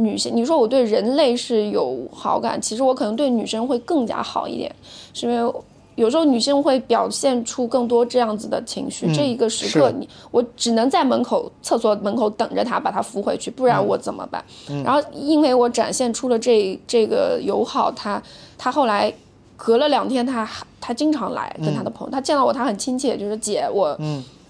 [0.00, 4.74] 女性，你说我对人类是有好感，其实我可能对女生会更加好一点，
[5.12, 5.52] 是因为
[5.96, 9.12] 有时候女性会表现出更多这样子的情绪。
[9.12, 14.42] 这一个时刻是你，我只能在门口厕所门口等着她，把她扶回去，不然我怎么办？
[14.82, 18.22] 然后因为我展现出了这这个友好，她
[18.56, 19.12] 她后来
[19.56, 23.98] 隔了两天，她还她经常来跟她的朋友，她见到我，她很亲切，就是姐，我、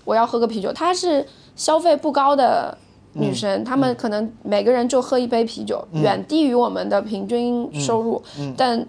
[0.05, 0.73] 我要喝个啤酒。
[0.73, 2.77] 她是消费不高的
[3.13, 8.23] 女生，她们可能每个人就喝一杯啤酒，远低于我们的平均收入，
[8.57, 8.87] 但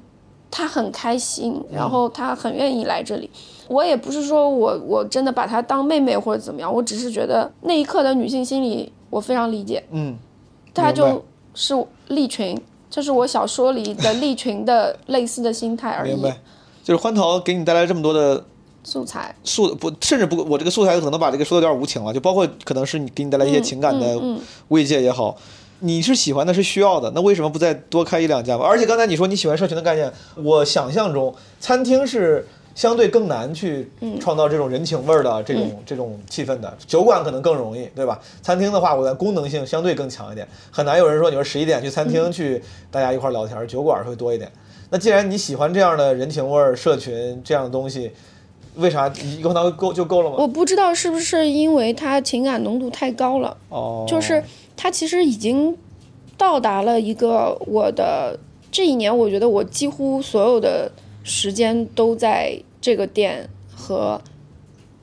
[0.50, 3.30] 她很开心，然后她很愿意来这里。
[3.68, 9.84] 我也不是说我我真的把她当妹妹或者怎么样，我只是觉得那一刻的女性心理我非常理解。
[9.92, 10.18] 嗯，
[10.74, 11.24] 她就
[11.54, 11.74] 是
[12.10, 16.14] 利群，这是我小说里的利群的 类似的心态而已。
[16.14, 16.38] 明白。
[16.84, 18.44] 就是欢桃给你带来这么多的
[18.84, 24.20] 素材，素不，甚至不，我这个素材可能把这个说的有点无情了，就包括可能是你给你带来一些情感的
[24.70, 25.38] 慰藉也好，
[25.80, 28.66] 你是喜欢的，是需要的，那为什么不再多开一两家嘛？
[28.66, 38.20] 而且刚才你说你喜欢社群的概念，我想象中餐厅是相对更难去嗯创造这种人情味儿的这种、这种气氛的，酒馆可能更容易，对吧？
[38.42, 44.52] 餐厅的话，我的功能性相对更强一点，很难有人说你说十一点去餐厅嗯去大家一块儿聊天，酒馆会多一点。
[44.90, 48.12] 那既然你喜欢这样的人情味儿、社群这样的东西，
[48.76, 49.08] 为啥？
[49.24, 50.36] 一个红糖够就够了吗？
[50.40, 54.44] 我不知道是不是因为它情感浓度太高了，哦，就是
[54.78, 55.78] 它其实已经
[56.38, 58.40] 到达了一个我的
[58.72, 60.92] 这一年，我觉得我几乎所有的
[61.24, 64.22] 时间都在这个店和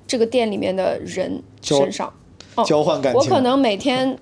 [0.06, 2.08] 这个店里面的人身上。
[2.54, 4.18] 哦交换感情，我可能每天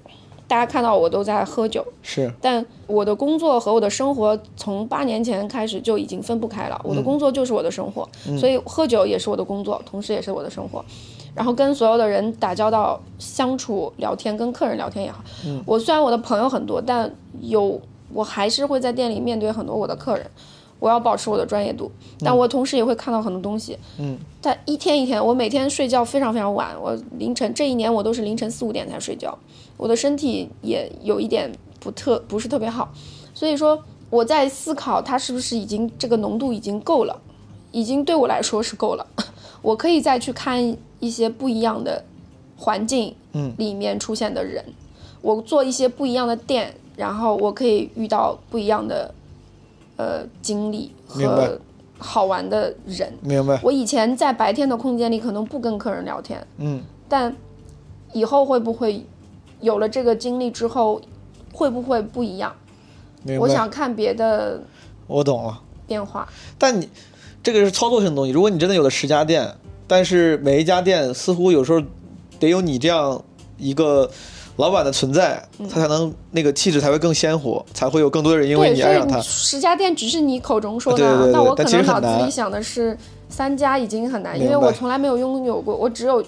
[0.47, 2.31] 大家看到我都在喝酒，是。
[2.39, 6.81] 但我的工作和我的生活从八年前开始就已经分不开了。
[6.85, 8.09] 我的工作就是我的生活，
[8.39, 10.85] 所以喝酒也是我的工作，同时也是我的生活。
[11.35, 15.23] 然后跟所有的人打交道、相处、聊天，跟客人聊天也好。
[15.65, 17.81] 我虽然我的朋友很多，但有
[18.13, 20.27] 我还是会在店里面对很多我的客人。
[20.79, 23.79] 我要保持我的专业度，但我同时也会看到很多东西。
[23.99, 29.37] 嗯，但一天一天，我每天睡觉非常非常晚，我凌晨这一年我都是凌晨四五点才睡觉，
[29.79, 31.51] 我的身体也有一点
[31.81, 32.93] 不特不是特别好，
[33.35, 37.21] 所以说我在思考它是不是已经这个浓度已经够了，
[37.73, 39.07] 已经对我来说是够了，
[39.63, 42.03] 我可以再去看一些不一样的
[42.57, 44.65] 环境，嗯，里面出现的人，
[45.21, 49.15] 我做一些不一样的店，然后我可以遇到不一样的
[49.97, 51.59] 呃经历和
[51.99, 53.13] 好玩的人。
[53.21, 57.35] 明白，我以前在白天的空间里可能不跟客人聊天，嗯，但
[58.13, 59.05] 以后会不会
[59.61, 61.01] 有了这个经历之后，
[61.57, 62.53] 会不会不一样？
[63.41, 64.61] 我想看别的
[65.07, 65.59] 我懂了。
[65.87, 66.29] 变化。
[66.59, 66.87] 但你
[67.43, 69.51] 这个是操作性的东西，如果你真的有了十家店，
[69.87, 71.81] 但是每一家店似乎有时候
[72.39, 73.19] 得有你这样
[73.57, 74.11] 一个
[74.57, 79.19] 老板的存在，嗯他才能那个气质才会更鲜活，才会有更多的人因为你爱上他。
[79.23, 82.97] 十家店只是你口中说的，对对对对那我可能脑子里想的是
[83.31, 86.23] 三家已经很难，因为我从来没有拥有过，我只有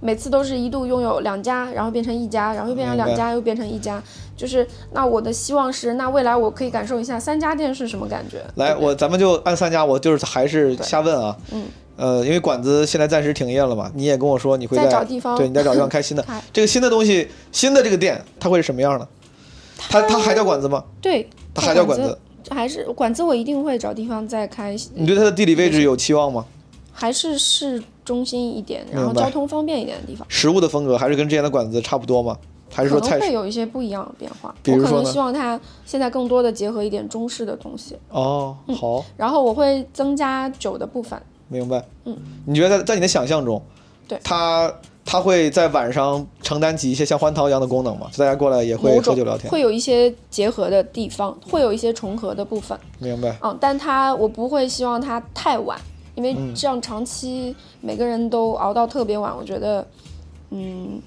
[0.00, 4.02] 每次都是一度拥有两家，然后变成一家，然后又变成两家，又变成一家，
[4.36, 8.42] 就是那我的希望是，那未来我可以感受一下三家店是什么感觉。
[8.56, 11.36] 来，我咱们就按三家，我就是还是瞎问啊。
[11.52, 11.64] 嗯。
[11.96, 16.26] 呃，因为馆子现在暂时停业了嘛，你也跟我说你会在在找地方对，你在找地方开新的。
[16.52, 19.06] 这个新的东西，新的这个店，它会是什么样的？
[19.78, 20.82] 它它还叫馆子吗？
[21.00, 26.44] 对，它还叫馆子子？，还是馆子，我一定会找地方再开，你对它的地理位置有期望吗？
[26.92, 30.26] 还是市中心一点，然后交通方便一点的地方。
[30.28, 32.36] 食物的风格还是跟之前的馆子差不多吗？
[32.74, 33.20] 还是可说菜式？
[33.20, 34.54] 能会有一些不一样的变化。
[34.66, 41.20] 我可能比如说呢希望它现在更多的结合一点中式的东西，哦，好，然后我会增加酒的部分。
[41.48, 41.84] 明白。
[42.04, 43.62] 嗯，你觉得在在你的想象中，
[44.08, 44.72] 对它
[45.04, 48.08] 它会在晚上承担起一些像欢桃一样的功能吗？
[48.10, 52.76] 就大家过来也会喝酒聊天，会有一些结合的地方，会有一些重合的部分。
[52.98, 53.36] 明白？
[53.42, 55.78] 嗯，但它我不会希望它太晚，
[56.14, 59.86] 因为嗯这样长期每个人都熬到特别晚，我觉得，
[60.50, 61.00] 嗯，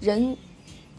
[0.00, 0.34] 人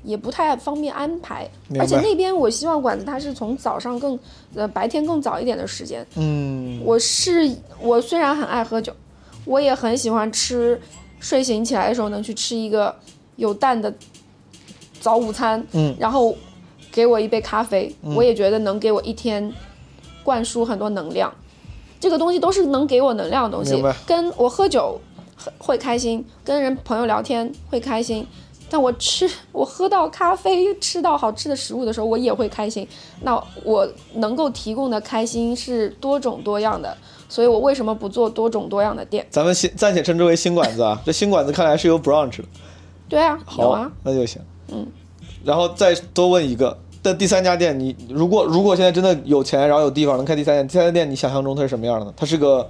[0.03, 1.49] 也不太方便安排。
[1.79, 4.17] 而且那边我希望馆子它是从早上更
[4.55, 6.05] 呃白天更早一点的时间。
[6.15, 7.51] 嗯，我是
[7.81, 8.93] 我虽然很爱喝酒，
[9.45, 10.79] 我也很喜欢吃，
[11.19, 12.95] 睡醒起来的时候能去吃一个
[13.35, 13.93] 有蛋的
[14.99, 16.35] 早午餐，嗯，然后
[16.91, 19.51] 给我一杯咖啡，我也觉得能给我一天
[20.23, 21.33] 灌输很多能量。
[21.99, 24.99] 这个东西都是能给我能量的东西跟我喝酒
[25.57, 28.27] 会开心，跟人朋友聊天会开心。
[28.73, 32.87] 但我吃，我喝到咖啡，吃到好吃的食物的时候，我也会开心。
[33.21, 36.97] 那我能够提供的开心是多种多样的，
[37.29, 39.23] 所以我为什么不做多种多样的店？
[39.29, 40.99] 咱们先暂且称之为新馆子啊。
[41.05, 42.45] 这新馆子看来是有 brunch 的，
[43.07, 44.41] 对啊，好啊，，那就行。
[44.69, 44.87] 嗯，
[45.45, 52.13] 然后再多问一个，但第三家店你如果如果现在真的有钱，然后有地方能开第三家，第三家店你想象中它是什么样的呢？
[52.17, 52.67] 它是个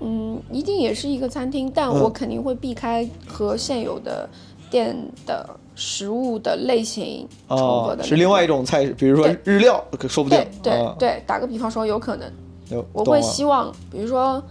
[0.00, 4.28] 嗯，一定也是一个餐厅，但嗯我肯定会避开和现有的
[4.74, 10.72] 店的食物的类型重合的、，啊是另外一种菜式，比如说日料，可说不定对。
[10.72, 12.28] 对啊、对，打个比方说，有可能
[12.70, 14.42] 有我会希望，比如说，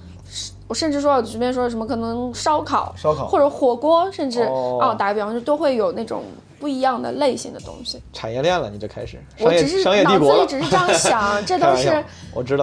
[0.69, 6.23] 我甚至说随便说什么，可能烧烤、烧烤或者火锅，甚至哦啊，打个比方说，都会有那种
[6.57, 8.01] 不一样的类型的东西。
[8.13, 10.45] 产业链了，你这开始我只是商业帝脑子里国。
[10.45, 12.01] 只是这样想， 这都是。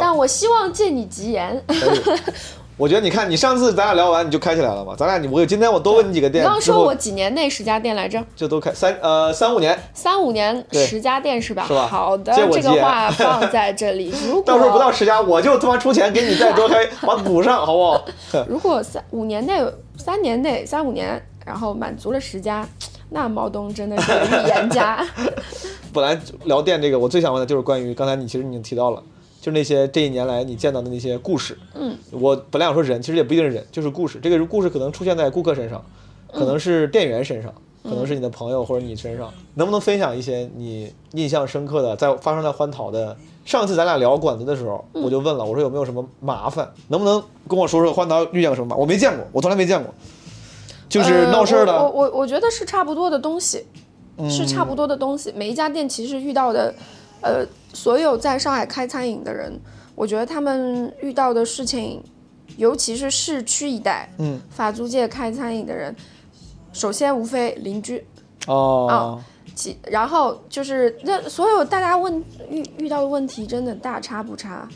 [0.01, 1.62] 但我希望借你吉言。
[2.81, 8.24] 我觉得你看，你上次咱俩聊完你就开起来了嘛，咱俩你我今天我多问你几个你店，刚刚说我几年内十家店来着？
[8.35, 11.66] 就都开三呃三五年，三五年十家店是吧？
[11.69, 14.11] 是吧好的，这个话放在这里。
[14.27, 18.02] 如果到时候不到十家，我就他妈出钱给你再多开，把补上，好不好？
[18.48, 19.62] 如果三五年内、
[19.98, 22.66] 三年内、三五年，然后满足了十家，
[23.11, 25.07] 那毛东真的是预言家。
[25.93, 29.02] 本来聊店这个，我最想问的就是关于刚才你其实已经提到了，
[29.41, 31.57] 就是那些这一年来你见到的那些故事。
[31.75, 34.21] 嗯，我本来想说人，其实也不一定是人，就是故事。
[34.23, 35.83] 这个故事可能出现在顾客身上，
[36.33, 37.53] 可能是店员身上，
[37.83, 39.33] 可能是你的朋友或者你身上。
[39.55, 43.17] 能不能分享一些你印象深刻的，在发生在欢淘的？
[43.47, 46.71] 上次咱俩聊馆子的时候，我就问了，我说有没有什么麻烦？
[46.89, 48.81] 能不能跟我说说欢淘遇见过什么麻烦？
[48.81, 49.93] 我没见过，我从来没见过，
[50.89, 51.73] 就是闹事儿的。
[51.73, 53.65] 呃我我我我觉得是差不多的东西，
[54.19, 55.33] 嗯是差不多的东西。
[55.35, 56.73] 每一家店其实遇到的，
[57.23, 59.59] 呃，所有在上海开餐饮的人，
[59.95, 62.03] 我觉得他们遇到的事情，
[62.57, 65.95] 尤其是市区一带，嗯，法租界开餐饮的人，
[66.73, 68.05] 首先无非邻居，
[68.47, 69.21] 哦，
[69.55, 74.69] 其然后就是那所有大家问遇遇到的问题真的大差不差。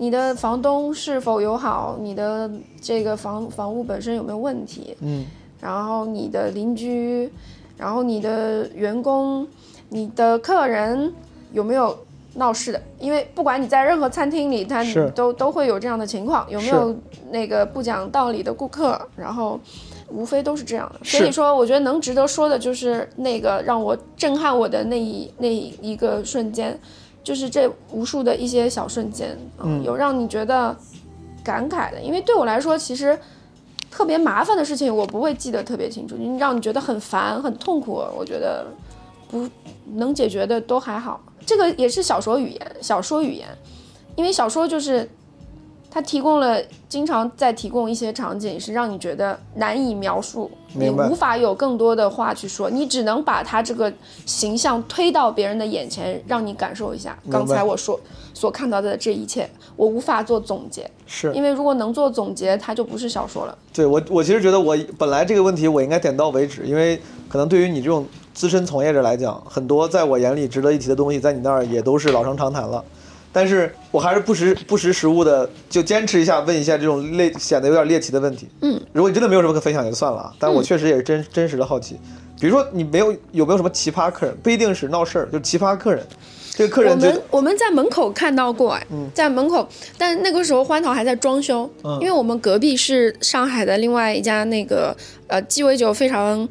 [0.00, 1.98] 你的房东是否友好？
[2.00, 2.48] 你的
[2.80, 4.96] 这个房房屋本身有没有问题？
[5.00, 5.26] 嗯，
[5.60, 7.28] 然后你的邻居，
[7.76, 9.44] 然后你的员工，
[9.88, 11.12] 你的客人
[11.52, 11.98] 有没有
[12.34, 12.80] 闹事的？
[12.98, 16.94] 因为不管你在任何餐厅里，他是都都会有这样的情况，有没有
[17.30, 19.00] 那个不讲道理的顾客？
[19.16, 19.58] 然后
[20.08, 21.00] 无非都是这样的。
[21.04, 26.78] 所以说，我觉得能值得说的就是那个让我震撼我的那一那一个瞬间，
[27.24, 30.76] 就是这无数的一些小瞬间，嗯，有让你觉得
[31.42, 32.00] 感慨的。
[32.00, 33.18] 因为对我来说，其实
[33.90, 36.14] 特别麻烦的事情，我不会记得特别清楚。
[36.16, 38.66] 你让你觉得很烦、很痛苦，我觉得
[39.28, 39.48] 不
[39.94, 41.20] 能解决的都还好。
[41.48, 43.48] 这个也是小说语言，小说语言，
[44.16, 45.08] 因为小说就是
[45.90, 53.90] 它提供了经常在提供一些场景，是让你觉得难以描述、你无法有更多的话去说，你只能把它这个
[54.26, 57.18] 形象推到别人的眼前，让你感受一下。
[57.30, 57.98] 刚才我说
[58.34, 61.32] 所看到的这一切，我无法做总结，是。
[61.32, 63.56] 因为如果能做总结，它就不是小说了。
[63.72, 68.06] 对我，我其实觉得我本来这个问题我应该点到为止，因为可能对于你这种
[68.38, 72.84] 资深从业者来讲，很多在我眼里值得一提的东西，在你那儿也都是老生常谈了。
[73.32, 78.46] 但是我还是不识不识时务的，就坚持一下问一下这种类显得有点猎奇的问题。
[78.60, 81.98] 嗯，如果你真的没有什么可分享也就算了啊，但我确实也是真、真实的好奇。
[82.40, 86.06] 比如说你没有有没有什么奇葩客人，不一定是闹事儿，就奇葩客人。
[86.54, 91.68] 这个客人觉得们我们在门口看到过，哎，在门口，但那个时候欢桃还在装修，
[92.00, 94.96] 因为我们隔壁是上海的另外一家那个
[95.26, 96.48] 呃鸡尾酒非常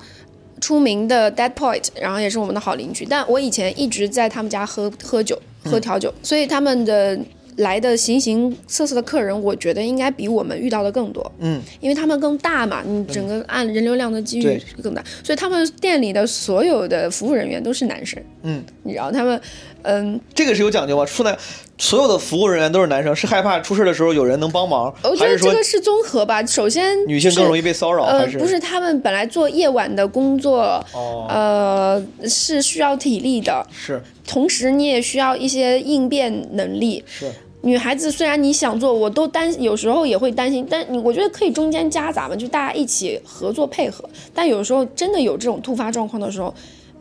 [0.59, 3.05] 出名的 Dead Point，然后也是我们的好邻居。
[3.05, 7.17] 但我以前一直在他们家喝喝酒，喝调酒，所以他们的
[7.57, 11.31] 来的形形色色的客人，我觉得应该比我们遇到的更多。
[11.39, 18.21] 嗯，因为他们更大嘛，你整个按人流量的机遇更大，所以他们店里的所有的服务人员都是男生。
[18.43, 19.39] 嗯，你知道他们，
[19.83, 21.05] 嗯，这个是有讲究吗？
[21.05, 21.37] 出来
[21.77, 26.45] 所有的服务人员都是男生，是害怕出事的时候有人能帮忙，我觉得这个是综合吧。
[26.45, 28.03] 首先，女性更容易被骚扰？
[28.03, 30.61] 呃还，是不是他们本来做夜晚的工作，
[30.93, 37.03] 哦，呃，是需要体力的，是同时你也需要一些应变能力。
[37.05, 37.31] 是，
[37.61, 44.07] 女孩子虽然你想做，我都担，有时候也会担心，但你我觉得可以中间夹杂嘛，就大家一起合作配合。
[44.33, 46.53] 但有时候真的有这种突发状况的时候，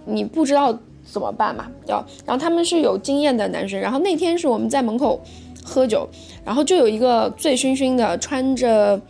[0.06, 1.68] 你不知道怎么办嘛？
[1.86, 5.20] 要，然后他们是有经验的男生，然后那天是我们在门口
[5.62, 6.08] 喝酒，
[6.44, 9.00] 然后就有一个醉醺醺的，穿着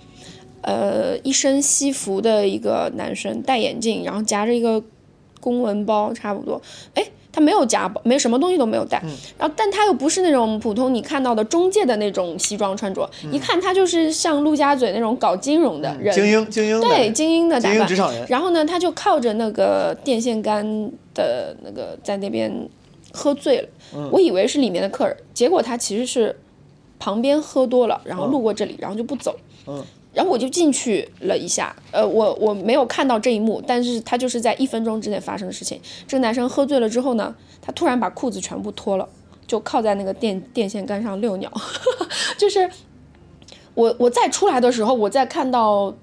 [0.63, 4.83] 呃一身西服的一个男生，戴眼镜，然后夹着一个
[5.41, 6.61] 公文包，差不多，
[6.95, 7.07] 哎。
[7.37, 8.97] 他没有夹包，没什么东西都没有带，
[9.37, 17.95] 然后但他又不是那种普通你看到的中介的那种西装穿着，一看他就是像陆家嘴那种搞金融的人，精英精英对精英的打扮职。
[17.95, 22.51] 场人，然后呢，他就靠着那个电线杆的那个在那边
[23.13, 23.69] 喝醉了，
[24.11, 26.35] 我以为是里面的客人，结果他其实是
[26.99, 29.37] 旁边喝多了，然后路过这里，然后就不走。
[29.67, 29.85] 嗯
[30.17, 35.79] 然后我就进去了一下，呃，我我没有看到这一幕，但是他就是在一分钟之内发生的事情。
[36.09, 39.07] 这个男生喝醉了之后呢，他突然把裤子全部脱了，
[39.47, 41.53] 就靠在那个电电线杆上遛鸟，
[42.39, 42.71] 就是
[43.75, 45.95] 我我再出来的时候，我再看到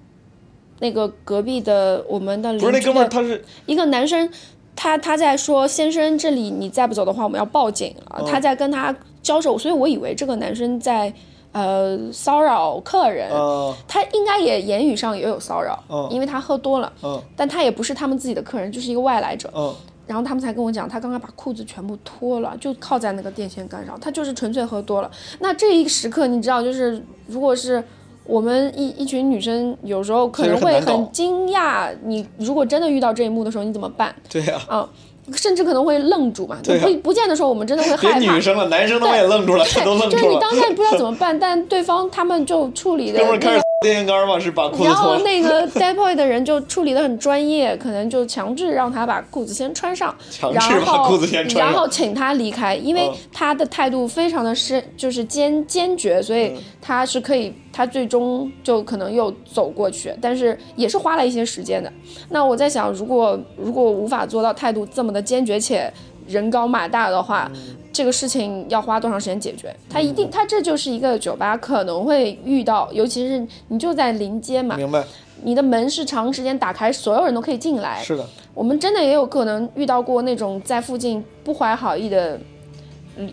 [0.80, 4.30] 那个隔壁的我们的邻不是那哥们儿他是一个男生，
[4.76, 8.20] 他他在说先生，这里你再不走的话，我们要报警啊！
[8.20, 11.12] 嗯他在跟他交手，所以我以为这个男生在
[11.54, 13.30] 呃骚扰客人。
[13.32, 19.50] 呃他应该也言语上也有骚扰，嗯因为他喝多了，嗯但他也不是他们自己的客人，就是一个外来者。
[19.56, 19.74] 嗯
[20.06, 25.10] 然后他们才跟我讲，他刚刚把裤子全部脱了，就靠在那个电线杆上，他就是纯粹喝多了。
[25.40, 27.82] 那这一时刻，你知道，就是如果是
[28.26, 34.14] 我们一一群女生，有时候可能会很惊讶，你如果真的遇到这一幕的时候，你怎么办？
[34.30, 34.88] 对呀、啊，
[35.36, 36.58] 甚至可能会愣住嘛。
[36.82, 38.20] 不不见的时候，我们真的会害怕。
[38.20, 40.42] 女生了，男生他妈也愣住了，都愣就是你住了。
[40.42, 45.18] 当下不知道怎么办，但对方他们就处理的哥们儿开始那个，电线杆嘛，是把裤子然脱了。
[45.18, 61.92] 后那个 dead boy 的人就处理的很专业，可能就强制让他把裤子先穿上，强然制把后裤子先穿上然后请他离开，因为嗯他的态度非常的深就是坚坚决，所以他是可以，他最终就可能又走过去，但是也是花了一些时间的。
[62.30, 65.92] 那我在想，如果如果无法做到态度这么的坚决且
[66.28, 67.52] 人高马大的话，
[67.92, 69.76] 这个事情要花多长时间解决？
[69.90, 75.04] 他一定，他这就是一个酒吧可能会遇到，尤其是你就在临街嘛，明白，
[75.44, 78.02] 你的门是长时间打开，所有人都可以进来。
[78.04, 82.42] 是的，我们真的也有可能遇到过那种在附近不怀好意的嗯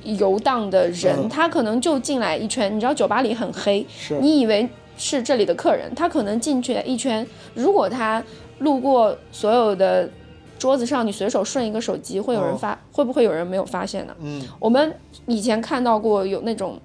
[0.05, 2.75] 游荡的人，嗯他可能就进来一圈。
[2.75, 3.87] 你知道酒吧里很黑，
[4.21, 7.27] 你以为是这里的客人，他可能进去一圈。
[7.55, 8.23] 如果他
[8.59, 10.09] 路过所有的
[10.59, 14.15] 桌子上，你随手顺一个手机，会有人发，会不会有人没有发现呢？
[14.21, 14.95] 嗯，我们
[15.27, 16.79] 以前看到过有那种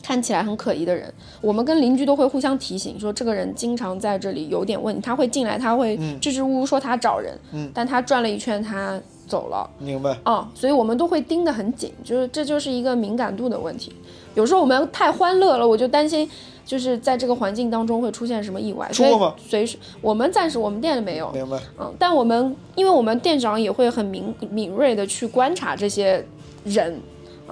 [0.00, 9.00] 看起来很可疑的人，我们跟邻居都会互相提醒说，这个人经常在这里有点问题，他会进来，他会支支吾吾说他找人，嗯但他转了一圈他
[9.30, 10.18] 走了，明白。
[10.24, 13.92] 啊，所以我们都会盯得很紧，就是这就是一个敏感度的问题。
[14.34, 16.28] 有时候我们太欢乐了，我就担心。
[16.62, 21.58] 就是在这个环境当中会出现什么意外，所以出过吗随时我们暂时我们店里没有，明白。
[21.76, 26.24] 嗯，但我们因为我们店长也会很敏敏锐的去观察这些
[26.62, 27.00] 人，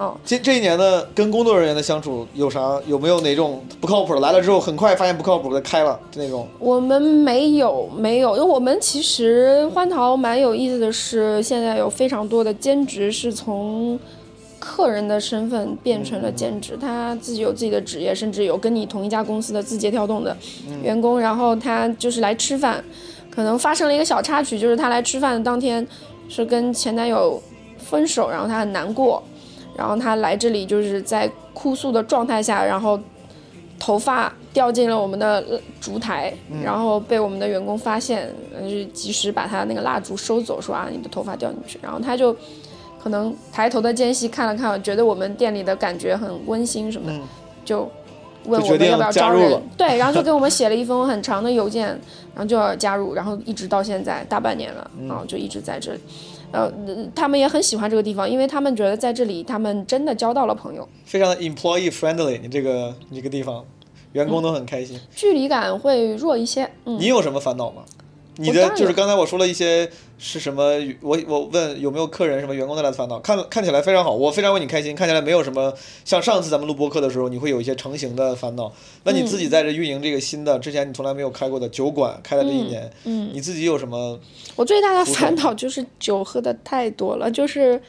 [0.01, 2.79] 嗯，这这一年呢，跟工作人员的相处有啥？
[2.87, 4.21] 有没有哪种不靠谱的？
[4.21, 6.47] 来了之后很快发现不靠谱的开了那种？
[6.57, 13.99] 我们没有没有，因为我们其实欢桃蛮有意思的是，现在有非常多的兼职是从
[14.57, 20.35] 客人的身份变成了兼职，他自己有自己的职业，甚至有跟你同一家公司的字节跳动的
[20.81, 22.83] 员工，然后他就是来吃饭。
[23.29, 25.87] 可可能发生了一个小插曲，就是她来吃饭的当天
[26.27, 27.41] 是跟前男友
[27.77, 29.23] 分手，然后她很难过，
[29.79, 32.99] 然后他来这里就是在哭诉的状态下，然后
[33.79, 35.41] 头发掉进了我们的
[35.79, 38.29] 烛台，然后被我们的员工发现，
[38.61, 42.35] 就及时把他那个蜡烛收走，说啊你的头发掉进去，然后他就
[43.01, 47.19] 可能抬头的间隙看了看，觉得我们店里的感觉很温馨什么的，
[47.63, 47.89] 就。
[48.45, 49.61] 问我们要不要招人？
[49.77, 51.87] 对，然后就给我们 写了一封很长的邮件，
[52.33, 55.99] 然后就要加入，然后一直到现在大半年了，啊，就一直在这里。
[56.51, 56.71] 呃，
[57.15, 62.39] 他们也很喜欢这个地方，因为他们觉得在这里他们真的交到了朋友，非常的 employee friendly。
[62.41, 63.63] 你这个你这个地方，
[64.13, 66.69] 员工都很开心，距离感会弱一些。
[66.83, 67.83] 你有什么烦恼吗？
[68.39, 70.63] 你的就是刚才我说了一些是什么？
[71.01, 73.19] 我我问有没有客人什么员工带来的烦恼？
[73.19, 74.95] 看看起来非常好，我非常为你开心。
[74.95, 75.73] 看起来没有什么
[76.05, 78.71] 像上次咱们录播客的时候，你会有一些成型的烦恼。
[79.03, 84.17] 那你自己在这运营这个新的之前你从来没有开过的酒馆，开了这一年，嗯，你自己有什么？
[84.55, 87.81] 我最大的烦恼就是酒喝的太多了，就是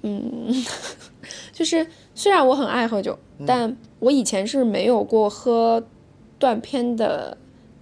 [0.00, 0.64] 嗯，
[1.52, 5.84] 就是虽然我很爱喝酒，但我以前是没有过喝
[6.38, 7.36] 断片的。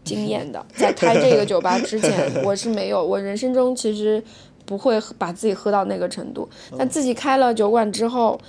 [0.07, 4.23] 经验的， 在开这个酒吧 之前，我是没有，我人生中其实
[4.65, 6.49] 不会把自己喝到那个程度。
[6.79, 8.41] 但自己开了酒馆之后，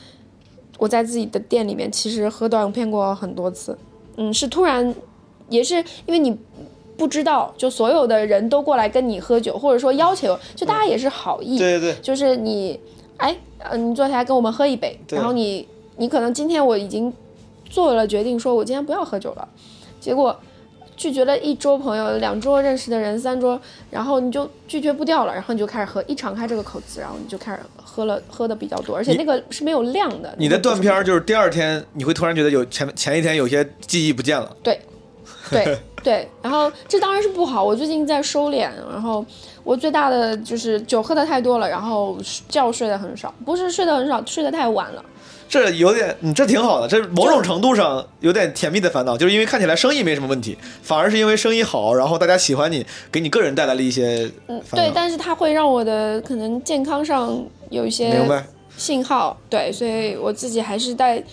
[0.78, 3.76] 我在自己的店里面其实喝断片过很多次。
[4.16, 4.94] 嗯，是突然，
[5.50, 5.76] 也是
[6.06, 6.38] 因为你
[6.98, 12.80] 不知道，就所有的人都过来跟你喝酒，或者说要求，就大家也是好意，对对对，就是你，
[13.18, 15.68] 哎，呃，你坐下来跟我们喝一杯，然后你，
[15.98, 17.12] 你可能今天我已经
[17.70, 19.48] 做了决定，说我今天不要喝酒了，
[20.00, 20.40] 结果。
[20.98, 23.58] 拒绝了一桌朋友，两桌认识的人，三桌，
[23.92, 30.34] 然后你就拒绝不掉了，然后你就开始喝，一敞开这个口子，然后你就开始喝了，喝的比较多，而且那个是没有量的。
[30.38, 34.52] 你的断片就是第二天你会突然觉得有前前一天有些记忆不见了。
[34.64, 34.82] 对，
[35.52, 37.64] 对 对，然后这当然是不好。
[37.64, 39.24] 我最近在收敛，然后
[39.64, 42.18] 我最大的就是酒喝的太多了，然后
[42.50, 45.06] 觉睡得很少，不是睡得很少，睡得太晚了。
[45.50, 46.88] 这有点，嗯，这挺好的。
[46.88, 58.46] 这某种程度上有点甜蜜的烦恼，就是因为看起来生意没什么问题，反而是因为生意好，然后大家喜欢你，给你个人带来了一些嗯，对，但是它会让我的可能健康上有一些明白
[58.76, 61.24] 信号，对，所以我自己还是在，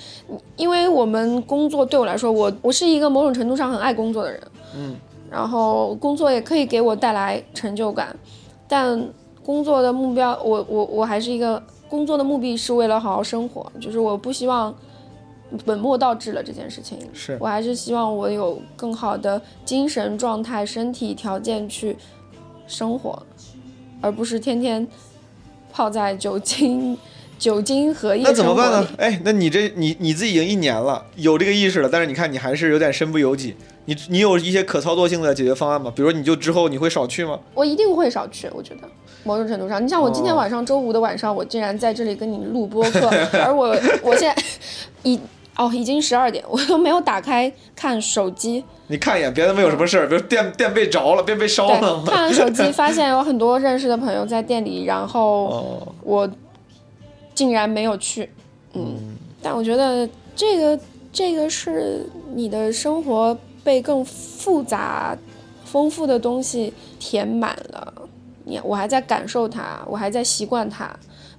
[0.57, 4.41] 因为我们工作对我来说，我我是一个某种程度上很爱工作的人，
[4.77, 4.97] 嗯，
[5.29, 8.17] 然后工作也可以给我带来成就感，
[8.69, 9.09] 但
[9.45, 11.61] 工作的目标，我我我还是一个。
[11.95, 14.75] 工作的目的是为了好好生活，就是我不希望
[15.65, 16.99] 本末倒置了这件事情。
[17.13, 21.97] 是我还是希望我有更好的精神状态、身体条件去
[22.67, 23.23] 生活，
[24.01, 24.85] 而不是天天
[25.73, 26.99] 泡在酒精
[27.39, 28.89] 酒精和夜那怎么办呢？
[28.99, 33.55] 哎，那你这你你自己已经一年了，有这个意识了，但是你看你还是有点身不由己。
[33.87, 35.93] 你你有一些可操作性的解决方案吗？
[35.95, 37.39] 比如你就之后你会少去吗？
[37.55, 38.89] 我一定会少去，我觉得。
[39.25, 43.11] 某种程度上，你像我今天晚上周五的晚上，我竟然在这里跟你录播客，
[43.43, 44.43] 而我我现在
[45.03, 45.19] 已
[45.57, 48.65] 哦已经十二点，我都没有打开看手机。
[48.89, 52.03] 你看一眼，别的没有什么事儿，比如电电被着了，电被烧了。
[52.07, 56.29] 看了手机，发现有很多认识的朋友在店里，然后我
[57.35, 58.29] 竟然没有去。
[58.75, 60.07] 嗯，但我觉得
[60.37, 60.79] 这个
[61.11, 65.17] 这个是你的生活被更复杂、
[65.65, 67.95] 丰富的东西填满了。
[68.45, 70.91] 你我还在感受它，我还在习惯它，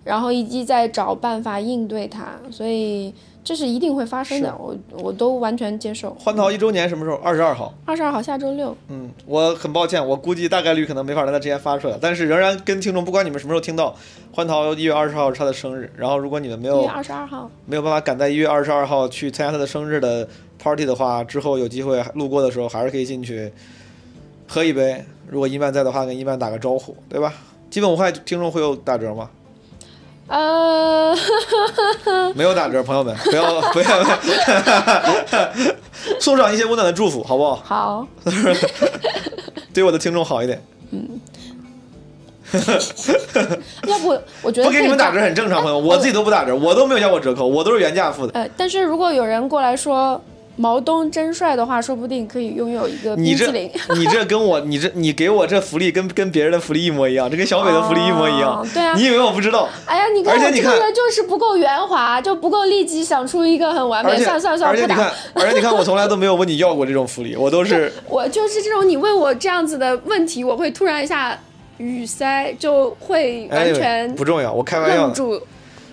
[0.03, 3.14] 然后以及在找办法应对它，所以
[3.44, 6.15] 这是一定会发生的，我我都完全接受。
[6.15, 7.18] 欢桃一周年什么时候？
[7.18, 7.72] 二十二号。
[7.86, 8.76] 二十二号，下周六。
[8.88, 13.95] 嗯，我很抱歉，我估计大概率可能没法在他之前发出来，但是仍然跟听众，不管你们什么时候听到，
[14.32, 20.27] 欢桃一月二十号是他的生日，然后如果你们没有一月二十二号没有办法赶在一月二十二号去参加他的生日的
[20.57, 23.52] party 的话，之后有机会路过的时候还是可以进去
[24.48, 25.06] 喝一杯。
[25.30, 27.34] 如果伊曼在的话，跟伊曼打个招呼，对吧？
[27.69, 29.30] 基本无害听众会有打折吗？
[30.27, 31.15] 呃，
[32.35, 33.85] 没有打折，朋友们不要不要，
[36.19, 37.56] 送上一些温暖的祝福，好不好？
[37.64, 38.07] 好，
[39.73, 40.64] 对我的听众好一点。
[40.91, 41.19] 嗯。
[43.88, 48.34] 要不我觉得不给你们打折很正常，朋友，我自己都不打折，我都没有要过折扣，我都是原价付的。
[48.39, 50.22] 呃，但是如果有人过来说。
[50.57, 53.69] 毛东真帅的话，说不定可以拥有一个冰淇淋。
[53.95, 58.65] 你这跟我，你这你给我这福利跟跟别人的福利一模一样，这跟小美的福利一模一样。
[58.73, 59.68] 对啊，你以为我不知道？
[59.86, 64.18] 哎呀，你看我这个人就是不够圆滑，就不够立即想出一个很完美。
[64.23, 67.91] 算算算，而且你看，而且你看，我从来都没有问你要过这种福利，我都是。
[68.07, 71.38] 我就是这种，你问我这样子的问题，我会突然一下
[71.77, 74.53] 语塞，就会完全不重要。
[74.53, 75.11] 我开玩笑。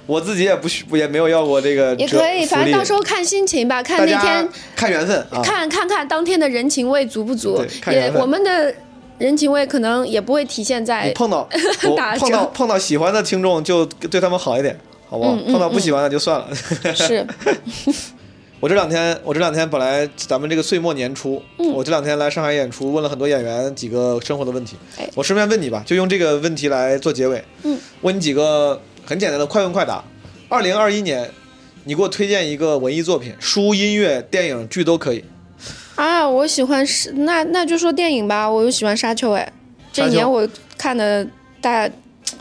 [0.07, 7.65] 我自己也不许，也没有要过这个，也可以，反正到时候看心情吧，看那天，看缘分，看看看当天的人情味足不足。
[7.87, 8.74] 也我们的
[9.19, 11.49] 人情味可能也不会体现在碰到
[11.97, 14.77] 打碰到碰到喜欢的听众就对他们好一点，
[15.09, 15.33] 好不好？
[15.35, 16.49] 嗯嗯碰到不喜欢的就算了。
[16.95, 17.24] 是
[18.59, 21.43] 我这两天，我这两天本来咱们这个岁末年初，
[21.74, 24.77] 我这两天来上海演出，问了很多演员几个生活的问题。
[24.97, 27.43] 哎我顺便问你吧，就用这个问题来做结尾。
[27.65, 30.03] 嗯，问你几个很简单的快问快答。
[30.49, 31.31] 二零二一年，
[31.85, 35.24] 你给我推荐一个文艺作品，书、音乐、电影、剧都可以。
[35.95, 39.53] 啊，我喜欢是那那就说电影吧，我又喜欢沙丘哎，
[39.93, 40.47] 这一年我
[40.79, 41.27] 看的
[41.61, 41.89] 大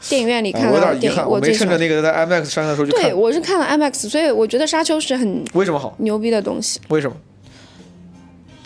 [0.10, 1.52] 电影院里哎我有看的电影，点遗憾，我没。
[1.52, 5.94] 趁着那个在 IMAX 上映的时候去对，我是看了 IMAX，所以我觉得沙丘是很为什么好？
[6.00, 6.80] 牛逼的东西。
[6.90, 7.16] 为什么？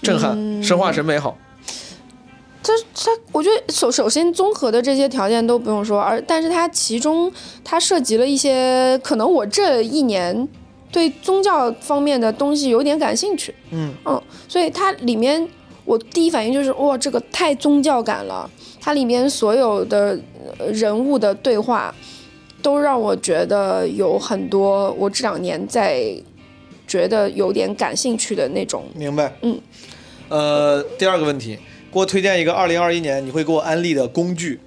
[0.02, 1.38] 震撼，嗯生化审美好。
[2.66, 7.32] 它它，我觉得首首先综合的这些条件都不用说，而但是它其中
[7.64, 10.48] 它涉及了一些可能我这一年
[10.92, 13.94] 对宗教方面的东西有点感兴趣，嗯。
[14.06, 15.48] 嗯，所以它里面
[15.86, 18.50] 我第一反应就是哇，这个太宗教感了，
[18.82, 20.20] 它里面所有的
[20.58, 21.94] 呃人物的对话
[22.64, 26.16] 都让我觉得有很多我这两年在
[26.88, 28.84] 觉得有点感兴趣的那种。
[28.96, 29.32] 明白。
[29.44, 29.62] 嗯。
[30.30, 31.60] 呃，第二个问题，
[31.96, 34.60] 给我推荐一个二零二一年你会给我安利的工具。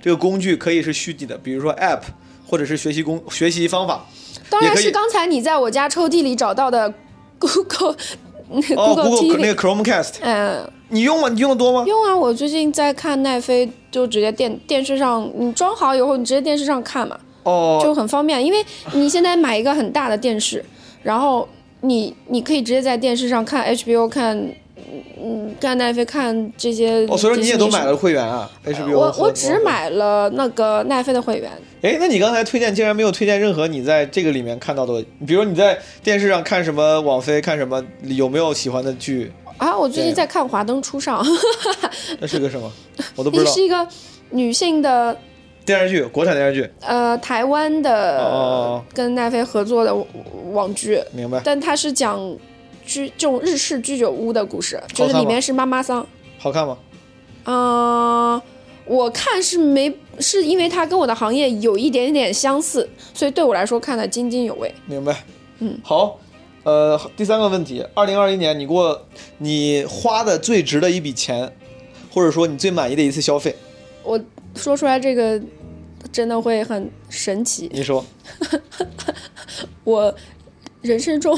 [0.00, 2.02] 这个工具可以是虚拟的，比如说 App，
[2.46, 4.06] 或者是学习工学习方法。
[4.48, 6.94] 当然是刚才你在我家抽屉里找到的
[7.40, 7.96] Google
[8.76, 11.28] 哦 Google，Google 那个 Chromecast，嗯，你用吗？
[11.28, 11.84] 你用的多吗？
[11.88, 18.46] 用啊，我最近在看奈飞，就直接电电视上，你装好以后，你直接电视上看嘛，哦，就很方便。
[18.46, 20.64] 因为你现在买一个很大的电视，
[21.02, 21.48] 然后
[21.80, 24.54] 你你可以直接在电视上看 HBO 看。
[25.22, 31.50] 嗯，看奈飞看这些，哦，所以说你也都买了会员啊？HBO 我我只买了那个奈飞的会员，
[31.82, 39.30] 哎，那你刚才推荐竟然没有推荐任何你在这个里面看到的，比如你在电视上看什么网飞看什么，有没有喜欢的剧？
[39.58, 41.22] 啊，我最近在看《华灯初上》，
[42.18, 42.72] 那是个什么？
[43.14, 43.62] 我都不知道那 是。
[43.62, 43.86] 一个
[44.30, 45.14] 女性的
[45.66, 50.06] 电视剧，国产电视剧，呃，台湾的、哦跟奈飞合作的网
[50.52, 51.40] 网剧，明白？
[51.44, 52.18] 但它是讲
[52.84, 56.06] 居这种日式居酒屋的故事，就是里面是妈妈桑。
[56.38, 56.78] 好看吗？
[57.44, 58.40] 嗯、
[58.84, 64.74] 我看是没是因为它跟我的行业有一点点相似，所以对我来说看得津津有味。
[64.86, 65.24] 明白。
[65.58, 66.18] 嗯，好。
[66.62, 69.06] 呃，第三个问题，二零二一年你给我
[69.38, 71.50] 你花的最值的一笔钱，
[72.12, 73.56] 或者说你最满意的一次消费，
[74.02, 74.20] 我
[74.54, 75.40] 说出来这个
[76.12, 77.70] 真的会很神奇。
[77.72, 78.04] 你说？
[79.84, 80.14] 我
[80.82, 81.34] 人生中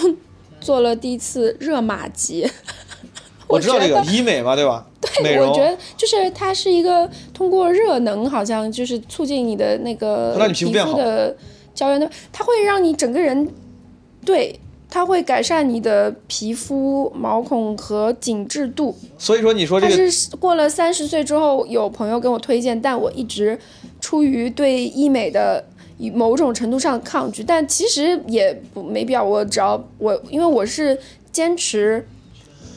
[0.63, 2.49] 做了第一次热玛吉。
[3.49, 4.87] 我知道这个医美嘛，对吧？
[5.23, 5.39] 对。
[5.39, 11.37] 我觉得就是它是一个通过热能，好像就是促进你的那个皮肤的
[11.75, 13.47] 胶原的，它会让你整个人，
[14.25, 14.59] 对，
[14.89, 18.97] 它会改善你的皮肤毛孔和紧致度。
[19.19, 23.59] 所以说你说这它个是过了三十岁之后，有朋友跟我推荐，但我一直
[24.01, 25.63] 出于对医美的
[26.15, 29.23] 某种程度上抗拒，但其实也不没必要。
[29.23, 30.99] 我只要我，因为我是
[31.31, 32.07] 坚持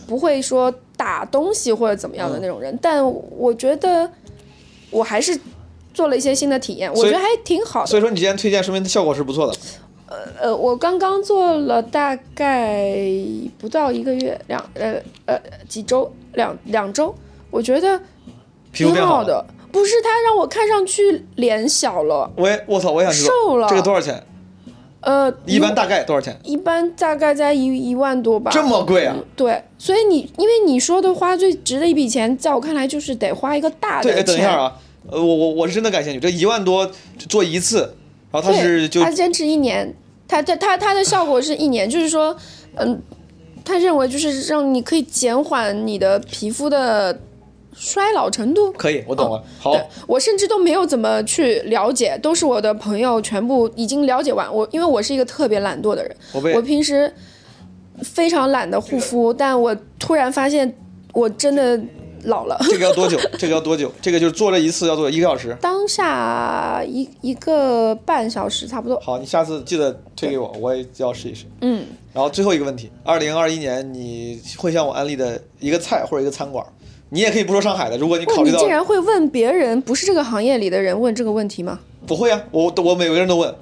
[0.07, 3.03] 不会说打东西或者怎么样的那种人，但
[3.37, 4.09] 我觉得
[4.91, 5.37] 我还是
[5.93, 7.87] 做了一些新的体验，我觉得还挺好的。
[7.87, 9.57] 所以说你今天推荐，说明效果是不错的。
[10.07, 12.95] 呃呃，我刚刚做了大概
[13.57, 17.13] 不到一个月，两呃呃几周，两两周，
[17.49, 17.99] 我觉得
[18.71, 18.93] 挺。
[18.93, 19.43] 好的。
[19.75, 24.23] 不是它让我看上去脸小了，我也我操，我也想知道瘦了这个多少钱？
[25.01, 26.39] 呃，一般大概多少钱？
[26.43, 28.49] 一般大概在一一万多吧。
[28.53, 29.13] 这么贵啊？
[29.35, 34.25] 对，所以你因为你说的花最值的一笔钱，在我看来就是得花一个大的对，哎钱。
[34.27, 34.73] 等一下啊，
[35.11, 36.89] 呃，我我我是真的感兴趣，这一万多
[37.27, 37.93] 做一次，
[38.31, 39.93] 然后他是对，就他坚持一年，
[40.25, 42.33] 他他他他的效果是一年，就是说，
[42.75, 43.01] 嗯，
[43.65, 47.19] 他认为就是让你可以减缓你的皮肤的
[47.75, 48.71] 衰老程度。
[48.73, 49.43] 可以，我懂了。
[49.59, 49.75] 好，
[50.07, 54.53] 我甚至都没有怎么去了解，都是我的朋友全部已经了解完。
[54.53, 57.13] 我因为我是一个特别懒惰的人，我我平时
[58.01, 60.75] 非常懒得护肤，但我突然发现
[61.13, 61.79] 我真的
[62.23, 62.57] 老了。
[62.69, 63.19] 这个要多久？
[63.37, 63.91] 这个要多久？
[64.01, 65.55] 这个就是做这一次要做一个小时。
[65.61, 68.99] 当下一一个半小时差不多。
[68.99, 71.45] 好，你下次记得推给我，我也要试一试。
[71.61, 76.65] 嗯，然后最后一个问题，二零二一年你会向我安利的一个菜或者一个餐馆，
[77.09, 81.79] 你也可以不说上海的，如果你，考虑到你竟然会问别人不是这个行业里的人问这个问题吗？
[82.05, 83.53] 不会啊，我我每个人都问。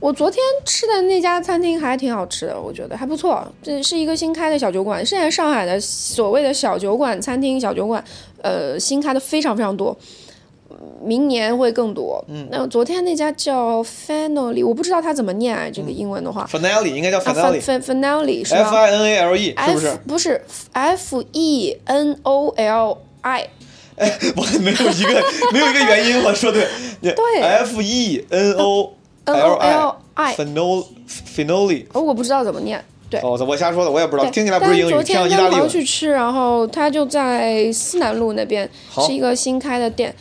[0.00, 3.42] 我昨天吃的那家餐厅还挺好吃的，我觉得还不错。
[3.62, 8.04] 这是一个新开的小酒馆，现在上海的所谓的小酒馆、餐厅、小酒馆，
[8.42, 9.96] 呃，新开的非常非常多，
[11.02, 12.24] 明年会更多。
[12.28, 16.48] 嗯，那昨天那家叫 Finale，我不知道它怎么念啊，这个英文的话。
[16.50, 20.42] Finale 应该叫啊 Finale，F f Finale 是 I 吧 N A L E 是不是？F 不是
[20.72, 23.48] F E N O L I
[23.96, 25.22] 哎，我没有一个
[25.52, 26.66] 没有一个原因，我说对，
[27.00, 28.92] 对，F E N O
[29.24, 32.84] L I，Finoli Finoli，哦，我不知道怎么念。
[33.08, 34.32] 对，哦，我瞎说的，我也不知道，对。
[34.32, 35.50] 听起来不是英语，昨天像意大利文。
[35.50, 38.68] 跟朋友去吃，然后他就在思南路那边，
[39.06, 40.12] 是一个新开的店。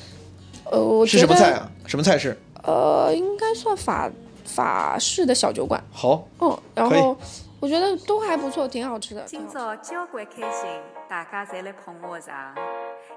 [0.71, 1.71] 呃，我是觉得什么菜啊？
[1.85, 2.37] 什么菜式？
[2.63, 4.09] 呃，应该算法
[4.45, 5.83] 法式的小酒馆。
[5.91, 7.15] 好，嗯，然后
[7.59, 9.23] 我觉得都还不错，挺好吃的。
[9.23, 10.69] 今好吃朝交关开心，
[11.07, 12.55] 大家侪来捧我场。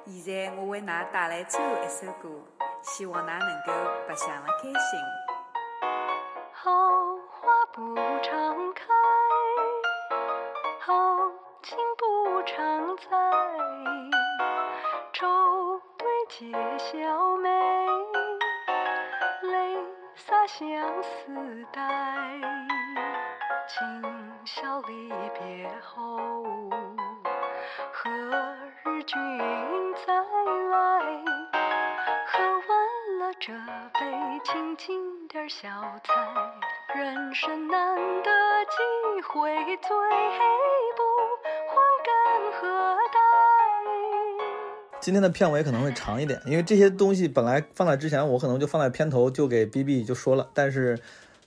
[0.04, 2.28] 现在我为㑚带来最后一首歌，
[2.82, 3.72] 希望㑚能够
[4.08, 5.00] 白相了开心。
[6.52, 6.70] 好
[7.30, 8.84] 花不常开，
[10.80, 10.92] 好
[11.62, 13.06] 景不常在。
[15.12, 15.26] 愁
[16.28, 17.48] 解笑眉，
[19.42, 19.76] 泪
[20.14, 21.80] 洒相思带。
[23.68, 24.02] 今
[24.44, 25.08] 宵离
[25.38, 26.44] 别后，
[27.92, 28.10] 何
[28.84, 29.18] 日君
[30.06, 31.24] 再来？
[32.26, 33.52] 喝完了这
[33.98, 35.68] 杯，请进点小
[36.04, 36.14] 菜。
[36.94, 38.30] 人生难得
[38.64, 39.88] 几回醉，
[40.96, 41.02] 不
[41.68, 43.55] 欢干何待？
[45.06, 50.98] 今天的片尾可能会长一点，因为这些东西本来放在之前，我可能就放在片头就给 B B 就说了，但是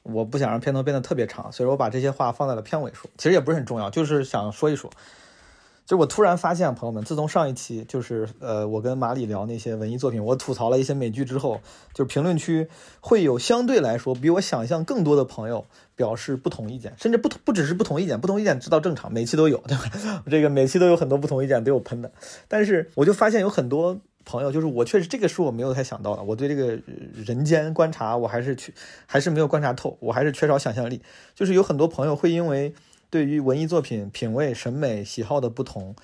[0.01, 3.09] 我不想让片头变得特别长，所以我把这些话放在了片尾说。
[3.17, 4.89] 其实也不是很重要，就是想说一说。
[5.89, 11.59] 就我突然发现，朋友们，自从上一期就是呃，我跟马里聊那些文艺作品，我吐槽了一些美剧之后，
[11.95, 12.67] 就是评论区
[13.01, 20.23] 会有相对来说比我想象更多的朋友表示不同意见，甚至不同不只是不同意见，不同意见知道正常，每期都有，对吧？
[20.29, 22.11] 这个每期都有很多不同意见，都有喷的。
[22.47, 26.79] 但是我就发现有很多朋友，就是我确实这个是我没有太想到的，我对这个
[27.15, 28.71] 人间观察我还是去
[29.07, 31.01] 还是没有观察透，我还是缺少想象力。
[31.33, 32.75] 就是有很多朋友会因为
[33.09, 35.95] 对于文艺作品品味、审美、喜好的不同，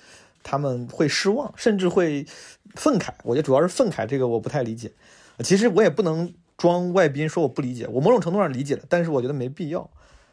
[0.42, 2.26] 他们会失望，甚至会
[2.74, 3.10] 愤慨。
[3.24, 4.92] 我觉得主要是愤慨，这个我不太理解。
[5.40, 9.88] 其实我也不能装外宾说我不理解，我某种程度上理解了，但是我觉得没必要，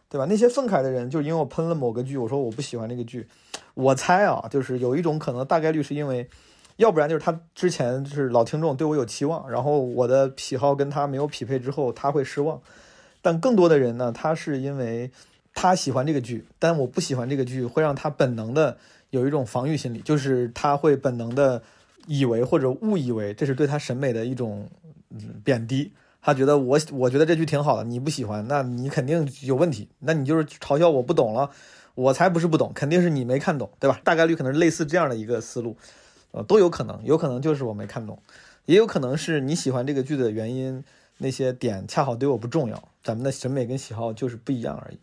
[0.10, 0.26] 对吧？
[0.30, 3.28] 那些愤慨的人，就是因为我喷了某个剧，我说我不喜欢这个剧，
[3.74, 6.30] 我猜啊，就是有一种可能，大概率是因为，
[6.78, 12.62] 要不然就是他之前就是老听众对我有期望，然后我的喜好跟他没有匹配之后，他会失望。
[13.22, 15.12] 但更多的人呢，他是因为
[15.54, 18.78] 他喜欢这个剧，但我不喜欢这个剧，会让他本能的
[19.12, 21.62] 有一种防御心理，就是他会本能的
[22.08, 24.68] 以为或者误以为这是对他审美的一种
[25.44, 25.92] 贬低。
[26.26, 31.50] 他觉得我我觉得这剧挺好的，你不喜欢，那你肯定有问题，那你就是嘲笑我不懂了，
[31.96, 34.00] 我才不是不懂，肯定是你没看懂，对吧？
[34.06, 35.76] 大概率可能是类似这样的一个思路，
[36.32, 38.18] 呃，都有可能，有可能就是我没看懂，
[38.66, 40.82] 也有可能是你喜欢这个剧的原因，
[41.18, 44.98] 那些点恰好对我不重要，咱们的审美跟喜好就是不一样而已。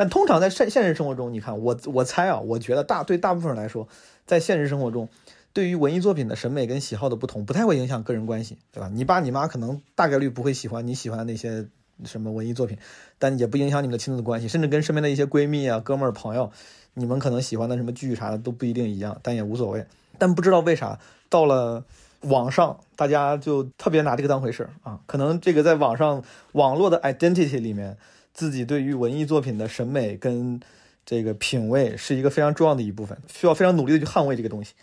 [0.00, 3.86] 但通常在现现实生活中，你看我我猜啊，我觉得大对大部分人来说，
[4.24, 5.10] 在现实生活中，
[5.52, 8.88] 对于文艺作品的审美跟喜好的不同，不太会影响个人关系，对吧？
[8.90, 11.66] 你爸你妈可能大概率不会喜欢你喜欢的那些
[12.06, 12.78] 什么文艺作品，
[13.18, 16.50] 但也不影响你们的亲子关系，甚至跟身边的一些闺蜜啊、哥们儿、朋友，
[16.94, 19.84] 你们可能喜欢的什么剧啥的都不一定一样，但也无所谓。
[20.16, 20.98] 但不知道为啥
[21.28, 21.84] 到了
[22.22, 25.00] 网上，大家就特别拿这个当回事儿啊。
[25.04, 27.98] 可能这个在网上网络的 identity 里面，
[28.32, 30.60] 自己对于文艺作品的审美跟
[31.04, 34.74] 这个品味是一个非常重要的一部分，需要非常努力的去捍卫这个东西。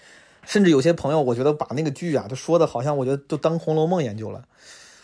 [0.46, 4.46] 甚至有些朋友，我觉得把那个剧啊，都说的好像我觉得都当《红楼梦》研究了。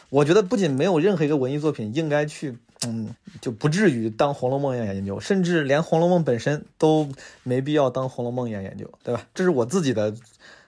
[0.10, 7.10] 我觉得不仅没有任何一个文艺作品应该去，嗯，就不至于当《红楼梦》一样研究，甚至连《红楼梦》本身都
[7.42, 9.28] 没必要当《红楼梦》一样研究，对吧？
[9.34, 10.14] 这是我自己的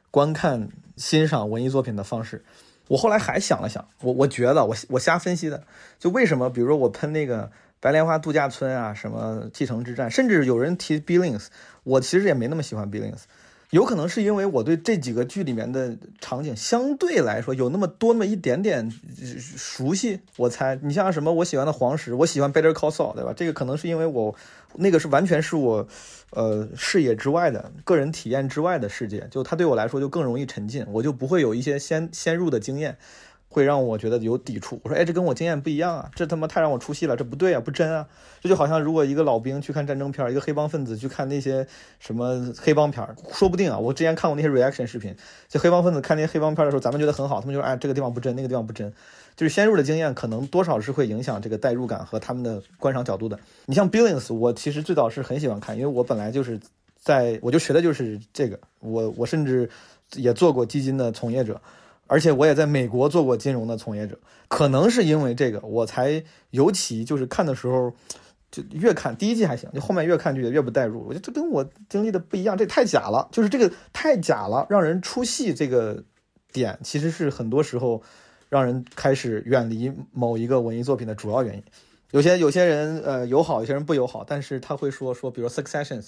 [0.10, 2.44] 观看、欣赏文艺作品的方式。
[2.88, 5.64] 我后来还想了想，我我觉得我我瞎分析的，
[6.00, 7.52] 就为什么，比如说我喷那个
[7.86, 11.46] 白莲花度假村啊，什么继承之战，甚至有人提 Billings，
[11.84, 13.26] 我其实也没那么喜欢 Billings。
[13.70, 18.92] 有可能是因为我对这几个剧里面的场景相对来说有那么多那么一点点
[19.56, 23.32] 熟悉，我猜你像什么我喜欢的黄石，我喜欢 Better Call Saul，对吧？
[23.38, 24.34] 这个可能是因为我
[24.74, 25.88] 那个是完全是我
[26.32, 32.98] 呃视野之外的个人体验之外的世界，就它对我来说就更容易沉浸，我就不会有一些先先入的经验。
[33.56, 34.82] 会让我觉得有抵触。
[34.84, 38.06] 我说，哎，这跟我经验不一样啊，这他妈太让我出戏了，这不对啊，不真啊。
[38.42, 41.66] 这就好像如果一个老兵去看战争片，一个黑帮分子去看那些
[41.98, 45.16] 什么黑帮片，说不定啊，我之前看过那些 reaction 视频，
[45.48, 48.92] 就黑帮分子看那些黑帮片的时候，咱们觉得很好，他们就说，哎，这个地方不真，那个地方不真。
[49.38, 53.40] 就是先入的经验，可能多少是会影响这个代入感和他们的观赏角度的。
[53.68, 56.60] 你像 Billings，我其实最早是很喜欢看，因为我本来就是
[57.00, 59.70] 在我就学的就是这个，我我甚至
[60.16, 61.62] 也做过基金的从业者。
[62.08, 67.94] 而且我也在美国做过金融的从业者，可能是因为这个，我才尤其就是看的时候，
[68.52, 71.04] 就越看第一季还行，就后面越看就越不代入。
[71.08, 75.54] 我觉得这跟我经历的不一样，这太假了，就是这个太假了，让人出戏。
[75.54, 76.04] 这个
[76.54, 78.04] 点，其实是很多时候
[78.50, 81.64] 让人开始远离某一个文艺作品的主要原因。
[82.12, 86.04] 有些有些人呃友好，有些人不友好，但是他会说说，比如《Successions》。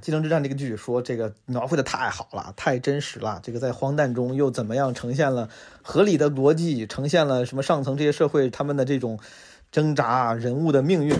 [0.00, 3.40] 继承之战这个剧说这个描绘的太好了，太真实了。
[3.42, 5.48] 这个在荒诞中又怎么样呈现了
[5.82, 9.18] 合理的逻辑，呈现了什么上层这些社会他们的这种
[9.72, 11.16] 挣扎人物的命运。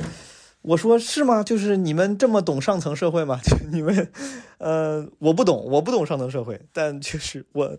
[0.63, 1.43] 我说是吗？
[1.43, 3.41] 就是你们这么懂上层社会吗？
[3.73, 4.11] 你们，
[4.59, 7.77] 呃，我不懂，我不懂上层社会，但确实我。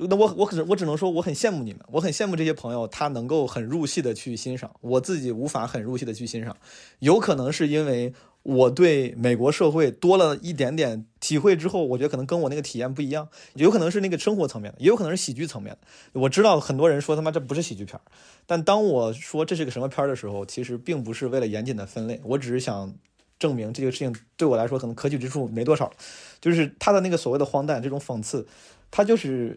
[0.00, 6.56] 那我我可能我只能说我很羡慕你们，我很羡慕这些朋友，他能够很入戏的去欣赏，我自己无法很入戏的去欣赏，
[7.00, 16.20] 有可能是因为我对美国社会多了一点点体会之后，我觉得可能跟我那个体验不一样，有可能是那个生活层面的，也有可能是喜剧层面的。
[16.20, 18.00] 我知道很多人说他妈这不是喜剧片，
[18.46, 22.94] 但当我说这是个什么片的时候，其实并不是为了严谨的分类，我只是想
[23.38, 25.92] 证明这个事情对我来说可能可取之处没多少，
[26.40, 28.46] 就是他的那个所谓的荒诞这种讽刺。
[28.90, 29.54] 它就是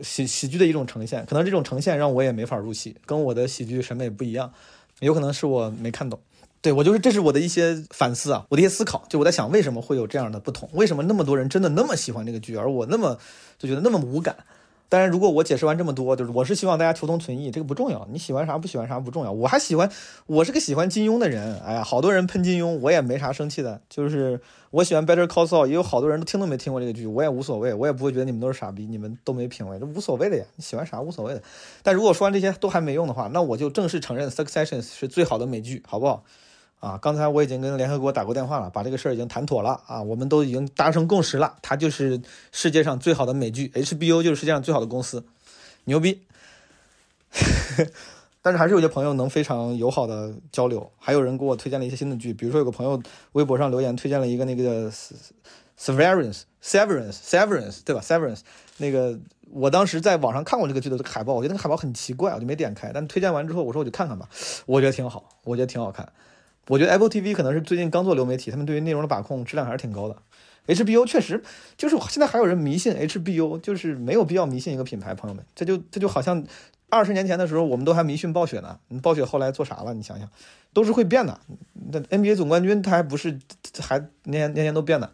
[0.00, 4.52] 喜喜剧的一种呈现，可能这种呈现让我也没法入戏，跟我的喜剧审美不一样，
[5.00, 6.20] 有可能是我没看懂。
[6.64, 13.18] 对我就是这是我的一些反思啊，我的一些思考，就我在想为什么会有这样的不同，为什么那么多人真的那么喜欢这个剧，而我那么
[13.58, 14.34] 就觉得那么无感。
[14.88, 18.08] 当然，如果我解释完这么多，就是我是希望大家求同存异，这个不重要。
[18.10, 19.32] 你喜欢啥不喜欢啥不重要。
[19.32, 19.90] 我还喜欢，
[20.24, 21.60] 我是个喜欢金庸的人。
[21.60, 23.82] 哎呀，好多人喷金庸，我也没啥生气的。
[23.90, 30.44] 就是我喜欢 Better Call Saul，也有好多人都听都没听过这个剧，我也无所谓，我也不会觉得你们都是傻逼，你们都没品位，这无所谓的呀。
[30.56, 31.42] 你喜欢啥无所谓的。
[31.82, 36.24] 但如果说完这些都还没用的话，那我就正式承认 Succession 是最好的美剧，好不好？
[36.84, 42.20] 啊，刚才我已经跟联合国打过电话了，把这个事儿已经谈妥了啊，我们都已经达成共识了，它就是
[42.52, 45.24] 世界上最好的美剧，HBO 就是世界上最好的公司。
[45.84, 46.22] 牛逼，
[48.42, 53.02] 但是还是有些朋友能非常友好的交流，还有人给我推荐了一些新的剧，比如说有个朋友
[53.32, 54.90] 微博上留言推荐了一个那个
[55.78, 58.40] Severance Severance Severance 对吧 Severance
[58.76, 59.18] 那个
[59.50, 62.90] 我当时在网上看过这个剧的海报，我觉得那个海报很奇怪，我就没点开。
[62.92, 64.28] 但推荐完之后，我说我就看看吧，
[64.66, 66.12] 我觉得挺好，我觉得挺好看。
[66.68, 70.16] 我觉得 Apple TV 可能是最近刚做流媒体，他们对于内容的把控质量还是挺高的。
[70.66, 71.42] HBO 确实
[71.76, 76.42] 就是现在还有人迷信 HBO，就是没有必要迷信一个品牌，朋友们，这就这就好像
[76.88, 78.78] 二十年前的时候，我们都还迷信暴雪呢。
[79.02, 79.92] 暴雪后来做啥了？
[79.92, 80.26] 你想想，
[80.72, 81.38] 都是会变的。
[81.92, 83.38] 那 NBA 总冠军他还不是
[83.78, 85.10] 还年年年都变的。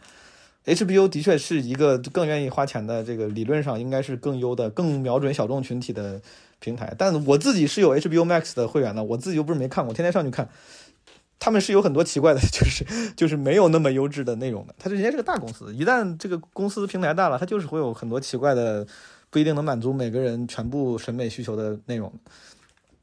[0.66, 6.20] HBO 的确是一个更愿意花钱的，这个理论上应该是更优的、更瞄准小众群体的
[6.60, 6.94] 平台。
[6.96, 10.48] 但我自己是有 HBO Max 的会员的，我自己又不是没看过，天天上去看。
[11.40, 12.84] 他们是有很多奇怪的， 就是
[13.16, 14.74] 就是没有那么优质的内容的。
[14.78, 18.86] 它人家是个大公司，一旦这个公司平台大了，它就是会有很多奇怪的，
[19.30, 22.12] 不一定能满足每个人全部审美需求的内容。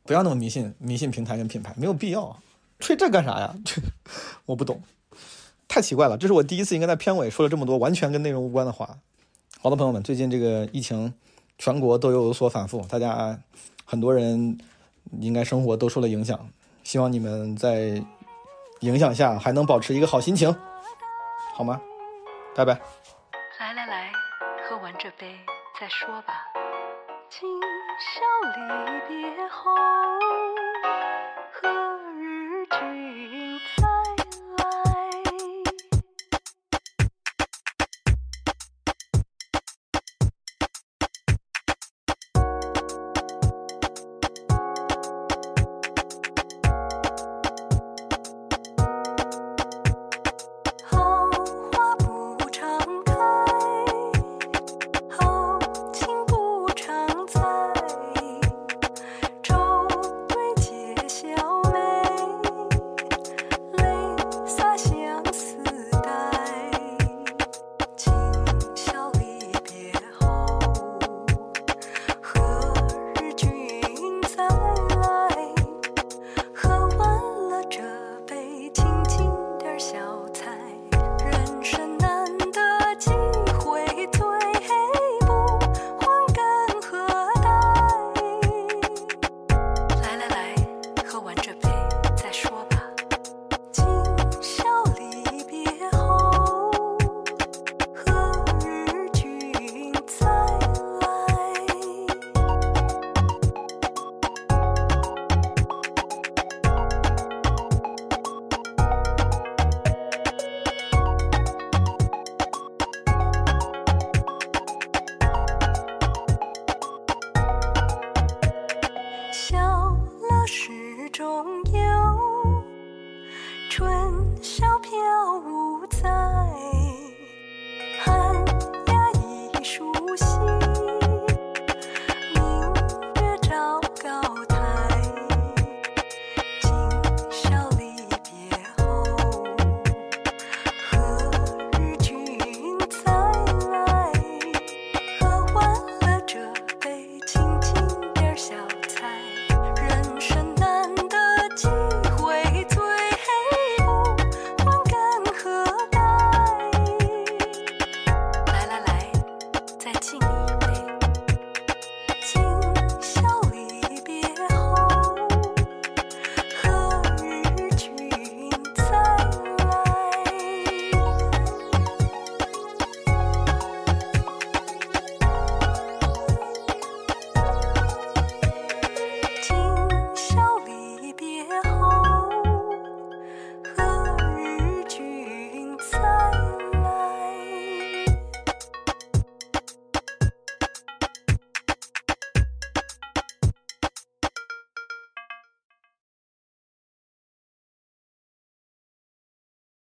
[0.03, 2.37] 不要那么迷信，迷信平台跟品牌没有必要。
[2.79, 3.55] 吹这干啥呀？
[4.45, 4.83] 我不懂，
[5.67, 6.15] 太奇怪了。
[6.15, 8.99] 这是我第一次应该在片尾说了这么多完全跟内容无关的话。
[9.59, 11.11] 好的，朋友们，最近这个疫情
[11.57, 13.41] 全国都有所反复，大家
[13.83, 14.59] 很多人
[15.19, 16.47] 应该生活都受了影响。
[16.83, 18.03] 希望你们在。
[18.81, 20.55] 影响下还能保持一个好心情，
[21.53, 21.79] 好吗？
[22.55, 22.79] 拜拜。
[23.59, 24.11] 来来来，
[24.67, 25.37] 喝完这杯
[25.79, 26.33] 再说吧。
[27.29, 27.49] 今
[27.99, 28.21] 宵
[28.55, 29.71] 离别后。